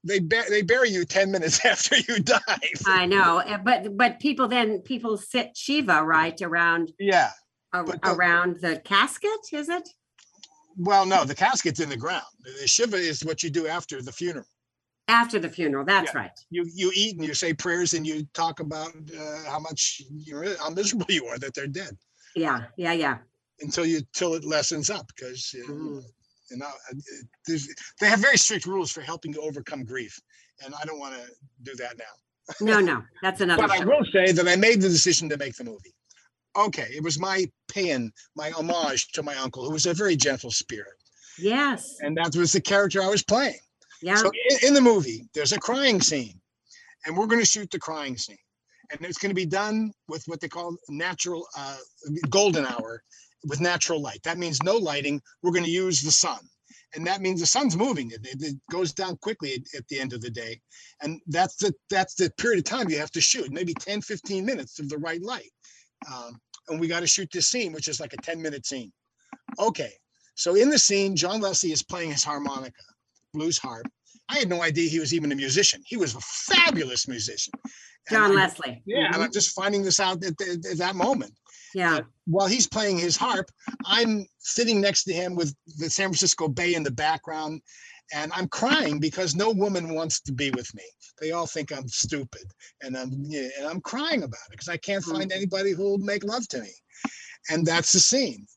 they 0.03 0.19
they 0.19 0.61
bury 0.61 0.89
you 0.89 1.03
10 1.05 1.31
minutes 1.31 1.65
after 1.65 1.97
you 1.97 2.19
die. 2.19 2.39
I 2.87 3.05
know, 3.05 3.43
but 3.63 3.97
but 3.97 4.19
people 4.19 4.47
then 4.47 4.79
people 4.79 5.17
sit 5.17 5.55
shiva 5.55 6.03
right 6.03 6.39
around 6.41 6.93
yeah. 6.99 7.31
A- 7.73 7.83
But 7.83 8.01
the- 8.01 8.11
around 8.13 8.59
the 8.61 8.79
casket. 8.79 9.39
Is 9.51 9.69
it? 9.69 9.87
Well, 10.77 11.05
no, 11.05 11.25
the 11.25 11.35
casket's 11.35 11.79
in 11.79 11.89
the 11.89 11.97
ground. 11.97 12.23
The 12.61 12.67
shiva 12.67 12.95
is 12.97 13.23
what 13.25 13.43
you 13.43 13.49
do 13.49 13.67
after 13.67 14.01
the 14.01 14.11
funeral. 14.11 14.45
After 15.07 15.39
the 15.39 15.49
funeral. 15.49 15.85
That's 15.85 16.13
right. 16.13 16.31
You 16.51 16.69
you 16.73 16.91
eat 16.95 17.17
and 17.17 17.25
you 17.25 17.33
say 17.33 17.53
prayers 17.53 17.93
and 17.95 18.05
you 18.05 18.25
talk 18.33 18.59
about 18.59 18.93
uh, 18.95 19.43
how 19.49 19.59
much 19.59 20.01
you're 20.09 20.55
how 20.57 20.69
miserable 20.69 21.07
you 21.09 21.25
are 21.25 21.37
that 21.39 21.53
they're 21.55 21.67
dead. 21.67 21.97
Yeah. 22.35 22.65
Yeah. 22.77 22.93
Yeah. 22.93 23.17
until 23.61 23.85
you 23.85 23.99
till 24.13 24.35
it 24.35 24.45
lessens 24.45 24.89
up 24.89 25.05
because 25.13 25.53
uh, 25.59 25.71
Mhm. 25.71 26.01
you 26.51 26.57
know 26.57 26.67
uh, 26.67 26.93
there's, 27.45 27.67
they 27.99 28.07
have 28.07 28.21
very 28.21 28.37
strict 28.37 28.65
rules 28.65 28.89
for 28.91 29.01
helping 29.01 29.33
to 29.33 29.41
overcome 29.41 29.83
grief 29.83 30.17
and 30.63 30.73
i 30.81 30.85
don't 30.85 30.97
want 31.03 31.13
to 31.13 31.23
do 31.63 31.73
that 31.75 31.97
now 31.97 32.13
No. 32.61 32.79
No. 32.79 33.03
That's 33.21 33.41
another. 33.41 33.63
but 33.63 33.71
i 33.71 33.79
show. 33.79 33.85
will 33.91 34.05
say 34.13 34.31
that 34.31 34.47
i 34.47 34.55
made 34.55 34.79
the 34.81 34.87
decision 34.87 35.27
to 35.29 35.37
make 35.37 35.55
the 35.57 35.65
movie 35.65 35.93
okay 36.57 36.87
it 36.95 37.03
was 37.03 37.19
my 37.19 37.45
paean 37.67 38.11
my 38.35 38.49
homage 38.51 39.11
to 39.11 39.23
my 39.23 39.35
uncle 39.35 39.63
who 39.65 39.71
was 39.71 39.85
a 39.85 39.93
very 39.93 40.15
gentle 40.15 40.51
spirit 40.51 40.93
Yes. 41.37 41.97
and 42.01 42.17
that 42.17 42.35
was 42.35 42.51
the 42.51 42.61
character 42.61 43.01
i 43.01 43.07
was 43.07 43.23
playing 43.23 43.59
Yeah. 44.01 44.15
so 44.15 44.31
in, 44.49 44.67
in 44.69 44.73
the 44.73 44.81
movie 44.81 45.27
there's 45.33 45.53
a 45.53 45.59
crying 45.59 46.01
scene 46.01 46.39
and 47.05 47.15
we're 47.17 47.27
going 47.27 47.41
to 47.41 47.45
shoot 47.47 47.69
the 47.71 47.79
crying 47.79 48.17
scene 48.17 48.37
and 48.91 48.99
it's 49.05 49.19
going 49.19 49.29
to 49.29 49.35
be 49.35 49.45
done 49.45 49.91
with 50.07 50.23
what 50.25 50.41
they 50.41 50.47
call 50.47 50.75
natural 50.89 51.45
uh, 51.57 51.77
golden 52.29 52.65
hour 52.65 53.03
with 53.47 53.61
natural 53.61 54.01
light 54.01 54.21
that 54.23 54.37
means 54.37 54.61
no 54.63 54.75
lighting 54.75 55.21
we're 55.43 55.51
going 55.51 55.63
to 55.65 55.71
use 55.71 56.01
the 56.01 56.11
sun 56.11 56.39
and 56.95 57.05
that 57.05 57.21
means 57.21 57.39
the 57.39 57.45
sun's 57.45 57.77
moving. 57.77 58.09
It, 58.09 58.21
it, 58.25 58.41
it 58.41 58.55
goes 58.71 58.93
down 58.93 59.15
quickly 59.17 59.53
at, 59.53 59.61
at 59.77 59.87
the 59.89 59.99
end 59.99 60.11
of 60.11 60.21
the 60.21 60.29
day, 60.31 60.59
and 61.03 61.21
that's 61.27 61.55
the 61.57 61.71
that's 61.91 62.15
the 62.15 62.31
period 62.39 62.57
of 62.59 62.63
time 62.63 62.89
you 62.89 62.97
have 62.97 63.11
to 63.11 63.21
shoot, 63.21 63.51
maybe 63.51 63.75
10, 63.75 64.01
15 64.01 64.43
minutes 64.43 64.79
of 64.79 64.89
the 64.89 64.97
right 64.97 65.21
light. 65.21 65.51
Um, 66.11 66.39
and 66.67 66.79
we 66.79 66.87
got 66.87 66.99
to 67.01 67.07
shoot 67.07 67.29
this 67.31 67.47
scene, 67.47 67.71
which 67.73 67.87
is 67.87 67.99
like 67.99 68.13
a 68.13 68.17
10 68.17 68.41
minute 68.41 68.65
scene. 68.65 68.91
Okay, 69.59 69.91
so 70.35 70.55
in 70.55 70.69
the 70.69 70.79
scene, 70.79 71.15
John 71.15 71.41
Leslie 71.41 71.71
is 71.71 71.83
playing 71.83 72.11
his 72.11 72.23
harmonica, 72.23 72.81
blues 73.33 73.57
harp. 73.57 73.87
I 74.29 74.37
had 74.37 74.49
no 74.49 74.61
idea 74.61 74.89
he 74.89 74.99
was 74.99 75.13
even 75.13 75.31
a 75.31 75.35
musician. 75.35 75.81
He 75.85 75.97
was 75.97 76.15
a 76.15 76.19
fabulous 76.21 77.07
musician. 77.07 77.53
And 78.09 78.17
John 78.17 78.31
I- 78.31 78.35
Leslie. 78.35 78.81
Yeah, 78.85 79.07
and 79.13 79.23
I'm 79.23 79.31
just 79.31 79.55
finding 79.55 79.83
this 79.83 79.99
out 79.99 80.23
at, 80.23 80.39
at- 80.41 80.65
at 80.65 80.77
that 80.77 80.95
moment 80.95 81.33
Yeah. 81.73 82.01
while 82.25 82.47
he's 82.47 82.67
playing 82.67 82.99
his 82.99 83.17
harp, 83.17 83.49
I'm 83.85 84.25
sitting 84.37 84.79
next 84.79 85.03
to 85.05 85.13
him 85.13 85.35
with 85.35 85.55
the 85.77 85.89
San 85.89 86.09
Francisco 86.09 86.47
Bay 86.47 86.75
in 86.75 86.83
the 86.83 86.91
background, 86.91 87.61
and 88.13 88.31
I'm 88.33 88.47
crying 88.47 88.99
because 88.99 89.35
no 89.35 89.51
woman 89.51 89.93
wants 89.93 90.21
to 90.21 90.31
be 90.33 90.51
with 90.51 90.73
me. 90.75 90.83
They 91.19 91.31
all 91.31 91.45
think 91.47 91.71
I'm 91.71 91.87
stupid, 91.87 92.43
and 92.81 92.97
I'm 92.97 93.11
yeah, 93.25 93.49
and 93.57 93.67
I'm 93.67 93.81
crying 93.81 94.23
about 94.23 94.39
it 94.47 94.51
because 94.51 94.69
I 94.69 94.77
can't 94.77 95.03
Mm. 95.03 95.11
find 95.11 95.31
anybody 95.31 95.71
who 95.71 95.83
will 95.83 95.97
make 95.99 96.23
love 96.23 96.47
to 96.49 96.61
me, 96.61 96.71
and 97.49 97.65
that's 97.65 97.91
the 97.91 97.99
scene. 97.99 98.47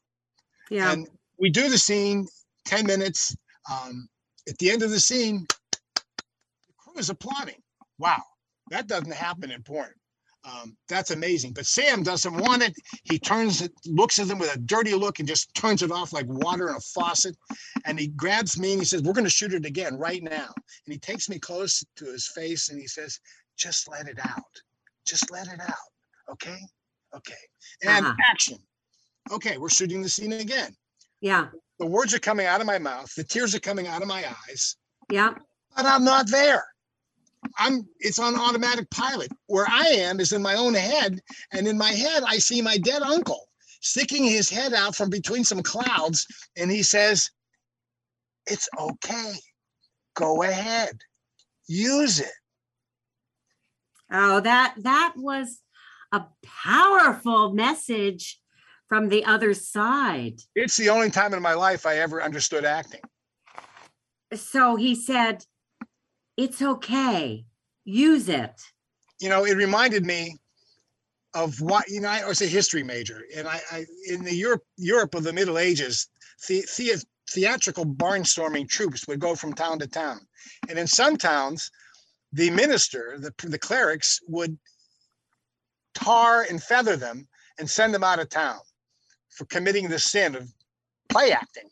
Yeah. 0.71 0.93
And 0.93 1.09
we 1.39 1.51
do 1.51 1.69
the 1.69 1.79
scene, 1.79 2.27
ten 2.65 2.87
minutes. 2.87 3.37
Um, 3.71 4.09
at 4.49 4.59
the 4.59 4.71
end 4.71 4.83
of 4.83 4.91
the 4.91 5.01
scene, 5.01 5.47
the 5.73 6.73
crew 6.77 6.95
is 6.99 7.11
applauding. 7.11 7.63
Wow, 7.99 8.23
that 8.71 8.87
doesn't 8.87 9.13
happen 9.13 9.51
in 9.51 9.63
porn. 9.63 9.93
Um, 10.45 10.77
that's 10.89 11.13
amazing. 11.13 11.53
But 11.53 11.67
Sam 11.67 12.03
doesn't 12.03 12.35
want 12.35 12.63
it. 12.63 12.75
He 13.05 13.19
turns 13.19 13.63
it, 13.63 13.73
looks 13.87 14.19
at 14.19 14.27
them 14.27 14.39
with 14.41 14.55
a 14.55 14.59
dirty 14.59 14.93
look 14.95 15.21
and 15.21 15.29
just 15.29 15.55
turns 15.55 15.83
it 15.83 15.93
off 15.93 16.13
like 16.13 16.27
water 16.29 16.69
in 16.69 16.75
a 16.75 16.81
faucet. 16.81 17.37
And 17.85 17.99
he 17.99 18.09
grabs 18.09 18.59
me 18.59 18.73
and 18.73 18.81
he 18.81 18.85
says, 18.85 19.03
We're 19.03 19.13
going 19.13 19.25
to 19.25 19.31
shoot 19.31 19.55
it 19.55 19.65
again 19.65 19.97
right 19.97 20.23
now. 20.23 20.49
And 20.87 20.93
he 20.93 20.99
takes 20.99 21.29
me 21.29 21.39
close 21.39 21.85
to 21.97 22.05
his 22.07 22.27
face 22.35 22.71
and 22.71 22.81
he 22.81 22.87
says, 22.89 23.21
Just 23.57 23.89
let 23.89 24.09
it 24.09 24.19
out. 24.21 24.43
Just 25.07 25.31
let 25.31 25.47
it 25.47 25.61
out. 25.61 25.75
Okay. 26.33 26.59
Okay. 27.15 27.35
And 27.85 28.05
Uh-huh. 28.07 28.15
action. 28.31 28.59
Okay. 29.31 29.59
We're 29.59 29.69
shooting 29.69 30.03
the 30.03 30.09
scene 30.09 30.33
again. 30.33 30.75
Yeah. 31.21 31.49
The 31.79 31.87
words 31.87 32.15
are 32.15 32.19
coming 32.19 32.47
out 32.47 32.61
of 32.61 32.67
my 32.67 32.79
mouth. 32.79 33.13
The 33.15 33.25
tears 33.25 33.55
are 33.55 33.61
coming 33.61 33.87
out 33.87 34.03
of 34.03 34.09
my 34.09 34.25
eyes, 34.49 34.77
Yeah. 35.11 35.35
but 35.77 35.87
I'm 35.87 36.05
not 36.05 36.29
there. 36.31 36.65
I'm 37.59 37.87
it's 37.99 38.19
on 38.19 38.39
automatic 38.39 38.91
pilot. 38.91 39.31
Where 39.47 39.67
I 39.69 39.87
am 39.87 40.21
is 40.21 40.33
in 40.33 40.43
my 40.43 40.55
own 40.55 40.75
head, 40.75 41.21
and 41.53 41.67
in 41.67 41.79
my 41.79 41.93
head 41.93 42.23
I 42.27 42.39
see 42.39 42.63
my 42.63 42.79
dead 42.79 43.03
uncle 43.03 43.49
sticking 43.81 44.25
his 44.25 44.49
head 44.49 44.73
out 44.73 44.95
from 44.95 45.11
between 45.11 45.45
some 45.45 45.63
clouds, 45.63 46.27
and 46.57 46.71
he 46.71 46.83
says, 46.83 47.31
"It's 48.47 48.69
okay. 48.79 49.35
Go 50.15 50.43
ahead. 50.43 50.99
Use 51.67 52.21
it." 52.21 52.35
Oh, 54.11 54.41
that 54.41 54.75
that 54.79 55.15
was 55.17 55.61
a 56.13 56.25
powerful 56.45 57.53
message 57.53 58.41
from 58.89 59.09
the 59.09 59.25
other 59.25 59.55
side. 59.55 60.39
It's 60.55 60.77
the 60.77 60.91
only 60.91 61.11
time 61.11 61.33
in 61.33 61.43
my 61.43 61.55
life 61.55 61.87
I 61.87 61.97
ever 61.97 62.23
understood 62.23 62.67
acting. 62.67 63.01
So 64.35 64.77
he 64.77 64.95
said, 64.95 65.45
"It's 66.37 66.63
okay. 66.63 67.47
Use 67.85 68.29
it." 68.29 68.61
you 69.23 69.29
know, 69.29 69.45
it 69.45 69.57
reminded 69.57 70.05
me 70.05 70.37
of 71.35 71.61
what 71.61 71.89
you 71.89 72.01
know. 72.01 72.09
I 72.09 72.27
was 72.27 72.43
a 72.43 72.47
history 72.47 72.83
major, 72.83 73.23
and 73.37 73.47
I, 73.47 73.61
I 73.71 73.87
in 74.09 74.25
the 74.25 74.35
Europe 74.35 74.65
Europe 74.77 75.15
of 75.15 75.23
the 75.23 75.33
Middle 75.33 75.59
Ages, 75.59 76.09
the, 76.49 76.63
the, 76.77 77.03
theatrical 77.31 77.87
barnstorming 77.87 78.69
troops 78.69 79.07
would 79.07 79.21
go 79.21 79.37
from 79.37 79.55
town 79.55 79.79
to 79.79 79.87
town, 79.87 80.19
and 80.69 80.77
in 80.77 80.89
some 80.89 81.17
towns, 81.17 81.71
the 82.33 82.51
minister, 82.51 83.17
the 83.19 83.33
the 83.49 83.59
clerics 83.59 84.19
would 84.27 84.59
tar 85.95 86.45
and 86.51 86.61
feather 86.61 86.97
them 86.97 87.29
and 87.59 87.71
send 87.71 87.95
them 87.95 88.03
out 88.03 88.19
of 88.19 88.29
town 88.29 88.59
for 89.31 89.45
committing 89.47 89.89
the 89.89 90.01
sin 90.01 90.35
of 90.35 90.53
play 91.09 91.31
acting, 91.31 91.71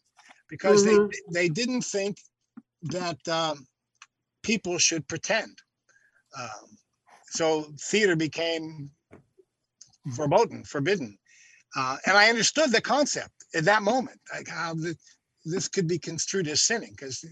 because 0.48 0.84
Mhm. 0.84 1.11
they 1.32 1.40
they 1.40 1.48
didn't 1.48 1.82
think 1.82 2.18
that 2.82 3.18
um, 3.28 3.66
people 4.43 4.78
should 4.78 5.07
pretend. 5.09 5.59
Um, 6.38 6.78
so 7.30 7.72
theater 7.80 8.16
became 8.16 8.91
verboten, 10.07 10.64
forbidden. 10.64 11.18
Uh, 11.76 11.97
and 12.07 12.16
I 12.16 12.28
understood 12.28 12.72
the 12.72 12.80
concept 12.80 13.32
at 13.55 13.64
that 13.64 13.82
moment, 13.82 14.18
like 14.34 14.49
how 14.49 14.74
the, 14.74 14.97
this 15.45 15.68
could 15.68 15.86
be 15.86 15.99
construed 15.99 16.49
as 16.49 16.62
sinning, 16.62 16.91
because 16.91 17.22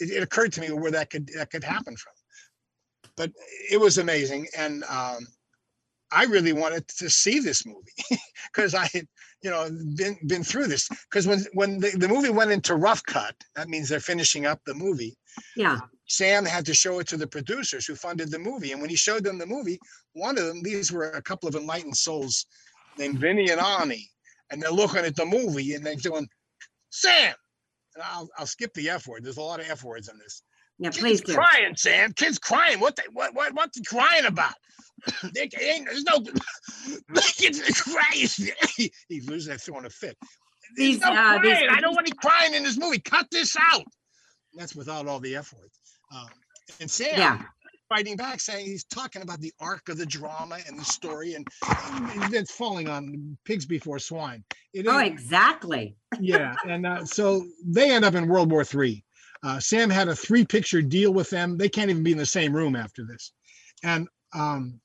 it, 0.00 0.10
it 0.10 0.22
occurred 0.22 0.52
to 0.52 0.60
me 0.60 0.70
where 0.70 0.92
that 0.92 1.10
could 1.10 1.28
that 1.36 1.50
could 1.50 1.64
happen 1.64 1.96
from. 1.96 2.12
But 3.16 3.32
it 3.70 3.80
was 3.80 3.98
amazing, 3.98 4.46
and 4.56 4.84
um, 4.84 5.26
I 6.10 6.24
really 6.24 6.52
wanted 6.52 6.86
to 6.88 7.10
see 7.10 7.40
this 7.40 7.66
movie 7.66 7.92
because 8.52 8.74
I 8.74 8.88
had, 8.92 9.06
you 9.42 9.50
know, 9.50 9.68
been 9.96 10.16
been 10.26 10.44
through 10.44 10.68
this. 10.68 10.88
Because 11.10 11.26
when 11.26 11.44
when 11.54 11.80
the, 11.80 11.90
the 11.96 12.08
movie 12.08 12.30
went 12.30 12.52
into 12.52 12.76
rough 12.76 13.02
cut, 13.04 13.34
that 13.56 13.68
means 13.68 13.88
they're 13.88 14.00
finishing 14.00 14.46
up 14.46 14.60
the 14.64 14.74
movie. 14.74 15.16
Yeah. 15.56 15.80
Sam 16.06 16.44
had 16.44 16.66
to 16.66 16.74
show 16.74 16.98
it 16.98 17.08
to 17.08 17.16
the 17.16 17.26
producers 17.26 17.86
who 17.86 17.94
funded 17.94 18.30
the 18.30 18.38
movie. 18.38 18.72
And 18.72 18.80
when 18.80 18.90
he 18.90 18.96
showed 18.96 19.24
them 19.24 19.38
the 19.38 19.46
movie, 19.46 19.78
one 20.12 20.38
of 20.38 20.44
them, 20.44 20.62
these 20.62 20.92
were 20.92 21.10
a 21.10 21.22
couple 21.22 21.48
of 21.48 21.54
enlightened 21.54 21.96
souls 21.96 22.46
named 22.98 23.18
Vinny 23.18 23.50
and 23.50 23.60
Ani, 23.60 24.08
and 24.50 24.62
they're 24.62 24.70
looking 24.70 25.04
at 25.04 25.16
the 25.16 25.24
movie 25.24 25.74
and 25.74 25.84
they're 25.84 25.96
doing, 25.96 26.28
Sam, 26.90 27.34
and 27.94 28.04
I'll, 28.04 28.28
I'll 28.38 28.46
skip 28.46 28.72
the 28.74 28.90
F 28.90 29.06
word. 29.06 29.24
There's 29.24 29.38
a 29.38 29.42
lot 29.42 29.60
of 29.60 29.68
F 29.68 29.82
words 29.84 30.08
in 30.08 30.18
this. 30.18 30.42
Yeah. 30.78 30.90
Kids 30.90 30.98
Please 31.00 31.20
do. 31.20 31.34
crying, 31.34 31.76
Sam. 31.76 32.12
Kids 32.12 32.38
crying. 32.38 32.80
What 32.80 32.96
they 32.96 33.04
what 33.12 33.34
what 33.34 33.54
what's 33.54 33.78
they 33.78 33.84
crying 33.84 34.24
about? 34.26 34.54
they 35.34 35.48
ain't 35.60 35.86
there's 35.86 36.04
no 36.04 36.20
kids 37.36 37.60
crying. 37.80 38.28
He's 39.08 39.28
losing 39.28 39.52
that 39.52 39.60
throwing 39.60 39.84
a 39.84 39.90
fit. 39.90 40.16
There's 40.76 40.94
These, 40.94 41.00
no 41.00 41.12
uh, 41.12 41.38
these. 41.40 41.58
I 41.70 41.80
don't 41.80 41.94
want 41.94 42.08
any 42.08 42.16
crying 42.16 42.54
in 42.54 42.64
this 42.64 42.76
movie. 42.76 42.98
Cut 42.98 43.26
this 43.30 43.56
out. 43.72 43.84
That's 44.54 44.74
without 44.74 45.06
all 45.06 45.20
the 45.20 45.36
F 45.36 45.52
words. 45.52 45.78
Um, 46.14 46.28
and 46.80 46.90
Sam 46.90 47.16
Yeah. 47.16 47.42
fighting 47.88 48.16
back, 48.16 48.40
saying 48.40 48.66
he's 48.66 48.84
talking 48.84 49.22
about 49.22 49.40
the 49.40 49.52
arc 49.60 49.88
of 49.88 49.98
the 49.98 50.06
drama 50.06 50.58
and 50.66 50.78
the 50.78 50.84
story, 50.84 51.34
and, 51.34 51.46
and 51.62 52.34
it's 52.34 52.52
falling 52.52 52.88
on 52.88 53.36
pigs 53.44 53.66
before 53.66 53.98
swine. 53.98 54.44
It 54.72 54.86
Oh, 54.88 54.98
exactly. 54.98 55.96
yeah, 56.20 56.54
and 56.66 56.86
uh, 56.86 57.04
so 57.04 57.46
they 57.64 57.90
end 57.90 58.04
up 58.04 58.14
in 58.14 58.28
World 58.28 58.50
War 58.50 58.64
Three. 58.64 59.04
Uh, 59.42 59.60
Sam 59.60 59.90
had 59.90 60.08
a 60.08 60.16
three-picture 60.16 60.80
deal 60.80 61.12
with 61.12 61.28
them. 61.28 61.58
They 61.58 61.68
can't 61.68 61.90
even 61.90 62.02
be 62.02 62.12
in 62.12 62.18
the 62.18 62.24
same 62.26 62.54
room 62.54 62.76
after 62.76 63.04
this, 63.04 63.32
and 63.82 64.08
um, 64.34 64.80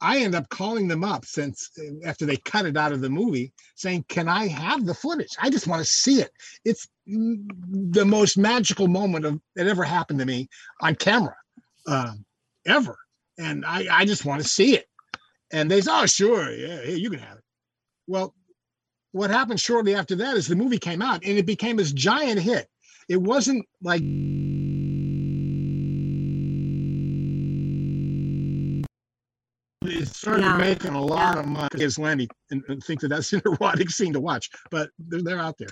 I 0.00 0.18
end 0.18 0.34
up 0.34 0.48
calling 0.50 0.88
them 0.88 1.04
up 1.04 1.24
since 1.24 1.70
uh, 1.78 2.06
after 2.06 2.26
they 2.26 2.36
cut 2.36 2.66
it 2.66 2.76
out 2.76 2.92
of 2.92 3.00
the 3.00 3.08
movie, 3.08 3.52
saying, 3.74 4.04
"Can 4.08 4.28
I 4.28 4.46
have 4.46 4.84
the 4.84 4.94
footage? 4.94 5.34
I 5.40 5.50
just 5.50 5.66
want 5.66 5.80
to 5.80 5.90
see 5.90 6.20
it. 6.20 6.30
It's 6.64 6.86
the 7.06 8.04
most 8.04 8.36
magical 8.36 8.88
moment 8.88 9.24
of 9.24 9.40
that 9.54 9.66
ever 9.66 9.84
happened 9.84 10.18
to 10.18 10.26
me 10.26 10.48
on 10.80 10.94
camera, 10.96 11.36
um, 11.86 12.24
ever, 12.66 12.96
and 13.38 13.64
I 13.64 13.86
I 13.90 14.04
just 14.04 14.24
want 14.24 14.42
to 14.42 14.48
see 14.48 14.76
it." 14.76 14.86
And 15.50 15.70
they 15.70 15.80
said, 15.80 15.98
"Oh, 15.98 16.06
sure, 16.06 16.50
yeah, 16.50 16.82
here, 16.82 16.96
you 16.96 17.10
can 17.10 17.20
have 17.20 17.38
it." 17.38 17.44
Well, 18.06 18.34
what 19.12 19.30
happened 19.30 19.60
shortly 19.60 19.94
after 19.94 20.14
that 20.16 20.36
is 20.36 20.46
the 20.46 20.56
movie 20.56 20.78
came 20.78 21.00
out 21.00 21.24
and 21.24 21.38
it 21.38 21.46
became 21.46 21.76
this 21.76 21.92
giant 21.92 22.40
hit. 22.40 22.68
It 23.08 23.16
wasn't 23.16 23.64
like 23.80 24.02
it 29.88 30.08
started 30.08 30.42
Yeah. 30.44 30.56
making 30.56 30.92
a 30.94 31.00
lot 31.02 31.38
of 31.38 31.46
money 31.46 31.68
against 31.72 31.98
Lenny 31.98 32.28
and, 32.50 32.62
and 32.68 32.82
think 32.82 33.00
that 33.00 33.08
that's 33.08 33.32
an 33.34 33.42
erotic 33.44 33.90
scene 33.90 34.12
to 34.12 34.20
watch, 34.20 34.50
but 34.70 34.90
they're, 34.98 35.22
they're 35.22 35.40
out 35.40 35.56
there. 35.58 35.68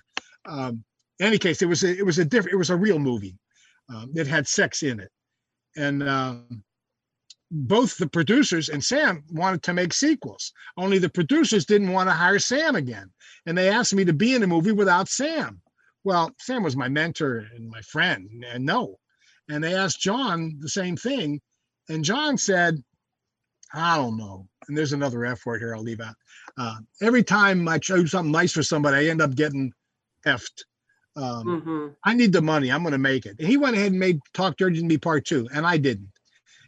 Um, 0.46 0.84
in 1.20 1.26
any 1.26 1.38
case, 1.38 1.62
it 1.62 1.66
was 1.68 1.84
a, 1.84 1.96
it 1.96 2.04
was 2.04 2.18
a 2.18 2.24
different, 2.24 2.54
it 2.54 2.58
was 2.58 2.70
a 2.70 2.76
real 2.76 2.98
movie. 2.98 3.36
Um, 3.94 4.12
it 4.14 4.26
had 4.26 4.48
sex 4.48 4.82
in 4.82 4.98
it, 4.98 5.10
and 5.76 6.02
um, 6.08 6.64
both 7.50 7.96
the 7.98 8.08
producers 8.08 8.70
and 8.70 8.82
Sam 8.82 9.22
wanted 9.30 9.62
to 9.64 9.74
make 9.74 9.92
sequels. 9.92 10.52
Only 10.78 10.98
the 10.98 11.10
producers 11.10 11.66
didn't 11.66 11.92
want 11.92 12.08
to 12.08 12.14
hire 12.14 12.38
Sam 12.38 12.76
again, 12.76 13.12
and 13.46 13.56
they 13.56 13.68
asked 13.68 13.94
me 13.94 14.04
to 14.06 14.12
be 14.14 14.34
in 14.34 14.42
a 14.42 14.46
movie 14.46 14.72
without 14.72 15.08
Sam. 15.08 15.60
Well, 16.02 16.30
Sam 16.40 16.62
was 16.62 16.76
my 16.76 16.88
mentor 16.88 17.46
and 17.54 17.68
my 17.68 17.80
friend, 17.82 18.28
and 18.50 18.64
no. 18.64 18.96
And 19.50 19.62
they 19.62 19.74
asked 19.74 20.00
John 20.00 20.56
the 20.60 20.68
same 20.68 20.96
thing, 20.96 21.40
and 21.90 22.02
John 22.04 22.38
said, 22.38 22.82
"I 23.74 23.96
don't 23.96 24.16
know." 24.16 24.46
And 24.68 24.76
there's 24.76 24.92
another 24.92 25.24
F 25.26 25.44
word 25.46 25.60
here 25.60 25.74
I'll 25.74 25.82
leave 25.82 26.00
out. 26.00 26.14
Uh, 26.56 26.76
every 27.02 27.22
time 27.22 27.68
I 27.68 27.78
do 27.78 28.06
something 28.06 28.32
nice 28.32 28.52
for 28.52 28.62
somebody, 28.62 28.96
I 28.96 29.10
end 29.10 29.20
up 29.20 29.34
getting 29.34 29.72
effed. 30.26 30.62
Um, 31.16 31.60
hmm 31.60 31.88
I 32.04 32.14
need 32.14 32.32
the 32.32 32.42
money. 32.42 32.70
I'm 32.72 32.82
going 32.82 32.92
to 32.92 32.98
make 32.98 33.24
it. 33.26 33.36
And 33.38 33.46
he 33.48 33.56
went 33.56 33.76
ahead 33.76 33.92
and 33.92 33.98
made 34.00 34.18
Talk 34.32 34.56
Dirty 34.56 34.78
to 34.80 34.84
Me 34.84 34.98
Part 34.98 35.24
Two, 35.26 35.48
and 35.54 35.66
I 35.66 35.76
didn't. 35.76 36.10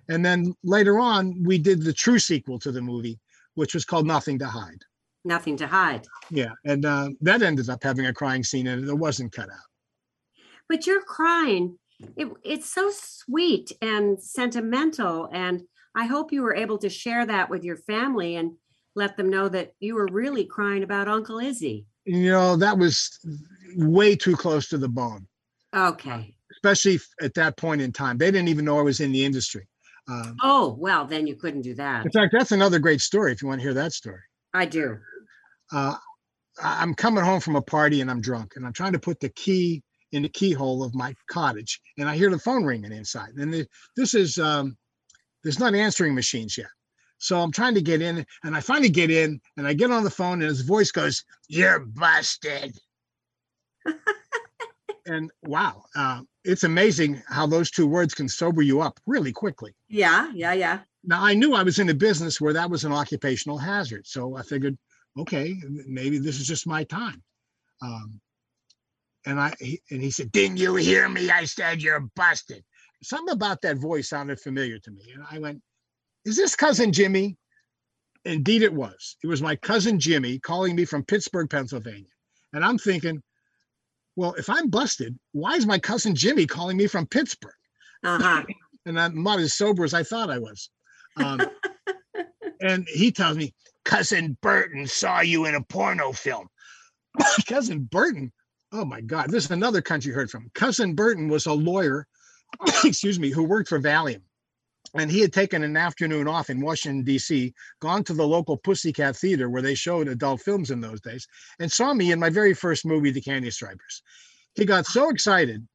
And 0.09 0.25
then 0.25 0.55
later 0.63 0.99
on, 1.01 1.43
we 1.45 1.59
did 1.59 1.83
the 1.83 1.93
true 1.93 2.19
sequel 2.19 2.59
to 2.61 2.71
the 2.71 2.81
movie, 2.81 3.19
which 3.55 3.75
was 3.75 3.85
called 3.85 4.07
Nothing 4.07 4.39
to 4.39 4.47
Hide. 4.47 4.83
Nothing 5.25 5.57
to 5.57 5.67
hide. 5.67 6.07
Yeah, 6.31 6.53
and 6.65 6.85
uh, 6.85 7.09
that 7.23 7.43
ended 7.43 7.69
up 7.69 7.83
having 7.83 8.07
a 8.07 8.13
crying 8.15 8.45
scene 8.45 8.69
in 8.69 8.85
it. 8.85 8.89
It 8.89 8.95
wasn't 8.97 9.33
cut 9.33 9.51
out. 9.51 9.69
but 10.69 10.87
you're 10.87 11.03
crying. 11.03 11.79
It, 12.17 12.29
it's 12.45 12.73
so 12.73 12.91
sweet 12.93 13.73
and 13.83 14.23
sentimental. 14.23 15.29
And 15.33 15.63
I 15.97 16.05
hope 16.07 16.31
you 16.33 16.43
were 16.43 16.55
able 16.55 16.79
to 16.79 16.91
share 16.91 17.25
that 17.27 17.49
with 17.51 17.65
your 17.65 17.77
family 17.79 18.37
and 18.37 18.53
let 18.95 19.17
them 19.17 19.31
know 19.31 19.49
that 19.49 19.73
you 19.81 19.95
were 19.95 20.07
really 20.11 20.45
crying 20.45 20.83
about 20.83 21.09
Uncle 21.09 21.39
Izzy. 21.39 21.87
You 22.05 22.31
know, 22.31 22.57
that 22.57 22.79
was 22.79 23.19
way 23.77 24.15
too 24.15 24.37
close 24.37 24.69
to 24.69 24.79
the 24.79 24.89
bone, 24.89 25.27
Okay. 25.75 26.35
especially 26.53 27.01
at 27.21 27.35
that 27.35 27.57
point 27.57 27.81
in 27.81 27.93
time. 27.93 28.19
They 28.19 28.31
didn't 28.31 28.49
even 28.49 28.65
know 28.65 28.79
I 28.79 28.83
was 28.83 29.01
in 29.01 29.11
the 29.11 29.25
industry. 29.25 29.67
Um, 30.09 30.37
Oh, 30.43 30.77
well, 30.79 31.05
then 31.07 31.27
you 31.27 31.35
couldn't 31.35 31.63
do 31.63 31.75
that. 31.75 32.05
in 32.05 32.13
fact, 32.13 32.33
that's 32.37 32.53
another 32.53 32.79
great 32.79 33.01
story 33.01 33.33
if 33.33 33.43
you 33.43 33.49
want 33.49 33.61
to 33.61 33.65
hear 33.65 33.75
that 33.75 33.93
story. 33.93 34.21
I 34.55 34.67
do. 34.67 34.99
uh, 35.73 35.97
I'm 36.63 36.95
coming 36.95 37.25
home 37.25 37.41
from 37.41 37.57
a 37.57 37.63
party 37.63 38.01
and 38.01 38.11
I'm 38.11 38.21
drunk 38.23 38.53
and 38.57 38.65
I'm 38.65 38.73
trying 38.73 38.93
to 38.93 38.99
put 38.99 39.21
the 39.21 39.29
key 39.31 39.83
in 40.13 40.23
the 40.23 40.29
keyhole 40.29 40.83
of 40.85 40.95
my 40.95 41.15
cottage 41.29 41.81
and 41.99 42.09
I 42.09 42.17
hear 42.17 42.31
the 42.31 42.39
phone 42.39 42.65
ringing 42.65 42.93
inside. 42.93 43.31
And 43.37 43.53
the, 43.53 43.67
this 43.97 44.15
is, 44.15 44.39
um, 44.39 44.77
there's 45.47 45.61
not 45.61 45.77
answering 45.77 46.13
machines 46.13 46.59
yet. 46.59 46.67
So 47.19 47.41
I'm 47.41 47.53
trying 47.53 47.75
to 47.75 47.81
get 47.81 48.03
in 48.03 48.27
and 48.43 48.57
I 48.57 48.61
finally 48.61 48.89
get 48.89 49.13
in 49.13 49.41
and 49.57 49.65
I 49.65 49.75
get 49.75 49.93
on 49.93 50.03
the 50.03 50.11
phone 50.11 50.43
and 50.43 50.49
his 50.49 50.63
voice 50.63 50.91
goes, 50.91 51.23
You're 51.47 51.79
busted. 51.79 52.77
and 55.07 55.31
wow, 55.45 55.85
uh, 55.95 56.23
it's 56.43 56.65
amazing 56.65 57.23
how 57.29 57.47
those 57.47 57.71
two 57.71 57.87
words 57.87 58.13
can 58.13 58.29
sober 58.29 58.61
you 58.61 58.81
up 58.81 58.99
really 59.07 59.33
quickly. 59.33 59.73
Yeah, 59.89 60.33
yeah, 60.35 60.53
yeah. 60.53 60.81
Now 61.05 61.23
I 61.23 61.35
knew 61.35 61.55
I 61.55 61.63
was 61.63 61.79
in 61.79 61.91
a 61.91 61.95
business 61.95 62.41
where 62.41 62.53
that 62.53 62.69
was 62.69 62.83
an 62.83 62.93
occupational 62.93 63.57
hazard, 63.57 64.05
so 64.05 64.37
I 64.37 64.43
figured, 64.43 64.77
okay, 65.17 65.57
maybe 65.87 66.19
this 66.19 66.41
is 66.41 66.47
just 66.49 66.67
my 66.67 66.83
time. 66.83 67.23
Um, 67.81 68.21
and 69.25 69.41
I 69.41 69.55
he, 69.61 69.81
and 69.93 70.03
he 70.03 70.11
said, 70.11 70.33
"Didn't 70.33 70.57
you 70.57 70.75
hear 70.75 71.09
me? 71.09 71.31
I 71.31 71.45
said 71.45 71.83
you're 71.83 72.09
busted." 72.17 72.65
Something 73.03 73.33
about 73.33 73.63
that 73.63 73.79
voice 73.79 74.09
sounded 74.09 74.41
familiar 74.41 74.79
to 74.79 74.91
me, 74.91 75.13
and 75.15 75.25
I 75.31 75.39
went, 75.39 75.63
"Is 76.25 76.37
this 76.37 76.57
cousin 76.57 76.93
Jimmy?" 76.93 77.37
Indeed, 78.25 78.63
it 78.63 78.75
was. 78.75 79.17
It 79.23 79.29
was 79.29 79.41
my 79.41 79.55
cousin 79.55 80.01
Jimmy 80.01 80.41
calling 80.41 80.75
me 80.75 80.85
from 80.85 81.05
Pittsburgh, 81.05 81.49
Pennsylvania, 81.49 82.11
and 82.53 82.65
I'm 82.65 82.79
thinking, 82.79 83.23
well, 84.17 84.33
if 84.35 84.49
I'm 84.49 84.69
busted, 84.69 85.17
why 85.33 85.55
is 85.55 85.67
my 85.67 85.79
cousin 85.79 86.15
Jimmy 86.15 86.47
calling 86.47 86.77
me 86.77 86.87
from 86.87 87.07
Pittsburgh? 87.07 87.53
Uh-huh. 88.03 88.43
and 88.87 88.99
I'm 88.99 89.23
not 89.23 89.39
as 89.39 89.55
sober 89.55 89.85
as 89.85 89.95
I 89.95 90.03
thought 90.03 90.31
I 90.31 90.39
was. 90.39 90.71
Um, 91.17 91.43
and 92.61 92.87
he 92.89 93.13
tells 93.13 93.37
me, 93.37 93.55
cousin 93.85 94.37
Burton 94.41 94.87
saw 94.87 95.21
you 95.21 95.45
in 95.45 95.55
a 95.55 95.63
porno 95.63 96.13
film. 96.13 96.49
cousin 97.47 97.85
Burton, 97.85 98.33
oh 98.73 98.85
my 98.85 99.03
God, 99.03 99.31
this 99.31 99.45
is 99.45 99.51
another 99.51 99.83
country 99.83 100.13
heard 100.13 100.31
from. 100.31 100.51
Cousin 100.55 100.95
Burton 100.95 101.29
was 101.29 101.47
a 101.47 101.53
lawyer, 101.53 102.07
excuse 102.85 103.19
me, 103.19 103.31
who 103.31 103.43
worked 103.43 103.69
for 103.69 103.81
Valium. 103.81 104.23
And 104.95 105.11
he 105.11 105.21
had 105.21 105.33
taken 105.33 105.63
an 105.63 105.77
afternoon 105.77 106.29
off 106.29 106.49
in 106.49 106.61
Washington, 106.61 107.03
D.C., 107.03 107.53
gone 107.81 108.05
to 108.05 108.15
the 108.15 108.27
local 108.27 108.57
Pussycat 108.57 109.17
Theater 109.17 109.51
where 109.51 109.63
they 109.63 109.75
showed 109.75 110.09
adult 110.09 110.41
films 110.41 110.71
in 110.71 110.81
those 110.81 111.01
days, 111.01 111.27
and 111.59 111.71
saw 111.71 111.93
me 111.93 112.13
in 112.13 112.21
my 112.21 112.31
very 112.31 112.55
first 112.55 112.87
movie, 112.87 113.11
The 113.11 113.21
Candy 113.21 113.51
Stripers. 113.51 114.03
He 114.55 114.65
got 114.65 114.87
so 114.87 115.11
excited 115.11 115.67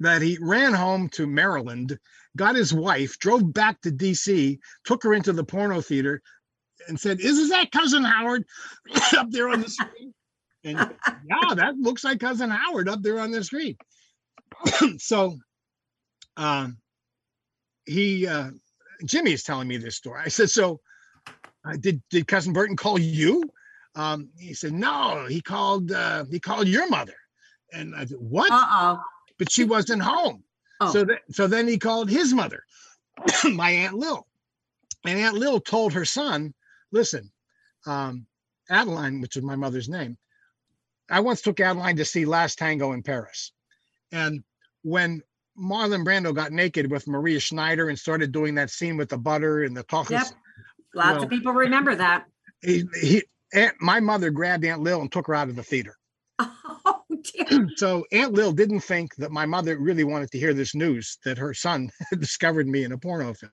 that 0.00 0.22
he 0.22 0.38
ran 0.40 0.72
home 0.72 1.08
to 1.10 1.26
Maryland, 1.26 1.98
got 2.36 2.56
his 2.56 2.72
wife, 2.72 3.18
drove 3.18 3.52
back 3.52 3.80
to 3.82 3.90
DC, 3.90 4.58
took 4.84 5.02
her 5.04 5.14
into 5.14 5.32
the 5.32 5.44
porno 5.44 5.80
theater, 5.80 6.20
and 6.88 6.98
said, 6.98 7.20
Isn't 7.20 7.50
that 7.50 7.70
cousin 7.70 8.02
Howard 8.02 8.44
up 9.16 9.30
there 9.30 9.48
on 9.48 9.60
the 9.60 9.68
screen? 9.68 10.14
And 10.64 10.78
yeah, 10.78 11.54
that 11.54 11.76
looks 11.76 12.04
like 12.04 12.20
cousin 12.20 12.50
Howard 12.50 12.88
up 12.88 13.02
there 13.02 13.20
on 13.20 13.30
the 13.30 13.44
screen. 13.44 13.76
so 14.98 15.38
um 16.36 16.78
he 17.84 18.26
uh 18.26 18.50
Jimmy 19.04 19.32
is 19.32 19.42
telling 19.42 19.68
me 19.68 19.76
this 19.76 19.96
story. 19.96 20.20
I 20.24 20.28
said, 20.28 20.50
So 20.50 20.80
uh, 21.64 21.76
did 21.78 22.02
did 22.10 22.26
cousin 22.28 22.52
Burton 22.52 22.76
call 22.76 22.98
you? 22.98 23.42
Um, 23.94 24.30
he 24.38 24.54
said, 24.54 24.72
No, 24.72 25.26
he 25.28 25.40
called 25.40 25.92
uh 25.92 26.24
he 26.30 26.38
called 26.40 26.68
your 26.68 26.88
mother. 26.88 27.14
And 27.72 27.94
I 27.94 28.04
said, 28.04 28.18
What? 28.20 28.50
Uh-oh. 28.50 29.00
but 29.38 29.50
she 29.50 29.64
wasn't 29.64 30.02
home. 30.02 30.44
Oh. 30.80 30.92
So 30.92 31.04
that 31.04 31.20
so 31.30 31.46
then 31.46 31.68
he 31.68 31.78
called 31.78 32.10
his 32.10 32.32
mother, 32.32 32.64
my 33.44 33.70
aunt 33.70 33.94
Lil, 33.94 34.26
and 35.04 35.18
Aunt 35.18 35.36
Lil 35.36 35.60
told 35.60 35.92
her 35.92 36.04
son, 36.04 36.54
"Listen, 36.90 37.30
um, 37.86 38.26
Adeline, 38.68 39.20
which 39.20 39.36
is 39.36 39.42
my 39.42 39.54
mother's 39.56 39.88
name, 39.88 40.16
I 41.08 41.20
once 41.20 41.40
took 41.40 41.60
Adeline 41.60 41.96
to 41.96 42.04
see 42.04 42.24
Last 42.24 42.58
Tango 42.58 42.92
in 42.92 43.02
Paris, 43.02 43.52
and 44.10 44.42
when 44.82 45.22
Marlon 45.58 46.04
Brando 46.04 46.34
got 46.34 46.52
naked 46.52 46.90
with 46.90 47.06
Maria 47.06 47.38
Schneider 47.40 47.88
and 47.88 47.98
started 47.98 48.32
doing 48.32 48.54
that 48.54 48.70
scene 48.70 48.96
with 48.96 49.08
the 49.10 49.18
butter 49.18 49.64
and 49.64 49.76
the 49.76 49.84
tacos, 49.84 50.10
Yep. 50.10 50.26
Lots 50.94 51.14
Well- 51.14 51.22
of 51.24 51.30
people 51.30 51.52
remember 51.52 51.94
that. 51.94 52.26
he, 52.62 52.84
he 53.00 53.22
Aunt, 53.54 53.74
my 53.80 54.00
mother 54.00 54.30
grabbed 54.30 54.64
Aunt 54.64 54.80
Lil 54.82 55.00
and 55.02 55.12
took 55.12 55.26
her 55.26 55.34
out 55.34 55.48
of 55.48 55.56
the 55.56 55.62
theater. 55.62 55.96
Oh, 56.84 57.02
dear. 57.22 57.68
so 57.76 58.04
Aunt 58.10 58.32
Lil 58.32 58.50
didn't 58.52 58.80
think 58.80 59.14
that 59.16 59.30
my 59.30 59.46
mother 59.46 59.78
really 59.78 60.02
wanted 60.04 60.30
to 60.32 60.38
hear 60.38 60.52
this 60.54 60.74
news 60.74 61.18
that 61.24 61.38
her 61.38 61.54
son 61.54 61.90
had 62.10 62.18
discovered 62.20 62.66
me 62.66 62.82
in 62.84 62.90
a 62.92 62.98
porno 62.98 63.32
film. 63.34 63.52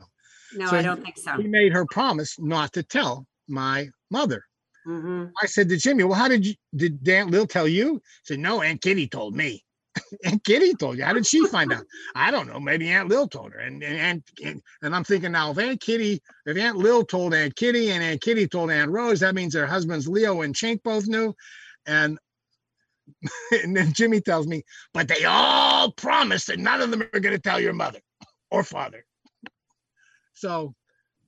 No, 0.56 0.66
So 0.68 0.78
I 0.78 0.82
don't 0.82 1.04
think 1.04 1.18
so. 1.18 1.34
He 1.38 1.48
made 1.48 1.72
her 1.74 1.86
promise 1.92 2.40
not 2.40 2.74
to 2.74 2.82
tell 2.84 3.28
my 3.48 3.90
mother. 4.10 4.42
hmm 4.86 5.26
I 5.42 5.46
said 5.46 5.70
to 5.70 5.78
Jimmy, 5.78 6.06
"Well, 6.06 6.18
how 6.18 6.28
did 6.28 6.46
you 6.46 6.56
did 6.76 7.08
Aunt 7.08 7.30
Lil 7.30 7.46
tell 7.46 7.68
you?" 7.68 7.96
He 7.96 8.02
said, 8.34 8.40
"No, 8.40 8.62
Aunt 8.64 8.82
Kitty 8.82 9.08
told 9.08 9.36
me." 9.36 9.64
Aunt 10.26 10.44
Kitty 10.44 10.74
told 10.76 10.98
you. 10.98 11.04
How 11.04 11.14
did 11.14 11.26
she 11.26 11.46
find 11.48 11.72
out? 11.74 11.84
I 12.16 12.32
don't 12.32 12.48
know. 12.48 12.60
Maybe 12.60 12.90
Aunt 12.90 13.10
Lil 13.10 13.28
told 13.28 13.54
her. 13.54 13.60
And 13.60 13.84
and 13.84 14.24
and, 14.44 14.62
and, 14.82 14.96
I'm 14.96 15.04
thinking 15.04 15.32
now, 15.32 15.52
if 15.52 15.58
Aunt 15.58 15.82
Kitty, 15.82 16.22
if 16.46 16.58
Aunt 16.58 16.78
Lil 16.78 17.06
told 17.06 17.34
Aunt 17.34 17.56
Kitty 17.56 17.92
and 17.92 18.04
Aunt 18.04 18.22
Kitty 18.22 18.48
told 18.48 18.72
Aunt 18.72 18.92
Rose, 18.92 19.20
that 19.22 19.36
means 19.36 19.54
their 19.54 19.68
husbands 19.68 20.08
Leo 20.08 20.42
and 20.42 20.56
Chink 20.56 20.84
both 20.84 21.08
knew. 21.08 21.36
And 21.86 22.20
and 23.64 23.76
then 23.76 23.94
Jimmy 23.94 24.22
tells 24.22 24.48
me, 24.48 24.64
but 24.94 25.08
they 25.08 25.26
all 25.26 25.92
promised 25.92 26.48
that 26.48 26.60
none 26.60 26.82
of 26.82 26.92
them 26.92 27.02
are 27.14 27.20
going 27.20 27.36
to 27.36 27.42
tell 27.42 27.60
your 27.60 27.74
mother 27.74 28.00
or 28.52 28.64
father. 28.64 29.06
So 30.34 30.74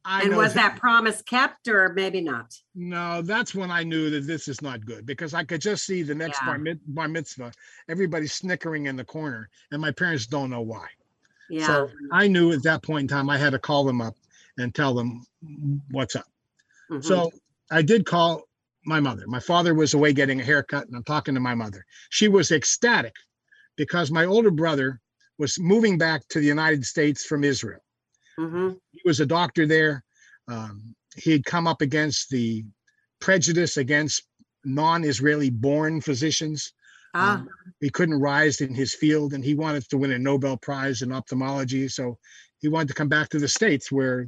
I 0.03 0.23
And 0.23 0.35
was 0.35 0.53
that 0.55 0.77
promise 0.79 1.21
kept 1.21 1.67
or 1.67 1.93
maybe 1.93 2.21
not? 2.21 2.55
no, 2.73 3.21
that's 3.21 3.53
when 3.53 3.69
I 3.69 3.83
knew 3.83 4.09
that 4.09 4.25
this 4.25 4.47
is 4.47 4.61
not 4.61 4.83
good 4.85 5.05
because 5.05 5.33
I 5.33 5.43
could 5.43 5.61
just 5.61 5.85
see 5.85 6.01
the 6.01 6.15
next 6.15 6.39
bar, 6.39 6.57
mit- 6.57 6.95
bar 6.95 7.07
mitzvah, 7.07 7.51
everybody 7.87 8.25
snickering 8.27 8.87
in 8.87 8.95
the 8.95 9.05
corner, 9.05 9.49
and 9.71 9.81
my 9.81 9.91
parents 9.91 10.25
don't 10.25 10.49
know 10.49 10.61
why. 10.61 10.87
Yeah. 11.49 11.67
So 11.67 11.89
I 12.11 12.27
knew 12.27 12.51
at 12.51 12.63
that 12.63 12.81
point 12.81 13.01
in 13.03 13.07
time 13.07 13.29
I 13.29 13.37
had 13.37 13.51
to 13.51 13.59
call 13.59 13.83
them 13.83 14.01
up 14.01 14.15
and 14.57 14.73
tell 14.73 14.93
them 14.93 15.23
what's 15.91 16.15
up. 16.15 16.25
Mhm. 16.89 17.03
So 17.03 17.31
I 17.69 17.81
did 17.81 18.05
call 18.05 18.47
my 18.85 18.99
mother. 18.99 19.27
My 19.27 19.39
father 19.39 19.75
was 19.75 19.93
away 19.93 20.13
getting 20.13 20.41
a 20.41 20.43
haircut, 20.43 20.87
and 20.87 20.95
I'm 20.95 21.03
talking 21.03 21.35
to 21.35 21.39
my 21.39 21.53
mother. 21.53 21.85
She 22.09 22.27
was 22.27 22.51
ecstatic 22.51 23.13
because 23.75 24.09
my 24.11 24.25
older 24.25 24.51
brother 24.51 24.99
was 25.37 25.59
moving 25.59 25.97
back 25.97 26.27
to 26.29 26.39
the 26.39 26.45
United 26.47 26.85
States 26.85 27.23
from 27.25 27.43
Israel 27.43 27.81
Mhm. 28.39 28.79
he 28.91 29.01
was 29.05 29.19
a 29.19 29.25
doctor 29.25 29.65
there. 29.65 30.03
Um, 30.47 30.95
he 31.15 31.31
had 31.31 31.45
come 31.45 31.67
up 31.67 31.81
against 31.81 32.29
the 32.29 32.65
prejudice 33.19 33.77
against 33.77 34.23
non-Israeli 34.63 35.49
born 35.49 36.01
physicians. 36.01 36.73
Ah, 37.13 37.35
Um, 37.35 37.49
he 37.79 37.89
couldn't 37.89 38.19
rise 38.19 38.61
in 38.61 38.73
his 38.73 38.93
field 38.93 39.33
and 39.33 39.43
he 39.43 39.55
wanted 39.55 39.87
to 39.89 39.97
win 39.97 40.11
a 40.11 40.19
Nobel 40.19 40.57
Prize 40.57 41.01
in 41.01 41.11
ophthalmology. 41.11 41.87
So 41.87 42.17
he 42.59 42.67
wanted 42.67 42.89
to 42.89 42.93
come 42.93 43.09
back 43.09 43.29
to 43.29 43.39
the 43.39 43.47
States 43.47 43.91
where 43.91 44.27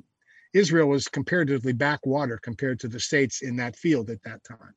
Israel 0.54 0.90
was 0.90 1.08
comparatively 1.08 1.74
backwater 1.74 2.38
compared 2.38 2.80
to 2.82 2.88
the 2.88 3.00
States 3.00 3.42
in 3.42 3.56
that 3.58 3.76
field 3.76 4.10
at 4.10 4.22
that 4.24 4.44
time. 4.44 4.74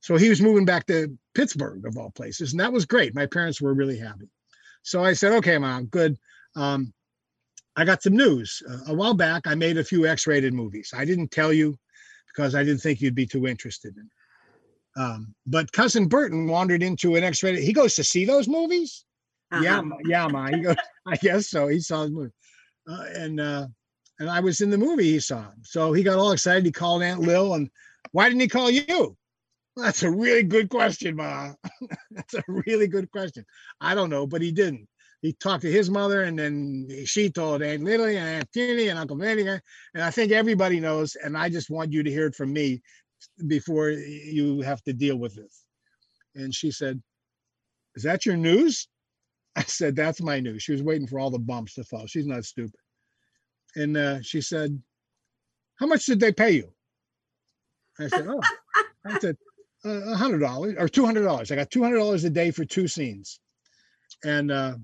So 0.00 0.16
he 0.16 0.28
was 0.28 0.42
moving 0.42 0.66
back 0.66 0.86
to 0.86 1.16
Pittsburgh 1.34 1.86
of 1.86 1.96
all 1.96 2.10
places. 2.10 2.52
And 2.52 2.60
that 2.60 2.72
was 2.72 2.84
great. 2.84 3.14
My 3.14 3.26
parents 3.26 3.60
were 3.60 3.74
really 3.74 3.98
happy. 3.98 4.28
So 4.82 5.02
I 5.02 5.14
said, 5.14 5.32
okay, 5.34 5.56
mom, 5.58 5.86
good. 5.86 6.16
Um, 6.56 6.92
I 7.76 7.84
got 7.84 8.02
some 8.02 8.16
news. 8.16 8.62
Uh, 8.68 8.92
a 8.92 8.94
while 8.94 9.14
back, 9.14 9.46
I 9.46 9.54
made 9.54 9.78
a 9.78 9.84
few 9.84 10.06
X-rated 10.06 10.54
movies. 10.54 10.92
I 10.94 11.04
didn't 11.04 11.30
tell 11.30 11.52
you 11.52 11.76
because 12.28 12.54
I 12.54 12.62
didn't 12.64 12.80
think 12.80 13.00
you'd 13.00 13.14
be 13.14 13.26
too 13.26 13.46
interested 13.46 13.96
in. 13.96 14.04
it. 14.04 15.00
Um, 15.00 15.34
but 15.46 15.72
cousin 15.72 16.06
Burton 16.06 16.46
wandered 16.46 16.82
into 16.82 17.16
an 17.16 17.24
X-rated. 17.24 17.62
He 17.62 17.72
goes 17.72 17.94
to 17.96 18.04
see 18.04 18.24
those 18.24 18.46
movies. 18.46 19.04
Yeah, 19.52 19.78
uh-huh. 19.78 19.82
ma- 19.82 19.96
yeah, 20.04 20.26
ma. 20.28 20.46
He 20.46 20.60
goes. 20.60 20.76
I 21.06 21.16
guess 21.16 21.48
so. 21.48 21.68
He 21.68 21.80
saw 21.80 22.04
the 22.04 22.10
movie, 22.10 22.32
uh, 22.88 23.04
and 23.14 23.40
uh, 23.40 23.66
and 24.18 24.30
I 24.30 24.40
was 24.40 24.60
in 24.60 24.70
the 24.70 24.78
movie. 24.78 25.12
He 25.12 25.20
saw 25.20 25.44
so 25.62 25.92
he 25.92 26.02
got 26.02 26.18
all 26.18 26.32
excited. 26.32 26.64
He 26.64 26.72
called 26.72 27.02
Aunt 27.02 27.20
Lil, 27.20 27.54
and 27.54 27.68
why 28.12 28.28
didn't 28.28 28.40
he 28.40 28.48
call 28.48 28.70
you? 28.70 29.16
Well, 29.76 29.86
that's 29.86 30.02
a 30.02 30.10
really 30.10 30.44
good 30.44 30.70
question, 30.70 31.16
ma. 31.16 31.52
that's 32.10 32.34
a 32.34 32.42
really 32.48 32.86
good 32.86 33.10
question. 33.10 33.44
I 33.80 33.94
don't 33.94 34.10
know, 34.10 34.26
but 34.26 34.40
he 34.40 34.52
didn't. 34.52 34.88
He 35.24 35.32
talked 35.32 35.62
to 35.62 35.72
his 35.72 35.88
mother, 35.88 36.24
and 36.24 36.38
then 36.38 36.86
she 37.06 37.30
told 37.30 37.62
Aunt 37.62 37.82
Lily 37.82 38.18
and 38.18 38.28
Aunt 38.28 38.52
Tinny 38.52 38.88
and 38.88 38.98
Uncle 38.98 39.16
Vinny, 39.16 39.48
and 39.48 39.62
I 39.96 40.10
think 40.10 40.32
everybody 40.32 40.80
knows. 40.80 41.16
And 41.16 41.34
I 41.34 41.48
just 41.48 41.70
want 41.70 41.94
you 41.94 42.02
to 42.02 42.10
hear 42.10 42.26
it 42.26 42.34
from 42.34 42.52
me 42.52 42.82
before 43.46 43.88
you 43.88 44.60
have 44.60 44.82
to 44.82 44.92
deal 44.92 45.16
with 45.16 45.34
this. 45.34 45.64
And 46.34 46.54
she 46.54 46.70
said, 46.70 47.02
"Is 47.94 48.02
that 48.02 48.26
your 48.26 48.36
news?" 48.36 48.86
I 49.56 49.62
said, 49.62 49.96
that's 49.96 50.20
my 50.20 50.40
news. 50.40 50.62
She 50.62 50.72
was 50.72 50.82
waiting 50.82 51.06
for 51.06 51.18
all 51.18 51.30
the 51.30 51.38
bumps 51.38 51.74
to 51.74 51.84
fall. 51.84 52.06
She's 52.06 52.26
not 52.26 52.44
stupid. 52.44 52.74
And 53.76 53.96
uh, 53.96 54.20
she 54.20 54.42
said, 54.42 54.78
how 55.76 55.86
much 55.86 56.04
did 56.06 56.20
they 56.20 56.32
pay 56.32 56.50
you? 56.50 56.72
I 57.98 58.08
said, 58.08 58.26
oh, 58.28 58.40
I 59.06 59.18
said, 59.20 59.36
uh, 59.84 60.10
a 60.10 60.16
hundred 60.16 60.40
dollars 60.40 60.74
or 60.76 60.88
two 60.88 61.06
hundred 61.06 61.22
dollars. 61.22 61.52
I 61.52 61.56
got 61.56 61.70
two 61.70 61.82
hundred 61.82 61.98
dollars 61.98 62.24
a 62.24 62.30
day 62.30 62.50
for 62.50 62.64
two 62.64 62.88
scenes. 62.88 63.38
And 64.24 64.50
uh, 64.50 64.74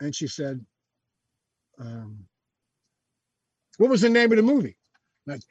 and 0.00 0.14
she 0.14 0.26
said, 0.26 0.64
um, 1.78 2.18
what 3.78 3.90
was 3.90 4.00
the 4.02 4.08
name 4.08 4.30
of 4.32 4.36
the 4.36 4.42
movie? 4.42 4.76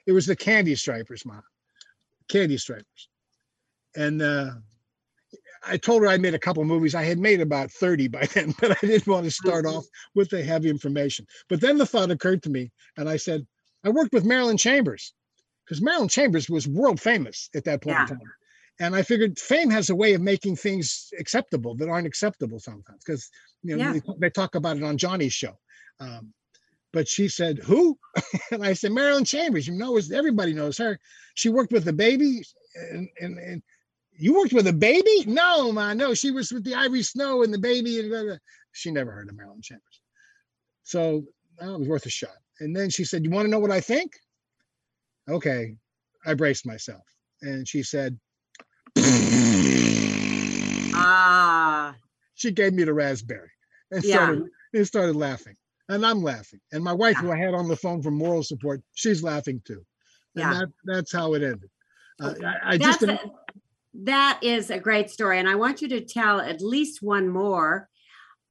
It 0.05 0.11
was 0.11 0.25
the 0.25 0.35
Candy 0.35 0.75
Stripers, 0.75 1.25
mom. 1.25 1.41
Candy 2.27 2.57
Stripers. 2.57 3.09
And 3.95 4.21
uh, 4.21 4.51
I 5.65 5.77
told 5.77 6.01
her 6.01 6.07
I 6.07 6.17
made 6.17 6.33
a 6.35 6.39
couple 6.39 6.63
movies. 6.65 6.95
I 6.95 7.03
had 7.03 7.17
made 7.17 7.39
about 7.41 7.71
30 7.71 8.07
by 8.09 8.25
then, 8.33 8.53
but 8.59 8.71
I 8.71 8.85
didn't 8.85 9.07
want 9.07 9.25
to 9.25 9.31
start 9.31 9.65
Mhm. 9.65 9.77
off 9.77 9.85
with 10.15 10.29
the 10.29 10.43
heavy 10.43 10.69
information. 10.69 11.25
But 11.47 11.61
then 11.61 11.77
the 11.77 11.85
thought 11.85 12.11
occurred 12.11 12.43
to 12.43 12.49
me, 12.49 12.71
and 12.97 13.07
I 13.09 13.17
said, 13.17 13.47
I 13.83 13.89
worked 13.89 14.13
with 14.13 14.25
Marilyn 14.25 14.57
Chambers 14.57 15.13
because 15.65 15.81
Marilyn 15.81 16.09
Chambers 16.09 16.49
was 16.49 16.67
world 16.67 16.99
famous 16.99 17.49
at 17.55 17.63
that 17.65 17.81
point 17.81 17.95
Yeah. 17.97 18.01
in 18.03 18.07
time. 18.09 18.33
And 18.79 18.95
I 18.95 19.01
figured 19.01 19.37
fame 19.37 19.69
has 19.71 19.89
a 19.89 19.95
way 19.95 20.13
of 20.13 20.21
making 20.21 20.55
things 20.55 21.09
acceptable 21.19 21.75
that 21.75 21.89
aren't 21.89 22.07
acceptable 22.07 22.59
sometimes 22.59 23.03
because 23.05 23.29
you 23.63 23.75
know 23.75 23.83
Yeah. 23.83 23.93
they, 23.93 24.01
they 24.19 24.29
talk 24.29 24.55
about 24.55 24.77
it 24.77 24.83
on 24.83 24.97
Johnny's 24.97 25.33
show. 25.33 25.57
Um, 25.99 26.33
but 26.93 27.07
she 27.07 27.27
said, 27.27 27.59
"Who?" 27.59 27.97
and 28.51 28.63
I 28.63 28.73
said, 28.73 28.91
"Marilyn 28.93 29.25
Chambers. 29.25 29.67
You 29.67 29.75
know, 29.75 29.99
everybody 30.13 30.53
knows 30.53 30.77
her. 30.77 30.97
She 31.35 31.49
worked 31.49 31.71
with 31.71 31.83
the 31.83 31.93
baby, 31.93 32.41
and 32.91 33.07
and, 33.19 33.37
and 33.37 33.61
you 34.17 34.33
worked 34.33 34.53
with 34.53 34.67
a 34.67 34.73
baby? 34.73 35.23
No, 35.27 35.71
man, 35.71 35.97
no. 35.97 36.13
She 36.13 36.31
was 36.31 36.51
with 36.51 36.63
the 36.63 36.75
Ivory 36.75 37.03
Snow 37.03 37.43
and 37.43 37.53
the 37.53 37.59
baby, 37.59 37.99
and 37.99 38.09
blah, 38.09 38.23
blah. 38.23 38.37
she 38.71 38.91
never 38.91 39.11
heard 39.11 39.29
of 39.29 39.35
Marilyn 39.35 39.61
Chambers. 39.61 40.01
So 40.83 41.25
well, 41.59 41.75
it 41.75 41.79
was 41.79 41.87
worth 41.89 42.05
a 42.05 42.09
shot. 42.09 42.37
And 42.59 42.75
then 42.75 42.89
she 42.89 43.03
said, 43.03 43.23
"You 43.23 43.29
want 43.29 43.45
to 43.45 43.51
know 43.51 43.59
what 43.59 43.71
I 43.71 43.81
think?" 43.81 44.13
Okay, 45.29 45.75
I 46.25 46.33
braced 46.33 46.65
myself, 46.65 47.03
and 47.41 47.67
she 47.67 47.83
said, 47.83 48.17
Ah, 50.93 51.95
she 52.35 52.51
gave 52.51 52.73
me 52.73 52.83
the 52.83 52.93
raspberry 52.93 53.49
and 53.91 54.03
Yeah. 54.03 54.15
started 54.15 54.43
and 54.73 54.87
started 54.87 55.15
laughing. 55.15 55.55
And 55.87 56.05
I'm 56.05 56.21
laughing. 56.21 56.59
And 56.71 56.83
my 56.83 56.93
wife, 56.93 57.17
Yeah. 57.17 57.27
who 57.27 57.31
I 57.31 57.37
had 57.37 57.53
on 57.53 57.67
the 57.67 57.75
phone 57.75 58.03
for 58.03 58.11
moral 58.11 58.43
support, 58.43 58.81
she's 58.93 59.23
laughing 59.23 59.61
too. 59.65 59.83
And 60.35 60.43
Yeah. 60.43 60.53
that, 60.53 60.69
that's 60.85 61.11
how 61.11 61.33
it 61.33 61.41
ended. 61.41 61.69
Uh, 62.21 62.33
I, 62.45 62.73
I 62.73 62.77
just 62.77 63.01
a, 63.01 63.19
that 64.03 64.39
is 64.43 64.69
a 64.69 64.79
great 64.79 65.09
story, 65.09 65.39
and 65.39 65.49
I 65.49 65.55
want 65.55 65.81
you 65.81 65.87
to 65.89 66.01
tell 66.01 66.39
at 66.39 66.61
least 66.61 67.01
one 67.01 67.27
more. 67.27 67.89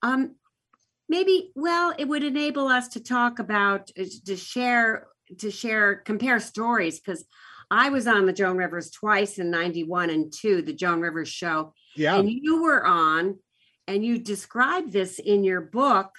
Um, 0.03 0.37
maybe 1.09 1.53
well, 1.55 1.95
it 1.99 2.09
would 2.09 2.25
enable 2.25 2.67
us 2.67 2.89
to 2.89 3.01
talk 3.01 3.39
about 3.39 3.91
uh, 3.99 4.05
to 4.27 4.37
share 4.37 5.07
to 5.39 5.51
share 5.51 5.97
compare 5.97 6.41
stories 6.41 6.99
because 6.99 7.25
I 7.71 7.91
was 7.91 8.07
on 8.07 8.27
the 8.27 8.33
Joan 8.33 8.57
Rivers 8.57 8.91
twice 8.91 9.39
in 9.39 9.51
'91 9.51 10.11
and 10.11 10.33
two, 10.33 10.63
the 10.63 10.73
Joan 10.73 11.01
Rivers 11.01 11.29
show, 11.29 11.75
yeah, 11.97 12.17
and 12.17 12.31
you 12.31 12.63
were 12.63 12.85
on, 12.85 13.39
and 13.87 14.05
you 14.05 14.19
described 14.19 14.93
this 14.93 15.19
in 15.19 15.45
your 15.45 15.61
book. 15.61 16.11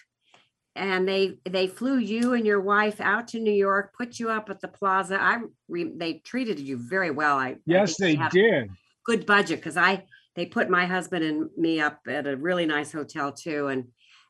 And 0.76 1.08
they 1.08 1.40
they 1.50 1.68
flew 1.68 1.98
you 1.98 2.34
and 2.34 2.46
your 2.46 2.62
wife 2.62 3.02
out 3.02 3.30
to 3.30 3.40
New 3.40 3.52
York, 3.52 3.94
put 3.98 4.18
you 4.18 4.30
up 4.30 4.50
at 4.50 4.62
the 4.62 4.68
plaza. 4.70 5.22
I 5.22 5.40
re, 5.68 5.92
they 5.94 6.14
treated 6.20 6.60
you 6.60 6.78
very 6.78 7.12
well. 7.12 7.38
I 7.38 7.50
I 7.50 7.56
yes, 7.66 7.98
think 7.98 8.18
they 8.18 8.24
have 8.24 8.32
did. 8.32 8.70
good 9.04 9.26
budget 9.26 9.60
because 9.60 9.76
I 9.76 10.06
they 10.36 10.46
put 10.46 10.70
my 10.70 10.86
husband 10.86 11.26
and 11.26 11.50
me 11.58 11.82
up 11.82 12.00
at 12.08 12.28
a 12.28 12.38
really 12.38 12.66
nice 12.66 12.94
hotel 12.94 13.34
too, 13.34 13.68
and 13.68 13.88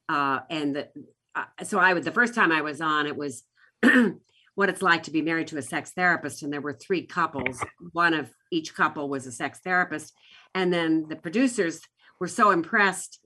uh, 0.08 0.40
and 0.50 0.76
the, 0.76 0.88
uh, 1.36 1.44
so 1.64 1.78
I 1.78 1.94
would 1.94 2.04
the 2.04 2.12
first 2.12 2.34
time 2.34 2.52
I 2.52 2.62
was 2.62 2.82
on 2.82 3.06
it 3.06 3.16
was 3.16 3.44
what 4.60 4.68
it's 4.68 4.82
like 4.82 5.04
to 5.04 5.12
be 5.12 5.22
married 5.22 5.48
to 5.48 5.58
a 5.58 5.62
sex 5.62 5.92
therapist, 5.92 6.44
and 6.44 6.52
there 6.52 6.60
were 6.60 6.74
three 6.74 7.06
couples. 7.06 7.64
One 7.94 8.14
of 8.14 8.30
each 8.52 8.76
couple 8.76 9.08
was 9.08 9.26
a 9.26 9.32
sex 9.32 9.62
therapist, 9.64 10.14
and 10.54 10.74
then 10.74 11.06
the 11.08 11.16
producers 11.16 11.80
were 12.20 12.28
so 12.28 12.52
impressed. 12.52 13.26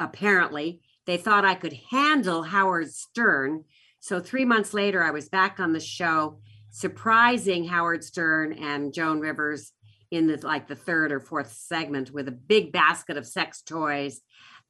Apparently, 0.00 0.80
they 1.04 1.18
thought 1.18 1.44
I 1.44 1.54
could 1.54 1.78
handle 1.90 2.44
Howard 2.44 2.90
Stern. 2.90 3.64
So 3.98 4.20
three 4.20 4.46
months 4.46 4.72
later, 4.72 5.04
I 5.04 5.10
was 5.10 5.28
back 5.28 5.60
on 5.60 5.74
the 5.74 5.80
show, 5.80 6.40
surprising 6.70 7.66
Howard 7.66 8.02
Stern 8.02 8.54
and 8.54 8.94
Joan 8.94 9.20
Rivers 9.20 9.72
in 10.10 10.28
the 10.28 10.38
like 10.42 10.66
the 10.66 10.76
third 10.76 11.12
or 11.12 11.20
fourth 11.20 11.52
segment 11.52 12.10
with 12.10 12.26
a 12.26 12.32
big 12.32 12.72
basket 12.72 13.18
of 13.18 13.26
sex 13.26 13.60
toys 13.60 14.22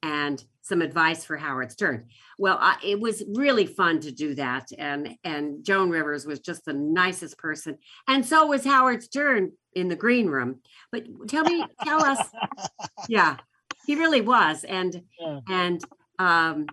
and 0.03 0.43
some 0.61 0.81
advice 0.81 1.25
for 1.25 1.37
Howard 1.37 1.71
Stern. 1.71 2.07
Well, 2.37 2.57
I, 2.59 2.77
it 2.83 2.99
was 2.99 3.23
really 3.27 3.65
fun 3.65 3.99
to 4.01 4.11
do 4.11 4.35
that, 4.35 4.69
and 4.77 5.15
and 5.23 5.63
Joan 5.63 5.89
Rivers 5.89 6.25
was 6.25 6.39
just 6.39 6.65
the 6.65 6.73
nicest 6.73 7.37
person, 7.37 7.77
and 8.07 8.25
so 8.25 8.47
was 8.47 8.63
Howard 8.65 9.03
Stern 9.03 9.51
in 9.73 9.87
the 9.87 9.95
green 9.95 10.27
room. 10.27 10.59
But 10.91 11.05
tell 11.27 11.43
me, 11.43 11.65
tell 11.83 12.03
us, 12.03 12.19
yeah, 13.09 13.37
he 13.85 13.95
really 13.95 14.21
was, 14.21 14.63
and 14.63 15.01
Yeah. 15.19 15.39
and 15.47 15.83
um, 16.19 16.67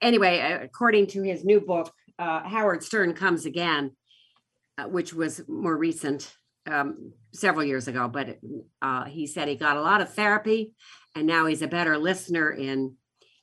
anyway, 0.00 0.58
according 0.62 1.08
to 1.08 1.22
his 1.22 1.44
new 1.44 1.60
book, 1.60 1.92
uh, 2.18 2.40
Howard 2.48 2.82
Stern 2.82 3.12
comes 3.14 3.46
again, 3.46 3.92
uh, 4.78 4.84
which 4.84 5.12
was 5.12 5.42
more 5.48 5.76
recent, 5.76 6.34
um, 6.66 7.12
several 7.32 7.64
years 7.64 7.88
ago. 7.88 8.08
But 8.08 8.38
uh, 8.82 9.04
he 9.04 9.26
said 9.26 9.48
he 9.48 9.56
got 9.56 9.76
a 9.76 9.82
lot 9.82 10.00
of 10.00 10.12
therapy, 10.12 10.72
and 11.14 11.26
now 11.26 11.46
he's 11.46 11.62
a 11.62 11.68
better 11.68 11.98
listener 11.98 12.50
in 12.50 12.94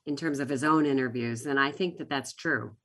in 0.06 0.16
terms 0.16 0.40
of 0.40 0.50
his 0.50 0.64
own 0.64 0.86
interviews. 0.86 1.46
And 1.46 1.60
I 1.60 1.72
think 1.72 1.98
that 1.98 2.10
that's 2.10 2.34
true. 2.34 2.76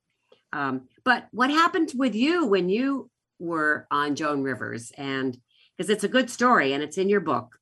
Um, 0.53 0.89
but 1.05 1.27
what 1.33 1.51
happened 1.51 1.93
with 1.97 2.15
you 2.15 2.47
when 2.47 2.69
you 2.69 3.11
were 3.39 3.87
on 3.91 4.15
Joan 4.15 4.43
Rivers? 4.43 4.93
And 4.97 5.37
because 5.77 5.91
it's 5.91 6.05
a 6.05 6.09
good 6.09 6.31
story 6.31 6.73
and 6.73 6.83
it's 6.83 6.99
in 6.99 7.09
your 7.09 7.21
book. 7.21 7.57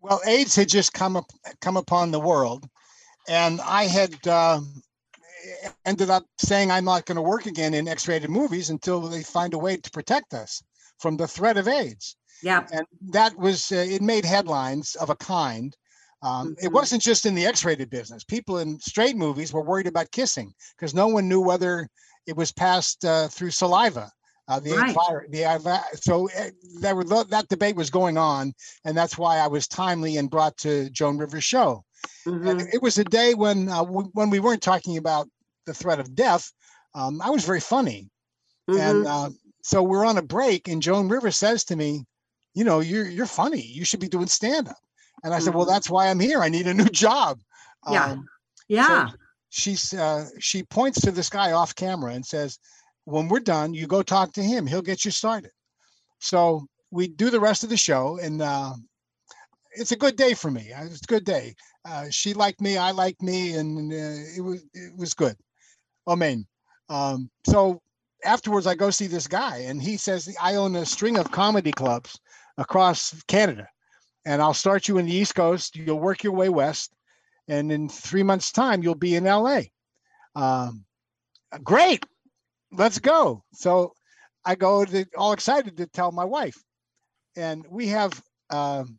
Well, 0.00 0.20
AIDS 0.26 0.54
had 0.54 0.68
just 0.68 0.92
come 0.92 1.16
up, 1.16 1.26
come 1.60 1.76
upon 1.76 2.10
the 2.10 2.20
world, 2.20 2.68
and 3.28 3.60
I 3.60 3.84
had 3.84 4.26
um, 4.28 4.82
ended 5.84 6.08
up 6.08 6.24
saying 6.38 6.70
I'm 6.70 6.84
not 6.84 7.04
going 7.04 7.16
to 7.16 7.22
work 7.22 7.46
again 7.46 7.74
in 7.74 7.88
X-rated 7.88 8.30
movies 8.30 8.70
until 8.70 9.00
they 9.00 9.22
find 9.22 9.54
a 9.54 9.58
way 9.58 9.76
to 9.76 9.90
protect 9.90 10.34
us 10.34 10.62
from 11.00 11.16
the 11.16 11.26
threat 11.26 11.56
of 11.56 11.66
AIDS. 11.66 12.16
Yeah. 12.42 12.66
And 12.72 12.86
that 13.10 13.36
was 13.36 13.72
uh, 13.72 13.76
it 13.76 14.02
made 14.02 14.24
headlines 14.24 14.94
of 14.96 15.10
a 15.10 15.16
kind. 15.16 15.76
Um, 16.22 16.56
It 16.60 16.68
Mhm. 16.70 16.72
wasn't 16.72 17.02
just 17.02 17.26
in 17.26 17.34
the 17.34 17.46
X-rated 17.46 17.90
business. 17.90 18.24
People 18.24 18.58
in 18.58 18.80
straight 18.80 19.16
movies 19.16 19.52
were 19.52 19.62
worried 19.62 19.86
about 19.86 20.10
kissing 20.10 20.52
because 20.76 20.94
no 20.94 21.06
one 21.06 21.28
knew 21.28 21.40
whether 21.40 21.88
it 22.26 22.36
was 22.36 22.52
passed 22.52 23.04
uh, 23.04 23.28
through 23.28 23.50
saliva. 23.52 24.10
Uh, 24.48 24.58
the 24.58 24.72
Right. 24.72 24.94
fire, 24.94 25.26
the 25.28 25.44
so 26.00 26.28
uh, 26.30 26.50
there 26.80 26.96
were 26.96 27.04
that 27.04 27.48
debate 27.48 27.76
was 27.76 27.90
going 27.90 28.16
on, 28.16 28.54
and 28.84 28.96
that's 28.96 29.18
why 29.18 29.38
I 29.38 29.46
was 29.46 29.68
timely 29.68 30.16
and 30.16 30.30
brought 30.30 30.56
to 30.58 30.88
Joan 30.90 31.18
Rivers' 31.18 31.44
show. 31.44 31.84
Mhm. 32.26 32.48
And 32.48 32.60
it 32.72 32.80
was 32.82 32.96
a 32.98 33.04
day 33.04 33.34
when 33.34 33.68
uh, 33.68 33.84
w- 33.84 34.10
when 34.14 34.30
we 34.30 34.40
weren't 34.40 34.62
talking 34.62 34.96
about 34.96 35.28
the 35.66 35.74
threat 35.74 36.00
of 36.00 36.14
death. 36.14 36.50
Um, 36.94 37.20
I 37.20 37.28
was 37.30 37.44
very 37.44 37.60
funny, 37.60 38.10
and 38.68 39.04
Mhm. 39.04 39.06
uh, 39.06 39.30
so 39.62 39.82
we're 39.82 40.06
on 40.06 40.16
a 40.18 40.22
break, 40.22 40.66
and 40.66 40.80
Joan 40.82 41.08
Rivers 41.10 41.36
says 41.36 41.62
to 41.64 41.76
me, 41.76 42.06
"You 42.54 42.64
know, 42.64 42.80
you're 42.80 43.08
you're 43.08 43.26
funny. 43.26 43.62
You 43.62 43.84
should 43.84 44.00
be 44.00 44.08
doing 44.08 44.26
stand 44.28 44.68
up." 44.68 44.76
And 45.24 45.34
I 45.34 45.38
said, 45.40 45.54
"Well, 45.54 45.66
Mhm. 45.66 45.70
that's 45.70 45.90
why 45.90 46.08
I'm 46.08 46.20
here. 46.20 46.42
I 46.42 46.48
need 46.48 46.66
a 46.66 46.74
new 46.74 46.88
job." 46.88 47.40
Yeah. 47.88 48.06
Um, 48.12 48.28
yeah. 48.68 49.10
she's 49.50 49.92
uh, 49.94 50.28
she 50.38 50.62
points 50.64 51.00
to 51.02 51.10
this 51.10 51.30
guy 51.30 51.52
off 51.52 51.74
camera 51.74 52.12
and 52.12 52.24
says, 52.24 52.58
"When 53.04 53.28
we're 53.28 53.40
done, 53.40 53.74
you 53.74 53.86
go 53.86 54.02
talk 54.02 54.32
to 54.34 54.42
him. 54.42 54.66
He'll 54.66 54.82
get 54.82 55.04
you 55.04 55.10
started." 55.10 55.50
So 56.20 56.66
we 56.90 57.08
do 57.08 57.30
the 57.30 57.40
rest 57.40 57.64
of 57.64 57.70
the 57.70 57.76
show, 57.76 58.18
and 58.18 58.42
uh, 58.42 58.74
it's 59.72 59.92
a 59.92 59.96
good 59.96 60.16
day 60.16 60.34
for 60.34 60.50
me. 60.50 60.72
Uh, 60.72 60.84
It's 60.84 61.02
a 61.02 61.06
good 61.06 61.24
day. 61.24 61.54
Uh, 61.84 62.06
she 62.10 62.34
liked 62.34 62.60
me, 62.60 62.76
I 62.76 62.90
liked 62.90 63.22
me, 63.22 63.54
and 63.54 63.92
uh, 63.92 64.22
it 64.36 64.42
was 64.42 64.62
it 64.74 64.96
was 64.96 65.14
good. 65.14 65.36
Amen. 66.06 66.46
Um, 66.88 67.30
so 67.46 67.80
afterwards, 68.24 68.66
I 68.66 68.74
go 68.74 68.90
see 68.90 69.06
this 69.06 69.26
guy, 69.26 69.58
and 69.58 69.80
he 69.82 69.96
says, 69.96 70.34
"I 70.40 70.56
own 70.56 70.76
a 70.76 70.84
string 70.86 71.18
of 71.18 71.30
comedy 71.30 71.72
clubs 71.72 72.18
across 72.58 73.22
Canada, 73.28 73.66
and 74.26 74.42
I'll 74.42 74.52
start 74.52 74.88
you 74.88 74.98
in 74.98 75.06
the 75.06 75.14
East 75.14 75.34
Coast. 75.34 75.76
You'll 75.76 76.00
work 76.00 76.22
your 76.22 76.34
way 76.34 76.50
west." 76.50 76.92
and 77.48 77.72
in 77.72 77.88
three 77.88 78.22
months' 78.22 78.52
time 78.52 78.82
you'll 78.82 78.94
be 78.94 79.16
in 79.16 79.24
LA. 79.24 79.62
Um, 80.36 80.84
great, 81.64 82.04
let's 82.72 82.98
go. 82.98 83.42
So 83.52 83.94
I 84.44 84.54
go 84.54 84.84
to, 84.84 85.06
all 85.16 85.32
excited 85.32 85.76
to 85.78 85.86
tell 85.86 86.12
my 86.12 86.24
wife, 86.24 86.56
and 87.36 87.64
we 87.68 87.88
have 87.88 88.22
um, 88.50 88.98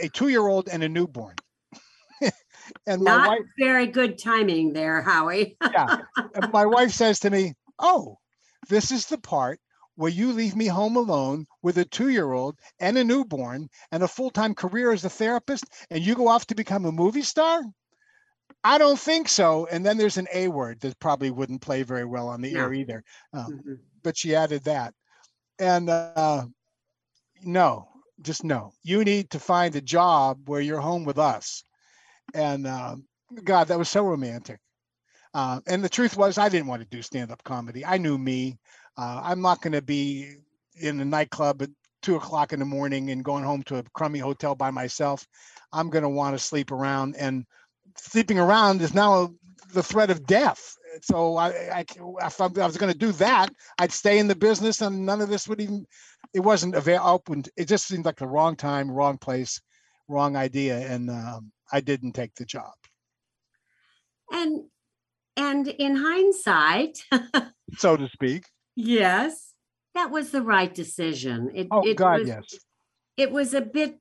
a 0.00 0.08
two-year-old 0.08 0.68
and 0.68 0.82
a 0.82 0.88
newborn. 0.88 1.36
and 2.86 3.02
my 3.02 3.16
Not 3.16 3.28
wife, 3.28 3.46
very 3.58 3.86
good 3.86 4.18
timing 4.18 4.72
there, 4.72 5.00
Howie. 5.00 5.56
yeah, 5.72 5.98
and 6.34 6.52
my 6.52 6.66
wife 6.66 6.90
says 6.90 7.20
to 7.20 7.30
me, 7.30 7.54
"Oh, 7.78 8.18
this 8.68 8.90
is 8.90 9.06
the 9.06 9.18
part 9.18 9.60
Will 9.96 10.08
you 10.08 10.32
leave 10.32 10.56
me 10.56 10.66
home 10.66 10.96
alone 10.96 11.46
with 11.62 11.78
a 11.78 11.84
two 11.84 12.08
year 12.08 12.32
old 12.32 12.58
and 12.80 12.98
a 12.98 13.04
newborn 13.04 13.68
and 13.92 14.02
a 14.02 14.08
full 14.08 14.30
time 14.30 14.54
career 14.54 14.92
as 14.92 15.04
a 15.04 15.10
therapist 15.10 15.64
and 15.90 16.04
you 16.04 16.14
go 16.14 16.28
off 16.28 16.46
to 16.46 16.54
become 16.54 16.84
a 16.84 16.92
movie 16.92 17.22
star? 17.22 17.62
I 18.64 18.78
don't 18.78 18.98
think 18.98 19.28
so. 19.28 19.66
And 19.66 19.84
then 19.84 19.98
there's 19.98 20.16
an 20.16 20.28
A 20.32 20.48
word 20.48 20.80
that 20.80 20.98
probably 20.98 21.30
wouldn't 21.30 21.60
play 21.60 21.82
very 21.82 22.04
well 22.04 22.28
on 22.28 22.40
the 22.40 22.52
No. 22.52 22.60
air 22.60 22.72
either. 22.72 23.04
Um, 23.32 23.62
Mhm. 23.64 23.78
but 24.02 24.16
she 24.16 24.34
added 24.34 24.64
that. 24.64 24.94
And 25.58 25.88
uh, 25.90 26.46
no, 27.42 27.88
just 28.22 28.42
no. 28.42 28.72
You 28.82 29.04
need 29.04 29.30
to 29.30 29.38
find 29.38 29.76
a 29.76 29.80
job 29.80 30.48
where 30.48 30.60
you're 30.60 30.80
home 30.80 31.04
with 31.04 31.18
us. 31.18 31.64
And 32.34 32.66
uh, 32.66 32.96
God, 33.44 33.68
that 33.68 33.78
was 33.78 33.88
so 33.88 34.04
romantic. 34.04 34.60
Uh, 35.34 35.60
and 35.66 35.82
the 35.82 35.88
truth 35.88 36.16
was, 36.16 36.38
I 36.38 36.48
didn't 36.48 36.68
want 36.68 36.82
to 36.82 36.88
do 36.88 37.02
stand 37.02 37.30
up 37.32 37.42
comedy. 37.44 37.84
I 37.84 37.98
knew 37.98 38.16
me. 38.16 38.58
Uh, 38.96 39.20
I'm 39.24 39.40
not 39.40 39.60
going 39.60 39.72
to 39.72 39.82
be 39.82 40.36
in 40.76 41.00
a 41.00 41.04
nightclub 41.04 41.62
at 41.62 41.70
two 42.02 42.16
o'clock 42.16 42.52
in 42.52 42.58
the 42.58 42.64
morning 42.64 43.10
and 43.10 43.24
going 43.24 43.44
home 43.44 43.62
to 43.64 43.78
a 43.78 43.82
crummy 43.94 44.18
hotel 44.18 44.54
by 44.54 44.70
myself. 44.70 45.26
I'm 45.72 45.90
going 45.90 46.02
to 46.02 46.08
want 46.08 46.36
to 46.36 46.44
sleep 46.44 46.70
around. 46.70 47.16
And 47.16 47.44
sleeping 47.96 48.38
around 48.38 48.82
is 48.82 48.94
now 48.94 49.34
the 49.72 49.82
threat 49.82 50.10
of 50.10 50.26
death. 50.26 50.76
So 51.02 51.36
I, 51.36 51.48
I 51.48 51.84
if 52.24 52.40
I 52.40 52.46
was 52.46 52.76
going 52.76 52.92
to 52.92 52.98
do 52.98 53.12
that, 53.12 53.50
I'd 53.78 53.92
stay 53.92 54.18
in 54.18 54.28
the 54.28 54.36
business, 54.36 54.80
and 54.80 55.04
none 55.04 55.20
of 55.20 55.28
this 55.28 55.48
would 55.48 55.60
even. 55.60 55.86
It 56.32 56.40
wasn't 56.40 56.74
avail- 56.74 57.02
open. 57.04 57.44
It 57.56 57.68
just 57.68 57.86
seemed 57.86 58.04
like 58.04 58.16
the 58.16 58.26
wrong 58.26 58.56
time, 58.56 58.90
wrong 58.90 59.18
place, 59.18 59.60
wrong 60.08 60.36
idea, 60.36 60.78
and 60.78 61.10
um, 61.10 61.52
I 61.72 61.80
didn't 61.80 62.12
take 62.12 62.34
the 62.34 62.44
job, 62.44 62.72
And 64.30 64.64
and 65.36 65.66
in 65.66 65.96
hindsight, 65.96 67.04
so 67.76 67.96
to 67.96 68.08
speak. 68.08 68.44
Yes, 68.76 69.54
that 69.94 70.10
was 70.10 70.30
the 70.30 70.42
right 70.42 70.72
decision. 70.74 71.50
It, 71.54 71.68
Oh 71.70 71.86
it 71.86 71.96
God, 71.96 72.20
was, 72.20 72.28
yes. 72.28 72.58
It 73.16 73.30
was 73.32 73.54
a 73.54 73.60
bit 73.60 74.00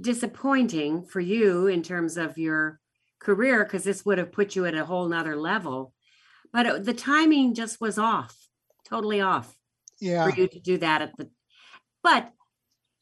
disappointing 0.00 1.04
for 1.04 1.20
you 1.20 1.66
in 1.66 1.82
terms 1.82 2.16
of 2.16 2.38
your 2.38 2.80
career 3.20 3.64
because 3.64 3.84
this 3.84 4.04
would 4.06 4.18
have 4.18 4.32
put 4.32 4.56
you 4.56 4.66
at 4.66 4.74
a 4.74 4.84
whole 4.86 5.08
nother 5.08 5.36
level. 5.36 5.92
But 6.52 6.66
it- 6.66 6.84
the 6.84 6.94
timing 6.94 7.54
just 7.54 7.80
was 7.80 7.98
off, 7.98 8.36
totally 8.88 9.20
off 9.20 9.56
Yeah, 10.00 10.30
for 10.30 10.38
you 10.40 10.48
to 10.48 10.60
do 10.60 10.78
that 10.78 11.02
at 11.02 11.16
the. 11.16 11.30
But 12.02 12.32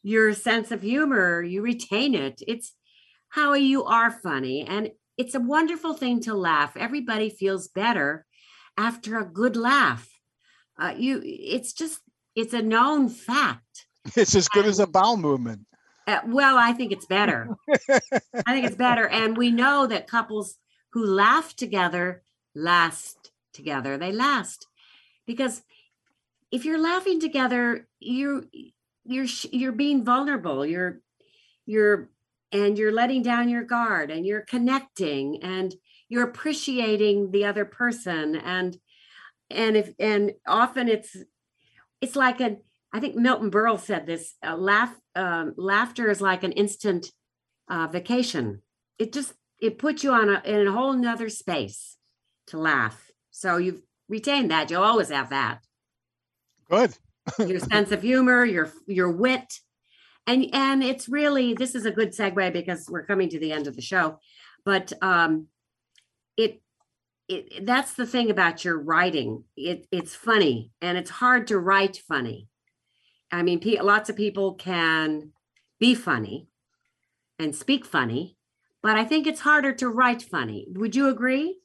your 0.03 0.35
sense 0.35 0.71
of 0.73 0.83
humor, 0.83 1.43
you 1.43 1.63
retain 1.63 2.15
it. 2.15 2.43
It's 2.49 2.75
how 3.31 3.55
you 3.55 3.85
are 3.85 4.11
funny, 4.11 4.63
and 4.67 4.93
it's 5.17 5.35
a 5.35 5.41
wonderful 5.41 5.95
thing 5.95 6.21
to 6.23 6.35
laugh. 6.35 6.77
Everybody 6.77 7.31
feels 7.31 7.69
better 7.69 8.27
after 8.77 9.19
a 9.19 9.25
good 9.27 9.57
laugh. 9.57 10.09
Uh, 10.79 10.95
you, 10.97 11.21
it's 11.25 11.73
just, 11.73 12.01
it's 12.35 12.55
a 12.55 12.63
known 12.63 13.09
fact. 13.09 13.87
it's 14.17 14.35
as 14.35 14.49
good 14.49 14.67
as 14.67 14.79
a 14.79 14.87
bowel 14.87 15.17
movement. 15.17 15.67
Uh, 16.07 16.21
well, 16.27 16.57
I 16.57 16.73
think 16.73 16.93
it's 16.93 17.07
better. 17.07 17.49
I 17.91 18.53
think 18.53 18.67
it's 18.67 18.77
better. 18.77 19.07
And 19.07 19.37
we 19.37 19.51
know 19.51 19.87
that 19.87 20.09
couples 20.09 20.57
who 20.93 21.05
laugh 21.05 21.55
together 21.55 22.23
last 22.55 23.31
together. 23.53 23.99
They 23.99 24.13
last 24.13 24.67
because 25.27 25.63
if 26.51 26.65
you're 26.65 26.81
laughing 26.81 27.21
together, 27.21 27.87
you 28.01 28.49
you're 29.05 29.27
you're 29.51 29.73
being 29.73 30.05
vulnerable. 30.05 30.65
You're 30.65 31.01
you're 31.67 32.09
and 32.53 32.79
you're 32.79 32.93
letting 32.93 33.23
down 33.23 33.49
your 33.49 33.65
guard 33.65 34.11
and 34.11 34.25
you're 34.25 34.41
connecting 34.41 35.43
and 35.43 35.75
you're 36.09 36.25
appreciating 36.25 37.31
the 37.31 37.45
other 37.45 37.67
person 37.67 38.37
and 38.37 38.79
and 39.51 39.77
if 39.77 39.93
and 39.99 40.33
often 40.47 40.89
it's 40.89 41.17
it's 42.01 42.17
like 42.17 42.41
an 42.41 42.59
I 42.93 43.01
think 43.01 43.17
Milton 43.17 43.51
Berle 43.51 43.81
said 43.81 44.07
this: 44.07 44.35
uh, 44.47 44.57
laugh, 44.57 44.95
um, 45.15 45.55
laughter 45.57 46.11
is 46.11 46.21
like 46.21 46.43
an 46.43 46.53
instant 46.53 47.13
uh, 47.69 47.87
vacation. 47.87 48.63
It 48.99 49.13
just 49.13 49.35
it 49.61 49.79
puts 49.79 50.03
you 50.03 50.13
on 50.13 50.29
a 50.29 50.43
in 50.45 50.67
a 50.67 50.73
whole 50.73 50.95
nother 50.95 51.29
space 51.29 51.97
to 52.49 52.59
laugh. 52.59 53.11
So 53.31 53.57
you've 53.59 53.83
retained 54.09 54.51
that. 54.51 54.71
You'll 54.71 54.83
always 54.83 55.11
have 55.11 55.31
that. 55.31 55.61
Good. 56.71 56.97
Your 57.39 57.61
sense 57.73 57.93
of 57.93 58.03
humor, 58.03 58.45
your 58.45 58.73
your 58.87 59.11
wit, 59.11 59.61
and 60.27 60.47
and 60.53 60.83
it's 60.83 61.09
really 61.09 61.55
this 61.55 61.75
is 61.75 61.85
a 61.85 61.91
good 61.91 62.13
segue 62.13 62.53
because 62.53 62.89
we're 62.89 63.07
coming 63.07 63.29
to 63.31 63.39
the 63.39 63.53
end 63.53 63.67
of 63.67 63.77
the 63.77 63.83
show, 63.83 64.19
but 64.65 64.93
um, 65.03 65.49
it. 66.37 66.63
It, 67.29 67.67
that's 67.67 67.95
the 67.95 68.07
thing 68.07 68.31
about 68.31 68.65
your 68.65 68.79
writing. 68.79 69.45
It, 69.57 69.87
it's 69.93 70.15
funny 70.15 70.73
and 70.81 70.97
it's 70.97 71.11
hard 71.11 71.47
to 71.49 71.59
write 71.59 71.99
funny. 72.09 72.49
I 73.31 73.43
mean, 73.43 73.61
pe- 73.61 73.81
lots 73.81 74.09
of 74.09 74.17
people 74.17 74.55
can 74.55 75.33
be 75.79 75.95
funny 75.95 76.49
and 77.39 77.55
speak 77.55 77.85
funny, 77.85 78.37
but 78.83 78.97
I 78.97 79.05
think 79.05 79.27
it's 79.27 79.41
harder 79.41 79.73
to 79.75 79.89
write 79.89 80.23
funny. 80.23 80.67
Would 80.71 80.97
you 80.97 81.09
agree? 81.09 81.59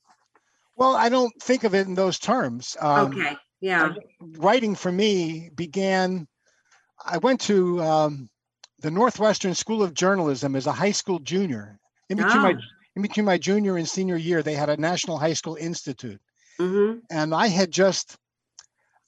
Well, 0.76 0.96
I 0.96 1.08
don't 1.10 1.32
think 1.42 1.64
of 1.64 1.74
it 1.74 1.88
in 1.88 1.94
those 1.94 2.20
terms. 2.20 2.76
Um, 2.82 3.14
okay. 3.14 3.38
Yeah. 3.62 3.94
writing 4.20 4.76
for 4.76 4.92
me 4.92 5.50
began 5.56 6.28
i 7.06 7.18
went 7.20 7.40
to 7.40 7.82
um, 7.82 8.30
the 8.80 8.92
northwestern 8.92 9.56
school 9.56 9.82
of 9.82 9.94
journalism 9.94 10.54
as 10.58 10.68
a 10.68 10.72
high 10.74 10.92
school 10.92 11.18
junior 11.20 11.80
in 12.10 12.18
between 12.18 12.42
my 12.42 12.52
Oh. 12.52 12.83
In 12.96 13.02
between 13.02 13.26
my 13.26 13.38
junior 13.38 13.78
and 13.78 13.88
senior 13.88 14.18
year 14.18 14.44
they 14.44 14.54
had 14.54 14.70
a 14.70 14.78
national 14.78 15.18
high 15.18 15.34
school 15.34 15.56
institute. 15.56 16.22
Hmm 16.58 16.94
and 17.10 17.34
i 17.34 17.48
had 17.48 17.72
just 17.72 18.18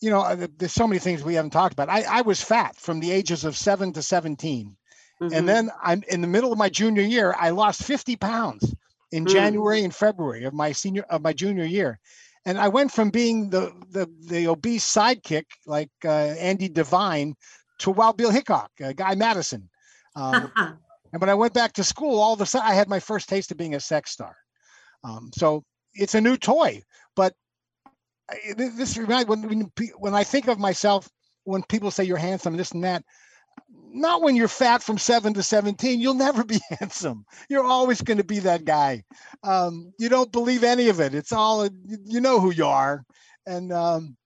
you 0.01 0.09
know 0.09 0.21
uh, 0.21 0.47
there's 0.57 0.73
so 0.73 0.87
many 0.87 0.99
things 0.99 1.23
we 1.23 1.35
haven't 1.35 1.51
talked 1.51 1.73
about. 1.73 1.89
I, 1.89 2.03
I 2.03 2.21
was 2.21 2.41
fat 2.41 2.75
from 2.75 2.99
the 2.99 3.11
ages 3.11 3.45
of 3.45 3.55
7 3.57 3.93
to 3.93 4.01
17 4.01 4.75
mm-hmm. 5.21 5.33
and 5.33 5.47
then 5.47 5.69
i'm 5.81 6.03
in 6.09 6.21
the 6.21 6.27
middle 6.27 6.51
of 6.51 6.57
my 6.57 6.69
junior 6.69 7.03
year 7.03 7.35
i 7.39 7.49
lost 7.51 7.83
50 7.83 8.15
pounds 8.15 8.73
in 9.11 9.25
Mm. 9.25 9.31
january 9.31 9.83
and 9.83 9.95
february 9.95 10.43
of 10.45 10.53
my 10.53 10.71
senior 10.71 11.03
of 11.03 11.21
my 11.21 11.33
junior 11.33 11.65
year. 11.65 11.99
And 12.45 12.57
i 12.59 12.67
went 12.67 12.91
from 12.91 13.09
being 13.09 13.49
the 13.49 13.73
the, 13.91 14.09
the 14.27 14.47
obese 14.47 14.85
sidekick 14.85 15.45
like 15.65 15.91
uh, 16.03 16.09
andy 16.49 16.69
devine 16.69 17.35
to 17.79 17.91
wild 17.91 18.17
bill 18.17 18.31
hickok 18.31 18.71
uh, 18.83 18.93
guy 18.93 19.15
madison. 19.15 19.69
Um, 20.15 20.51
and 21.15 21.21
when 21.21 21.29
i 21.29 21.33
went 21.33 21.53
back 21.53 21.71
to 21.71 21.83
school 21.83 22.19
all 22.19 22.33
of 22.33 22.41
a 22.41 22.45
sudden 22.45 22.67
i 22.67 22.73
had 22.73 22.89
my 22.89 22.99
first 22.99 23.29
taste 23.29 23.49
of 23.49 23.57
being 23.57 23.75
a 23.75 23.79
sex 23.79 24.11
star. 24.11 24.35
Um, 25.03 25.31
so 25.33 25.63
it's 25.93 26.15
a 26.15 26.21
new 26.21 26.35
toy 26.35 26.81
but 27.15 27.33
this 28.57 28.97
reminds 28.97 29.29
when 29.29 29.71
when, 29.97 30.13
i 30.13 30.23
think 30.23 30.47
of 30.47 30.59
myself 30.59 31.09
when 31.45 31.63
people 31.63 31.89
say 31.89 32.03
you're 32.03 32.17
handsome 32.17 32.57
this 32.57 32.71
and 32.73 32.83
that 32.83 33.03
not 33.87 34.23
when 34.23 34.35
you're 34.35 34.49
fat 34.49 34.83
from 34.83 34.97
7 34.97 35.33
to 35.35 35.41
17 35.41 36.01
you'll 36.01 36.15
never 36.15 36.43
be 36.43 36.59
handsome. 36.79 37.25
You're 37.49 37.63
always 37.63 38.01
going 38.01 38.17
to 38.17 38.25
be 38.25 38.39
that 38.39 38.65
guy. 38.65 39.05
Um, 39.41 39.93
you 39.97 40.09
don't 40.09 40.33
believe 40.33 40.65
any 40.65 40.89
of 40.89 40.99
it. 40.99 41.15
It's 41.15 41.31
all 41.31 41.65
you 42.03 42.19
know 42.19 42.41
who 42.41 42.51
you 42.51 42.65
are. 42.65 43.05
And 43.45 43.71
um, 43.71 44.17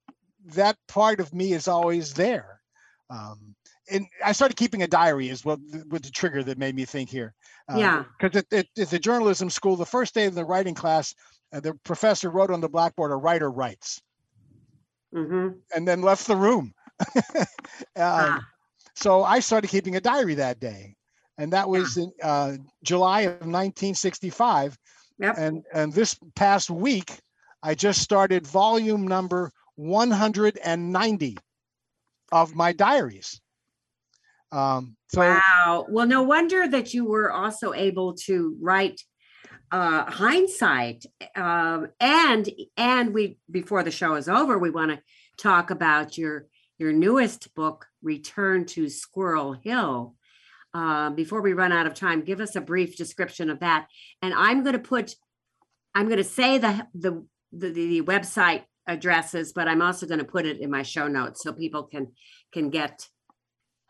that 0.56 0.76
part 0.88 1.20
of 1.20 1.36
me 1.36 1.54
is 1.54 1.68
always 1.68 2.14
there. 2.14 2.60
Um, 3.12 3.56
and 3.92 4.06
i 4.24 4.32
started 4.32 4.56
keeping 4.58 4.84
a 4.84 4.88
diary 4.88 5.30
is 5.30 5.46
what 5.46 5.60
with 5.90 6.04
the 6.04 6.12
trigger 6.12 6.44
that 6.44 6.58
made 6.58 6.76
me 6.76 6.86
think 6.86 7.10
here 7.10 7.34
Yeah. 7.74 8.04
because 8.20 8.42
it, 8.42 8.48
it, 8.52 8.68
it's 8.76 8.94
a 8.94 9.00
journalism 9.00 9.50
school 9.50 9.76
the 9.76 9.86
first 9.86 10.14
day 10.14 10.26
of 10.26 10.36
the 10.36 10.46
writing 10.46 10.76
class 10.76 11.14
uh, 11.54 11.60
the 11.60 11.74
professor 11.84 12.30
wrote 12.30 12.52
on 12.52 12.62
the 12.62 12.70
blackboard 12.70 13.12
a 13.12 13.16
writer 13.16 13.50
writes 13.52 14.02
hmm 15.14 15.50
and 15.76 15.88
then 15.88 16.02
left 16.02 16.28
the 16.28 16.36
room 16.36 16.74
um, 17.36 17.46
Ah. 17.96 18.40
so 18.96 19.24
I 19.24 19.40
started 19.40 19.70
keeping 19.70 19.96
a 19.96 20.02
diary 20.02 20.36
that 20.36 20.60
day, 20.60 20.96
and 21.38 21.52
that 21.54 21.70
was 21.70 21.98
in 21.98 22.12
uh, 22.22 22.58
July 22.84 23.22
of 23.22 23.32
1965. 23.48 24.78
Yep. 25.20 25.36
And 25.38 25.64
and 25.74 25.94
this 25.94 26.16
past 26.36 26.70
week, 26.70 27.20
I 27.64 27.74
just 27.76 28.02
started 28.02 28.46
volume 28.46 29.08
number 29.08 29.52
190 29.76 31.38
of 32.32 32.56
my 32.56 32.72
diaries. 32.74 33.40
Um, 34.52 34.96
so 35.10 35.22
Wow. 35.22 35.86
Well, 35.90 36.08
no 36.08 36.24
wonder 36.24 36.68
that 36.68 36.94
you 36.94 37.06
were 37.06 37.32
also 37.32 37.74
able 37.74 38.14
to 38.26 38.58
write 38.62 39.02
uh 39.72 40.10
hindsight 40.10 41.06
um 41.36 41.88
and 42.00 42.50
and 42.76 43.14
we 43.14 43.38
before 43.52 43.84
the 43.84 43.92
show 43.92 44.16
is 44.16 44.28
over 44.28 44.58
we 44.58 44.72
want 44.72 44.90
to 44.90 45.00
talk 45.38 45.70
about 45.70 46.18
your 46.18 46.48
your 46.80 46.92
newest 46.92 47.54
book 47.54 47.86
return 48.02 48.66
to 48.66 48.90
squirrel 48.90 49.54
hill 49.54 50.16
um 50.74 51.14
before 51.14 51.42
we 51.42 51.54
run 51.54 51.72
out 51.72 51.86
of 51.86 51.94
time 51.94 52.22
give 52.22 52.42
us 52.42 52.56
a 52.56 52.62
brief 52.62 52.98
description 52.98 53.50
of 53.50 53.60
that 53.60 53.88
and 54.24 54.34
i'm 54.34 54.64
going 54.64 54.74
to 54.74 54.80
put 54.80 55.14
i'm 55.94 56.08
going 56.08 56.18
to 56.18 56.24
say 56.24 56.58
the 56.58 56.88
the 56.96 57.24
the, 57.52 57.70
the 57.70 58.02
website 58.02 58.64
addresses 58.88 59.54
but 59.54 59.68
i'm 59.68 59.84
also 59.84 60.08
going 60.08 60.20
to 60.20 60.26
put 60.26 60.48
it 60.48 60.60
in 60.60 60.72
my 60.72 60.82
show 60.82 61.08
notes 61.08 61.44
so 61.44 61.54
people 61.54 61.84
can 61.84 62.08
can 62.52 62.72
get 62.72 63.08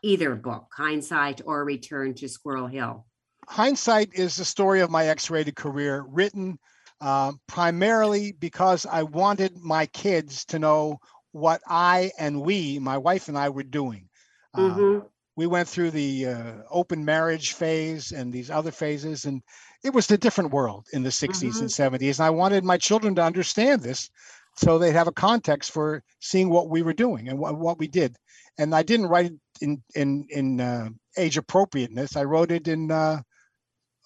either 0.02 0.34
book, 0.34 0.66
Hindsight 0.76 1.42
or 1.44 1.64
Return 1.64 2.14
to 2.14 2.28
Squirrel 2.28 2.66
Hill. 2.66 3.06
hindsight 3.48 4.10
is 4.14 4.36
the 4.36 4.44
story 4.44 4.80
of 4.80 4.90
my 4.90 5.06
X-rated 5.06 5.56
career, 5.56 6.04
written 6.08 6.58
uh, 7.00 7.32
primarily 7.48 8.32
because 8.32 8.86
I 8.86 9.02
wanted 9.02 9.56
my 9.56 9.86
kids 9.86 10.44
to 10.46 10.58
know 10.58 10.98
what 11.32 11.60
I 11.66 12.12
and 12.18 12.42
we, 12.42 12.78
my 12.78 12.98
wife 12.98 13.28
and 13.28 13.36
I, 13.38 13.48
were 13.48 13.62
doing. 13.64 14.08
Uh, 14.54 14.60
Mhm. 14.76 15.06
we 15.36 15.46
went 15.46 15.68
through 15.68 15.90
the 15.92 16.26
uh, 16.26 16.52
open 16.70 17.04
marriage 17.04 17.52
phase 17.54 18.12
and 18.12 18.32
these 18.32 18.50
other 18.50 18.70
phases, 18.70 19.24
and 19.24 19.42
it 19.82 19.94
was 19.94 20.10
a 20.10 20.18
different 20.18 20.52
world 20.52 20.86
in 20.92 21.02
the 21.02 21.10
60s 21.10 21.60
and 21.60 21.70
70s. 21.70 22.18
And 22.18 22.26
I 22.26 22.30
wanted 22.30 22.62
my 22.64 22.76
children 22.76 23.14
to 23.14 23.22
understand 23.24 23.80
this 23.82 24.10
so 24.56 24.78
they'd 24.78 24.92
have 24.92 25.08
a 25.08 25.12
context 25.12 25.70
for 25.70 26.02
seeing 26.20 26.50
what 26.50 26.68
we 26.68 26.82
were 26.82 26.92
doing 26.92 27.28
and 27.28 27.38
what, 27.38 27.56
what 27.56 27.78
we 27.78 27.88
did. 27.88 28.16
And 28.58 28.74
I 28.74 28.82
didn't 28.82 29.06
write 29.06 29.26
it 29.26 29.34
in 29.60 29.82
in 29.94 30.26
in 30.30 30.60
uh, 30.60 30.88
age 31.16 31.36
appropriateness. 31.36 32.16
I 32.16 32.24
wrote 32.24 32.50
it 32.50 32.68
in 32.68 32.90
uh, 32.90 33.22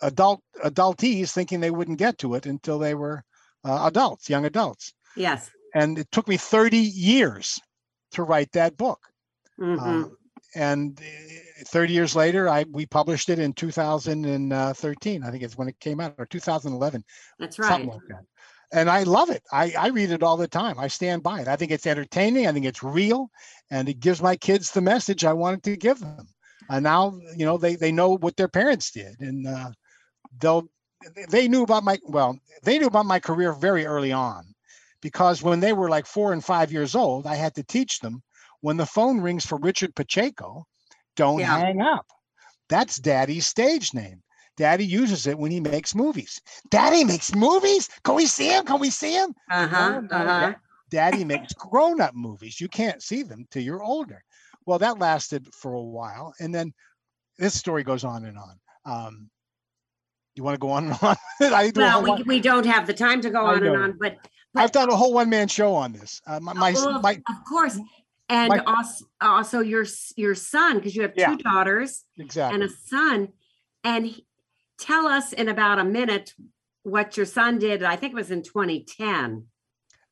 adult 0.03 0.41
adultees, 0.65 1.33
thinking 1.33 1.61
they 1.61 1.71
wouldn't 1.71 1.99
get 1.99 2.19
to 2.19 2.35
it 2.35 2.47
until 2.47 2.79
they 2.79 2.95
were 2.95 3.23
uh, 3.65 3.87
adults, 3.87 4.29
young 4.29 4.45
adults. 4.45 4.93
Yes. 5.17 5.51
And 5.75 5.99
it 5.99 6.09
took 6.13 6.29
me 6.29 6.37
30 6.37 6.77
years 6.77 7.59
to 8.13 8.23
write 8.23 8.53
that 8.53 8.77
book. 8.77 9.01
Mm-hmm. 9.61 10.05
Uh, 10.05 10.09
and 10.55 11.01
uh, 11.01 11.65
30 11.67 11.93
years 11.93 12.15
later, 12.15 12.49
I 12.49 12.65
we 12.71 12.87
published 12.87 13.29
it 13.29 13.39
in 13.39 13.53
2013. 13.53 15.25
I 15.25 15.31
think 15.31 15.43
it's 15.43 15.59
when 15.59 15.69
it 15.69 15.81
came 15.81 16.01
out, 16.01 16.15
or 16.19 16.27
2011, 16.27 17.05
That's 17.39 17.57
something 17.57 17.89
right. 17.89 17.95
like 17.95 18.09
that. 18.09 18.25
And 18.75 18.91
I 18.91 19.05
love 19.05 19.31
it. 19.31 19.43
I, 19.53 19.72
I 19.79 19.89
read 19.89 20.11
it 20.11 20.25
all 20.25 20.37
the 20.37 20.49
time. 20.49 20.81
I 20.81 20.89
stand 20.89 21.22
by 21.22 21.41
it. 21.41 21.49
I 21.49 21.55
think 21.55 21.70
it's 21.70 21.87
entertaining. 21.87 22.49
I 22.49 22.53
think 22.53 22.66
it's 22.66 22.83
real, 22.83 23.31
and 23.70 23.89
it 23.89 24.01
gives 24.01 24.20
my 24.20 24.35
kids 24.35 24.72
the 24.72 24.81
message 24.81 25.25
I 25.25 25.33
wanted 25.33 25.62
to 25.62 25.77
give 25.77 26.01
them. 26.01 26.27
And 26.68 26.83
now, 26.83 27.16
you 27.37 27.47
know, 27.47 27.57
they 27.57 27.77
they 27.77 27.93
know 27.93 28.16
what 28.16 28.37
their 28.37 28.49
parents 28.49 28.91
did, 28.91 29.20
and 29.20 29.47
uh, 29.47 29.70
they'll 30.41 30.66
they 31.31 31.47
knew 31.47 31.62
about 31.62 31.85
my 31.85 31.99
well, 32.09 32.37
they 32.64 32.79
knew 32.79 32.89
about 32.89 33.07
my 33.07 33.20
career 33.20 33.53
very 33.53 33.87
early 33.87 34.11
on, 34.11 34.43
because 35.01 35.41
when 35.41 35.61
they 35.61 35.72
were 35.72 35.89
like 35.89 36.07
four 36.07 36.33
and 36.33 36.45
five 36.45 36.72
years 36.72 36.97
old, 36.97 37.29
I 37.29 37.37
had 37.37 37.55
to 37.55 37.62
teach 37.62 38.01
them 38.01 38.22
when 38.61 38.77
the 38.77 38.87
phone 38.87 39.20
rings 39.20 39.47
for 39.47 39.59
Richard 39.59 39.95
Pacheco, 39.95 40.66
don't 41.14 41.39
Yeah. 41.39 41.59
hang 41.59 41.81
up. 41.81 42.07
That's 42.68 42.97
Daddy's 42.97 43.47
stage 43.47 43.95
name. 43.95 44.24
Daddy 44.57 44.87
uses 44.87 45.27
it 45.27 45.39
when 45.39 45.51
he 45.51 45.61
makes 45.61 45.95
movies. 45.95 46.41
Daddy 46.71 47.05
makes 47.05 47.35
movies. 47.35 47.89
Can 48.05 48.15
we 48.15 48.27
see 48.27 48.49
him? 48.49 48.65
Can 48.65 48.79
we 48.81 48.91
see 48.91 49.13
him? 49.15 49.35
Uh-huh. 49.51 50.01
no, 50.01 50.17
Uh-huh. 50.17 50.55
Daddy 50.91 51.25
makes 51.25 51.53
grown-up 51.55 52.15
movies. 52.15 52.61
You 52.61 52.69
can't 52.69 53.03
see 53.03 53.23
them 53.25 53.47
till 53.51 53.63
you're 53.63 53.83
older. 53.83 54.23
Well, 54.67 54.79
that 54.79 54.99
lasted 54.99 55.53
for 55.53 55.73
a 55.75 55.83
while, 55.83 56.33
and 56.39 56.55
then 56.55 56.73
this 57.39 57.55
story 57.55 57.83
goes 57.83 58.05
on 58.05 58.25
and 58.27 58.39
on. 58.39 58.61
Um, 58.87 59.31
you 60.37 60.45
want 60.45 60.55
to 60.55 60.59
go 60.61 60.71
on 60.71 60.87
and 60.89 60.99
on? 61.03 61.17
I 61.53 61.71
do 61.71 61.81
Well, 61.81 62.03
we, 62.03 62.11
one- 62.11 62.25
we 62.27 62.41
don't 62.41 62.67
have 62.67 62.87
the 62.87 62.95
time 62.95 63.21
to 63.23 63.31
go 63.31 63.45
I 63.45 63.55
on 63.55 63.65
and 63.67 63.77
on, 63.77 63.99
but 63.99 64.17
I've 64.55 64.71
done 64.73 64.89
a 64.89 64.95
whole 64.97 65.13
one-man 65.13 65.49
show 65.49 65.75
on 65.75 65.93
this. 65.93 66.21
Uh, 66.27 66.39
my 66.41 66.53
my, 66.53 66.73
Well, 66.73 67.01
my 67.01 67.15
of 67.29 67.45
course. 67.49 67.79
And 68.29 68.49
my- 68.51 68.59
also, 68.61 69.05
also 69.21 69.61
your, 69.61 69.85
your 70.17 70.35
son, 70.37 70.77
because 70.77 70.95
you 70.95 71.03
have 71.03 71.13
Yeah. 71.17 71.31
two 71.31 71.39
daughters 71.39 72.05
exactly. 72.19 72.55
and 72.55 72.65
a 72.65 72.73
son. 72.87 73.29
And 73.83 74.07
he- 74.07 74.27
tell 74.79 75.07
us 75.07 75.33
in 75.33 75.49
about 75.49 75.79
a 75.79 75.85
minute 75.85 76.33
what 76.83 77.16
your 77.16 77.27
son 77.27 77.59
did. 77.59 77.83
I 77.83 77.97
think 77.97 78.12
it 78.12 78.16
was 78.16 78.31
in 78.31 78.43
2010. 78.43 79.47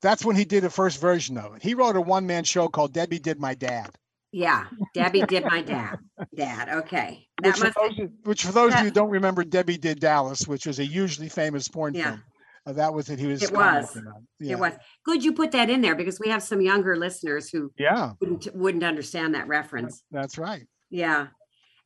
That's 0.01 0.25
when 0.25 0.37
he 0.37 0.45
did 0.45 0.65
the 0.65 0.71
first 0.71 1.01
version 1.01 1.39
of 1.39 1.55
it. 1.57 1.63
He 1.63 1.75
wrote 1.75 1.97
a 1.97 2.01
one-man 2.01 2.45
show 2.45 2.69
called 2.69 2.93
Debbie 2.93 3.19
Did 3.21 3.39
My 3.39 3.55
Dad. 3.55 3.91
Yeah, 4.33 4.65
Debbie 4.95 5.23
did 5.29 5.45
my 5.45 5.61
dad. 5.61 5.99
Dad, 6.35 6.69
okay. 6.71 7.29
That 7.43 7.59
Which 7.59 7.73
for, 7.73 7.89
those, 7.89 8.09
which 8.25 8.45
for 8.47 8.53
those 8.53 8.73
of 8.73 8.79
you 8.79 8.85
who 8.87 8.91
don't 8.91 9.11
remember, 9.11 9.45
Debbie 9.45 9.77
Did 9.77 10.01
Dallas, 10.01 10.49
which 10.49 10.65
was 10.67 10.81
a 10.81 10.85
hugely 10.85 11.29
famous 11.29 11.69
porn 11.69 11.95
Yeah. 11.95 12.05
film. 12.13 12.23
Uh, 12.65 12.73
that 12.73 12.95
was 12.95 13.11
it. 13.11 13.19
He 13.19 13.27
was. 13.27 13.43
It 13.43 13.53
was. 13.53 13.99
Yeah. 14.41 14.53
it 14.53 14.59
was. 14.59 14.73
Good 15.05 15.23
you 15.23 15.33
put 15.35 15.51
that 15.53 15.69
in 15.69 15.83
there 15.83 15.95
because 15.97 16.19
we 16.19 16.31
have 16.31 16.43
some 16.43 16.61
younger 16.63 16.97
listeners 16.97 17.51
who 17.51 17.71
Yeah, 17.77 18.13
wouldn't, 18.21 18.49
wouldn't 18.55 18.85
understand 18.85 19.35
that 19.35 19.49
reference. 19.49 20.03
that's 20.11 20.39
right. 20.39 20.67
Yeah. 20.89 21.27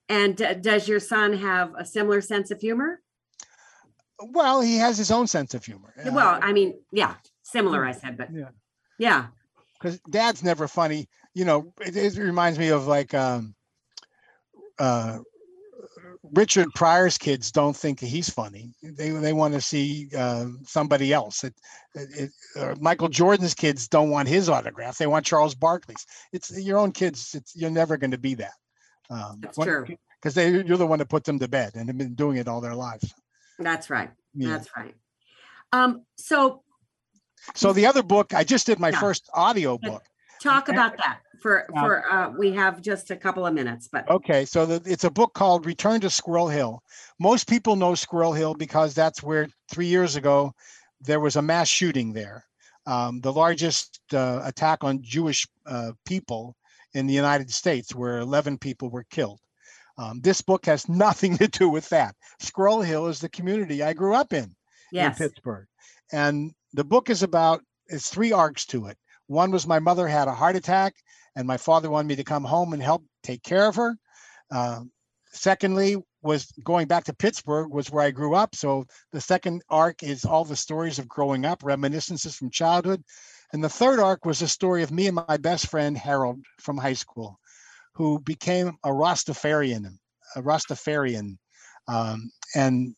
And 0.09 0.41
uh, 0.41 0.55
does 0.55 0.89
your 0.89 1.01
son 1.01 1.33
have 1.33 1.73
a 1.77 1.85
similar 1.85 2.21
sense 2.21 2.51
of 2.51 2.61
humor? 2.61 3.01
Well, 4.21 4.61
he 4.61 4.77
has 4.79 4.97
his 4.97 5.11
own 5.11 5.27
sense 5.27 5.55
of 5.55 5.65
humor. 5.65 5.93
Well, 6.11 6.39
I 6.41 6.53
mean, 6.53 6.75
yeah, 6.93 7.15
similar, 7.43 7.85
I 7.85 7.93
said, 7.93 8.17
but 8.17 8.33
yeah. 8.33 8.49
yeah, 8.99 9.27
because 9.79 10.01
dad's 10.11 10.43
never 10.43 10.69
funny. 10.69 11.09
You 11.35 11.45
know, 11.45 11.73
it, 11.81 11.97
it 11.97 12.17
reminds 12.17 12.59
me 12.59 12.69
of 12.69 12.87
like 12.87 13.13
um, 13.13 13.55
uh, 14.79 15.19
Richard 16.33 16.69
Pryor's 16.75 17.19
kids 17.19 17.53
don't 17.53 17.77
think 17.77 18.01
he's 18.01 18.29
funny. 18.29 18.75
They 18.83 19.11
they 19.11 19.33
want 19.33 19.55
to 19.55 19.61
see 19.61 20.09
uh, 20.17 20.47
somebody 20.65 21.13
else. 21.13 21.45
It, 21.45 21.55
it, 21.95 22.31
uh, 22.59 22.75
Michael 22.81 23.09
Jordan's 23.09 23.55
kids 23.55 23.87
don't 23.89 24.11
want 24.11 24.29
his 24.29 24.49
autograph. 24.49 24.99
They 24.99 25.07
want 25.07 25.27
Charles 25.27 25.55
Barkley's. 25.55 26.07
It's 26.33 26.59
your 26.59 26.79
own 26.79 26.93
kids. 26.93 27.35
It's, 27.35 27.55
you're 27.55 27.71
never 27.71 27.97
going 27.97 28.11
to 28.13 28.19
be 28.19 28.35
that. 28.37 28.55
Um, 29.11 29.39
That's 29.41 29.57
true. 29.59 29.87
Because 30.21 30.35
they 30.35 30.51
you're 30.51 30.77
the 30.77 30.87
one 30.87 30.99
that 30.99 31.09
put 31.09 31.25
them 31.25 31.39
to 31.39 31.49
bed 31.49 31.73
and 31.75 31.89
have 31.89 31.99
been 31.99 32.15
doing 32.15 32.37
it 32.39 32.49
all 32.49 32.61
their 32.61 32.75
lives. 32.75 33.15
that's 33.59 33.91
right. 33.91 34.11
Yeah. 34.35 34.49
That's 34.51 34.69
right. 34.77 34.95
Um, 35.73 36.03
so 36.17 36.63
So 37.55 37.73
the 37.73 37.87
other 37.87 38.03
book, 38.03 38.35
I 38.35 38.43
just 38.45 38.67
did 38.67 38.79
my 38.81 38.89
Yeah. 38.91 39.01
first 39.01 39.29
audio 39.35 39.79
book. 39.79 40.03
talk 40.43 40.69
about 40.69 40.97
that 40.99 41.21
for, 41.41 41.65
Uh, 41.77 41.81
for, 41.81 42.13
uh, 42.13 42.29
we 42.31 42.53
have 42.53 42.83
just 42.83 43.11
a 43.11 43.17
couple 43.17 43.47
of 43.47 43.55
minutes, 43.55 43.89
but 43.91 44.09
Okay, 44.11 44.45
so 44.45 44.67
the, 44.67 44.83
it's 44.85 45.05
a 45.05 45.11
book 45.11 45.33
called 45.33 45.65
Return 45.65 46.01
to 46.03 46.11
Squirrel 46.11 46.49
Hill. 46.49 46.83
Most 47.19 47.49
people 47.49 47.75
know 47.77 47.95
Squirrel 47.95 48.33
Hill 48.35 48.55
because 48.55 48.95
that's 48.95 49.23
where 49.23 49.49
three 49.71 49.87
years 49.87 50.17
ago 50.17 50.55
there 51.01 51.21
was 51.21 51.37
a 51.37 51.43
mass 51.43 51.69
shooting 51.69 52.13
there, 52.13 52.45
um, 52.87 53.21
the 53.21 53.33
largest 53.33 54.01
uh, 54.13 54.41
attack 54.45 54.83
on 54.85 55.03
Jewish 55.03 55.47
uh, 55.67 55.93
people 56.05 56.57
in 56.97 57.07
the 57.07 57.15
United 57.15 57.51
States, 57.51 57.95
where 57.95 58.19
11 58.19 58.59
people 58.59 58.89
were 58.91 59.05
killed. 59.11 59.41
Um, 59.99 60.21
this 60.21 60.41
book 60.41 60.67
has 60.67 60.89
nothing 61.07 61.37
to 61.39 61.49
do 61.49 61.69
with 61.69 61.89
that. 61.91 62.15
Squirrel 62.41 62.83
Hill 62.83 63.07
is 63.07 63.21
the 63.21 63.29
community 63.29 63.83
I 63.83 63.93
grew 63.93 64.15
up 64.15 64.33
in 64.33 64.55
in 65.09 65.15
Pittsburgh. 65.15 65.67
And 66.13 66.53
the 66.73 66.85
book 66.85 67.11
is 67.11 67.23
about, 67.23 67.61
it's 67.87 68.09
three 68.09 68.33
arcs 68.33 68.65
to 68.67 68.87
it. 68.87 68.97
One 69.27 69.51
was 69.51 69.67
my 69.67 69.79
mother 69.79 70.07
had 70.07 70.29
a 70.29 70.35
heart 70.35 70.57
attack, 70.57 70.95
and 71.35 71.47
my 71.47 71.57
father 71.57 71.91
wanted 71.91 72.09
me 72.09 72.17
to 72.17 72.25
come 72.25 72.45
home 72.45 72.73
and 72.73 72.83
help 72.83 73.05
take 73.23 73.43
care 73.43 73.67
of 73.67 73.77
her. 73.77 73.97
Uh, 74.51 74.81
secondly, 75.33 75.97
was 76.23 76.47
going 76.65 76.87
back 76.87 77.05
to 77.05 77.15
Pittsburgh, 77.15 77.73
was 77.73 77.91
where 77.91 78.05
I 78.05 78.11
grew 78.11 78.35
up. 78.35 78.55
So 78.55 78.87
the 79.13 79.21
second 79.21 79.63
arc 79.69 80.03
is 80.03 80.25
all 80.25 80.45
the 80.45 80.57
stories 80.57 80.99
of 80.99 81.09
growing 81.09 81.45
up, 81.45 81.63
reminiscences 81.63 82.37
from 82.37 82.51
childhood. 82.51 83.03
And 83.53 83.63
the 83.63 83.69
third 83.69 84.01
arc 84.01 84.25
was 84.25 84.41
the 84.41 84.49
story 84.49 84.83
of 84.83 84.91
me 84.91 85.07
and 85.07 85.15
my 85.15 85.37
best 85.37 85.69
friend, 85.69 85.97
Harold, 85.97 86.45
from 86.59 86.77
high 86.77 86.95
school, 86.95 87.39
who 87.95 88.19
became 88.21 88.77
a 88.85 88.89
Rastafarian, 88.89 89.87
a 90.35 90.43
Rastafarian. 90.43 91.39
Um, 91.89 92.31
and 92.55 92.95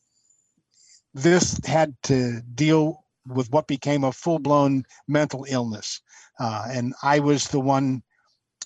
this 1.13 1.59
had 1.65 1.95
to 2.03 2.41
deal 2.55 3.03
with 3.27 3.51
what 3.51 3.67
became 3.67 4.03
a 4.03 4.11
full-blown 4.11 4.83
mental 5.07 5.45
illness. 5.47 6.01
Uh, 6.39 6.67
and 6.71 6.93
i 7.03 7.19
was 7.19 7.47
the 7.49 7.59
one 7.59 8.01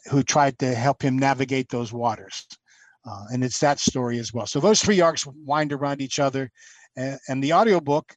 who 0.10 0.24
tried 0.24 0.58
to 0.60 0.74
help 0.74 1.02
him 1.02 1.18
navigate 1.18 1.70
those 1.70 1.92
waters. 1.92 2.46
Uh, 3.06 3.26
and 3.32 3.44
it's 3.44 3.60
that 3.60 3.80
story 3.80 4.20
as 4.20 4.34
well. 4.34 4.46
So 4.46 4.60
those 4.60 4.82
three 4.82 5.02
arcs 5.02 5.26
wind 5.46 5.74
around 5.74 6.02
each 6.02 6.20
other. 6.20 6.50
And, 6.96 7.20
and 7.28 7.44
the 7.44 7.54
audiobook 7.54 8.16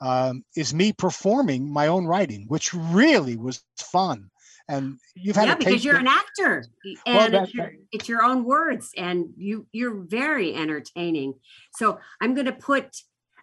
um, 0.00 0.44
is 0.56 0.72
me 0.72 0.92
performing 0.92 1.72
my 1.72 1.88
own 1.88 2.06
writing 2.06 2.44
which 2.48 2.72
really 2.74 3.36
was 3.36 3.62
fun 3.78 4.30
and 4.68 4.98
you've 5.14 5.36
had 5.36 5.48
yeah, 5.48 5.54
because 5.54 5.84
you're 5.84 5.94
of- 5.96 6.02
an 6.02 6.08
actor 6.08 6.64
Well, 6.84 6.96
and 7.06 7.34
that- 7.34 7.42
it's, 7.44 7.54
your, 7.54 7.72
it's 7.90 8.08
your 8.08 8.22
own 8.22 8.44
words 8.44 8.90
and 8.96 9.30
you, 9.36 9.66
you're 9.72 9.94
very 9.94 10.54
entertaining. 10.54 11.34
So 11.74 11.98
I'm 12.20 12.34
going 12.34 12.46
to 12.46 12.52
put 12.52 12.96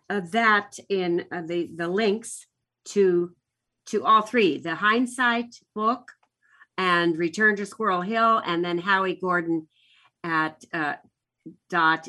uh, 0.09 0.21
that 0.31 0.77
in 0.87 1.25
uh, 1.31 1.41
the, 1.45 1.69
the 1.75 1.87
links 1.87 2.45
to, 2.89 3.31
to 3.87 4.05
all 4.05 4.21
three, 4.21 4.59
the 4.59 4.75
hindsight 4.75 5.55
book 5.73 6.11
and 6.77 7.17
Return 7.17 7.55
to 7.55 7.65
Squirrel 7.65 8.01
Hill, 8.01 8.41
and 8.45 8.63
then 8.63 8.77
Howie 8.77 9.15
Gordon 9.15 9.67
at 10.23 10.63
uh, 10.73 10.95
dot 11.69 12.07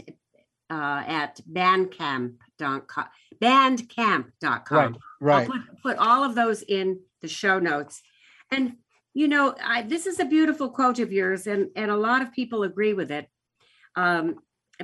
uh, 0.70 1.02
at 1.06 1.40
bandcamp.com, 1.50 2.82
bandcamp.com. 3.42 4.62
right 4.72 4.84
I'll 4.84 5.00
right 5.20 5.46
put, 5.46 5.60
put 5.82 5.98
all 5.98 6.24
of 6.24 6.34
those 6.34 6.62
in 6.62 7.00
the 7.22 7.28
show 7.28 7.58
notes. 7.58 8.02
And, 8.50 8.74
you 9.14 9.28
know, 9.28 9.54
I, 9.64 9.82
this 9.82 10.06
is 10.06 10.20
a 10.20 10.24
beautiful 10.24 10.70
quote 10.70 10.98
of 10.98 11.12
yours 11.12 11.46
and, 11.46 11.68
and 11.76 11.90
a 11.90 11.96
lot 11.96 12.22
of 12.22 12.32
people 12.32 12.62
agree 12.62 12.92
with 12.92 13.10
it. 13.10 13.28
Um, 13.94 14.36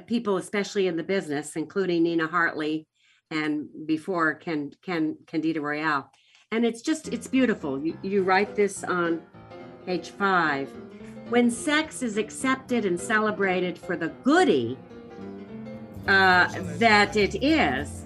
people, 0.07 0.39
especially 0.39 0.87
in 0.87 0.97
the 0.97 1.03
business, 1.03 1.55
including 1.57 2.03
Nina 2.03 2.27
Hartley 2.27 2.87
and 3.31 3.69
before 3.87 4.35
Ken, 4.35 4.73
Ken, 4.83 5.17
Candida 5.27 5.61
Royalle. 5.61 6.09
And 6.51 6.65
it's 6.65 6.83
just, 6.83 7.09
it's 7.09 7.27
beautiful. 7.27 7.83
You, 7.83 7.99
you 8.03 8.23
write 8.23 8.55
this 8.55 8.85
on 8.85 9.23
page 9.87 10.11
five. 10.11 10.71
When 11.29 11.51
sex 11.51 12.03
is 12.03 12.19
accepted 12.19 12.85
and 12.85 13.01
celebrated 13.01 13.79
for 13.79 13.97
the 13.97 14.09
goody 14.23 14.79
uh, 16.09 16.49
that 16.79 17.17
it 17.17 17.43
is 17.43 18.03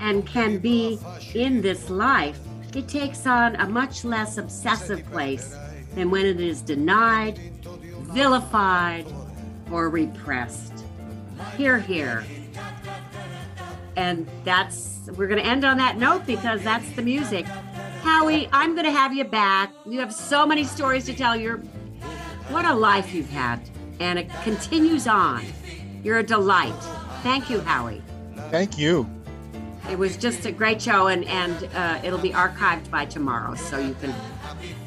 and 0.00 0.26
can 0.26 0.58
be 0.58 0.98
in 1.34 1.60
this 1.60 1.90
life, 1.90 2.38
it 2.74 2.88
takes 2.88 3.26
on 3.26 3.56
a 3.56 3.66
much 3.66 4.04
less 4.04 4.38
obsessive 4.38 5.04
place 5.06 5.54
than 5.94 6.10
when 6.10 6.24
it 6.24 6.40
is 6.40 6.62
denied, 6.62 7.38
vilified, 8.12 9.06
or 9.70 9.88
repressed. 9.88 10.84
Hear, 11.56 11.78
hear. 11.78 12.24
And 13.96 14.28
that's, 14.44 15.10
we're 15.16 15.26
going 15.26 15.42
to 15.42 15.46
end 15.46 15.64
on 15.64 15.76
that 15.78 15.98
note 15.98 16.26
because 16.26 16.62
that's 16.62 16.90
the 16.92 17.02
music. 17.02 17.44
Howie, 18.02 18.48
I'm 18.52 18.74
going 18.74 18.86
to 18.86 18.92
have 18.92 19.12
you 19.12 19.24
back. 19.24 19.72
You 19.84 19.98
have 20.00 20.14
so 20.14 20.46
many 20.46 20.64
stories 20.64 21.04
to 21.06 21.14
tell. 21.14 21.36
You're, 21.36 21.58
what 22.48 22.64
a 22.64 22.74
life 22.74 23.12
you've 23.12 23.30
had. 23.30 23.60
And 23.98 24.18
it 24.18 24.30
continues 24.42 25.06
on. 25.06 25.44
You're 26.02 26.18
a 26.18 26.22
delight. 26.22 26.72
Thank 27.22 27.50
you, 27.50 27.60
Howie. 27.60 28.02
Thank 28.50 28.78
you. 28.78 29.08
It 29.90 29.98
was 29.98 30.16
just 30.16 30.46
a 30.46 30.52
great 30.52 30.80
show, 30.80 31.08
and 31.08 31.24
and 31.24 31.68
uh, 31.74 32.00
it'll 32.04 32.18
be 32.18 32.30
archived 32.30 32.90
by 32.90 33.06
tomorrow, 33.06 33.54
so 33.54 33.78
you 33.78 33.94
can 33.94 34.14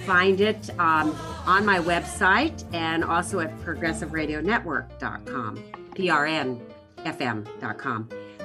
find 0.05 0.39
it 0.39 0.69
um, 0.79 1.15
on 1.45 1.65
my 1.65 1.79
website 1.79 2.63
and 2.73 3.03
also 3.03 3.39
at 3.39 3.59
progressiveradionetwork.com, 3.61 5.63
prnfm.com. 5.95 6.69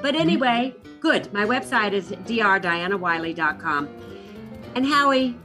But 0.01 0.15
anyway, 0.15 0.75
good. 1.01 1.33
My 1.33 1.45
website 1.45 1.93
is 1.93 2.11
drdianawiley.com. 2.11 3.89
And 4.75 4.87
Howie, 4.87 5.37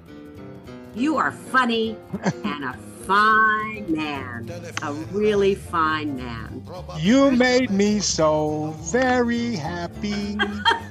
you 0.96 1.18
are 1.18 1.32
funny 1.32 1.98
and 2.44 2.66
a 2.66 2.74
fine 3.04 3.86
man, 3.94 4.50
a 4.82 4.94
really 5.12 5.56
fine 5.56 6.16
man. 6.16 6.64
You 7.00 7.32
made 7.32 7.70
me 7.70 8.00
so 8.00 8.76
very 8.80 9.56
happy. 9.56 10.38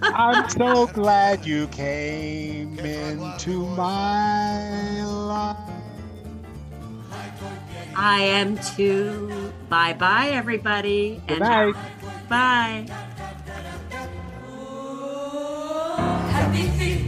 I'm 0.03 0.49
so 0.51 0.87
glad 0.89 1.47
you 1.47 1.67
came 1.69 2.79
into 2.79 3.67
my 3.69 5.05
life. 5.05 5.57
I 7.95 8.21
am 8.23 8.59
too. 8.59 9.53
Bye 9.69 9.95
bye, 9.95 10.29
everybody. 10.31 11.21
Good 11.27 11.43
and 11.43 11.75
night. 11.75 11.75
Bye. 12.29 12.87
Happy 16.31 17.02